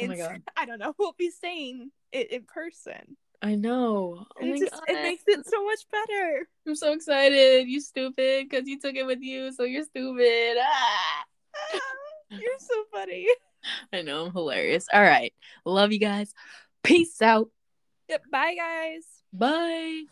Oh 0.00 0.06
my 0.06 0.16
God. 0.16 0.42
I 0.56 0.66
don't 0.66 0.78
know. 0.78 0.94
We'll 0.98 1.14
be 1.18 1.30
saying 1.30 1.90
it 2.12 2.32
in 2.32 2.44
person. 2.44 3.16
I 3.42 3.54
know. 3.54 4.26
Oh 4.36 4.40
it, 4.40 4.58
just, 4.58 4.82
it 4.86 5.02
makes 5.02 5.22
it 5.26 5.46
so 5.48 5.64
much 5.64 5.80
better. 5.90 6.48
I'm 6.66 6.74
so 6.74 6.92
excited. 6.92 7.68
You 7.68 7.80
stupid 7.80 8.48
because 8.48 8.68
you 8.68 8.78
took 8.78 8.94
it 8.94 9.06
with 9.06 9.20
you, 9.22 9.52
so 9.52 9.64
you're 9.64 9.84
stupid. 9.84 10.56
Ah. 10.60 11.24
You're 12.30 12.58
so 12.58 12.84
funny. 12.92 13.26
I 13.92 14.02
know, 14.02 14.26
I'm 14.26 14.32
hilarious. 14.32 14.86
All 14.92 15.02
right. 15.02 15.34
Love 15.64 15.92
you 15.92 15.98
guys. 15.98 16.32
Peace 16.84 17.20
out. 17.20 17.50
Yep, 18.08 18.22
bye, 18.30 18.54
guys. 18.54 19.04
Bye. 19.32 20.04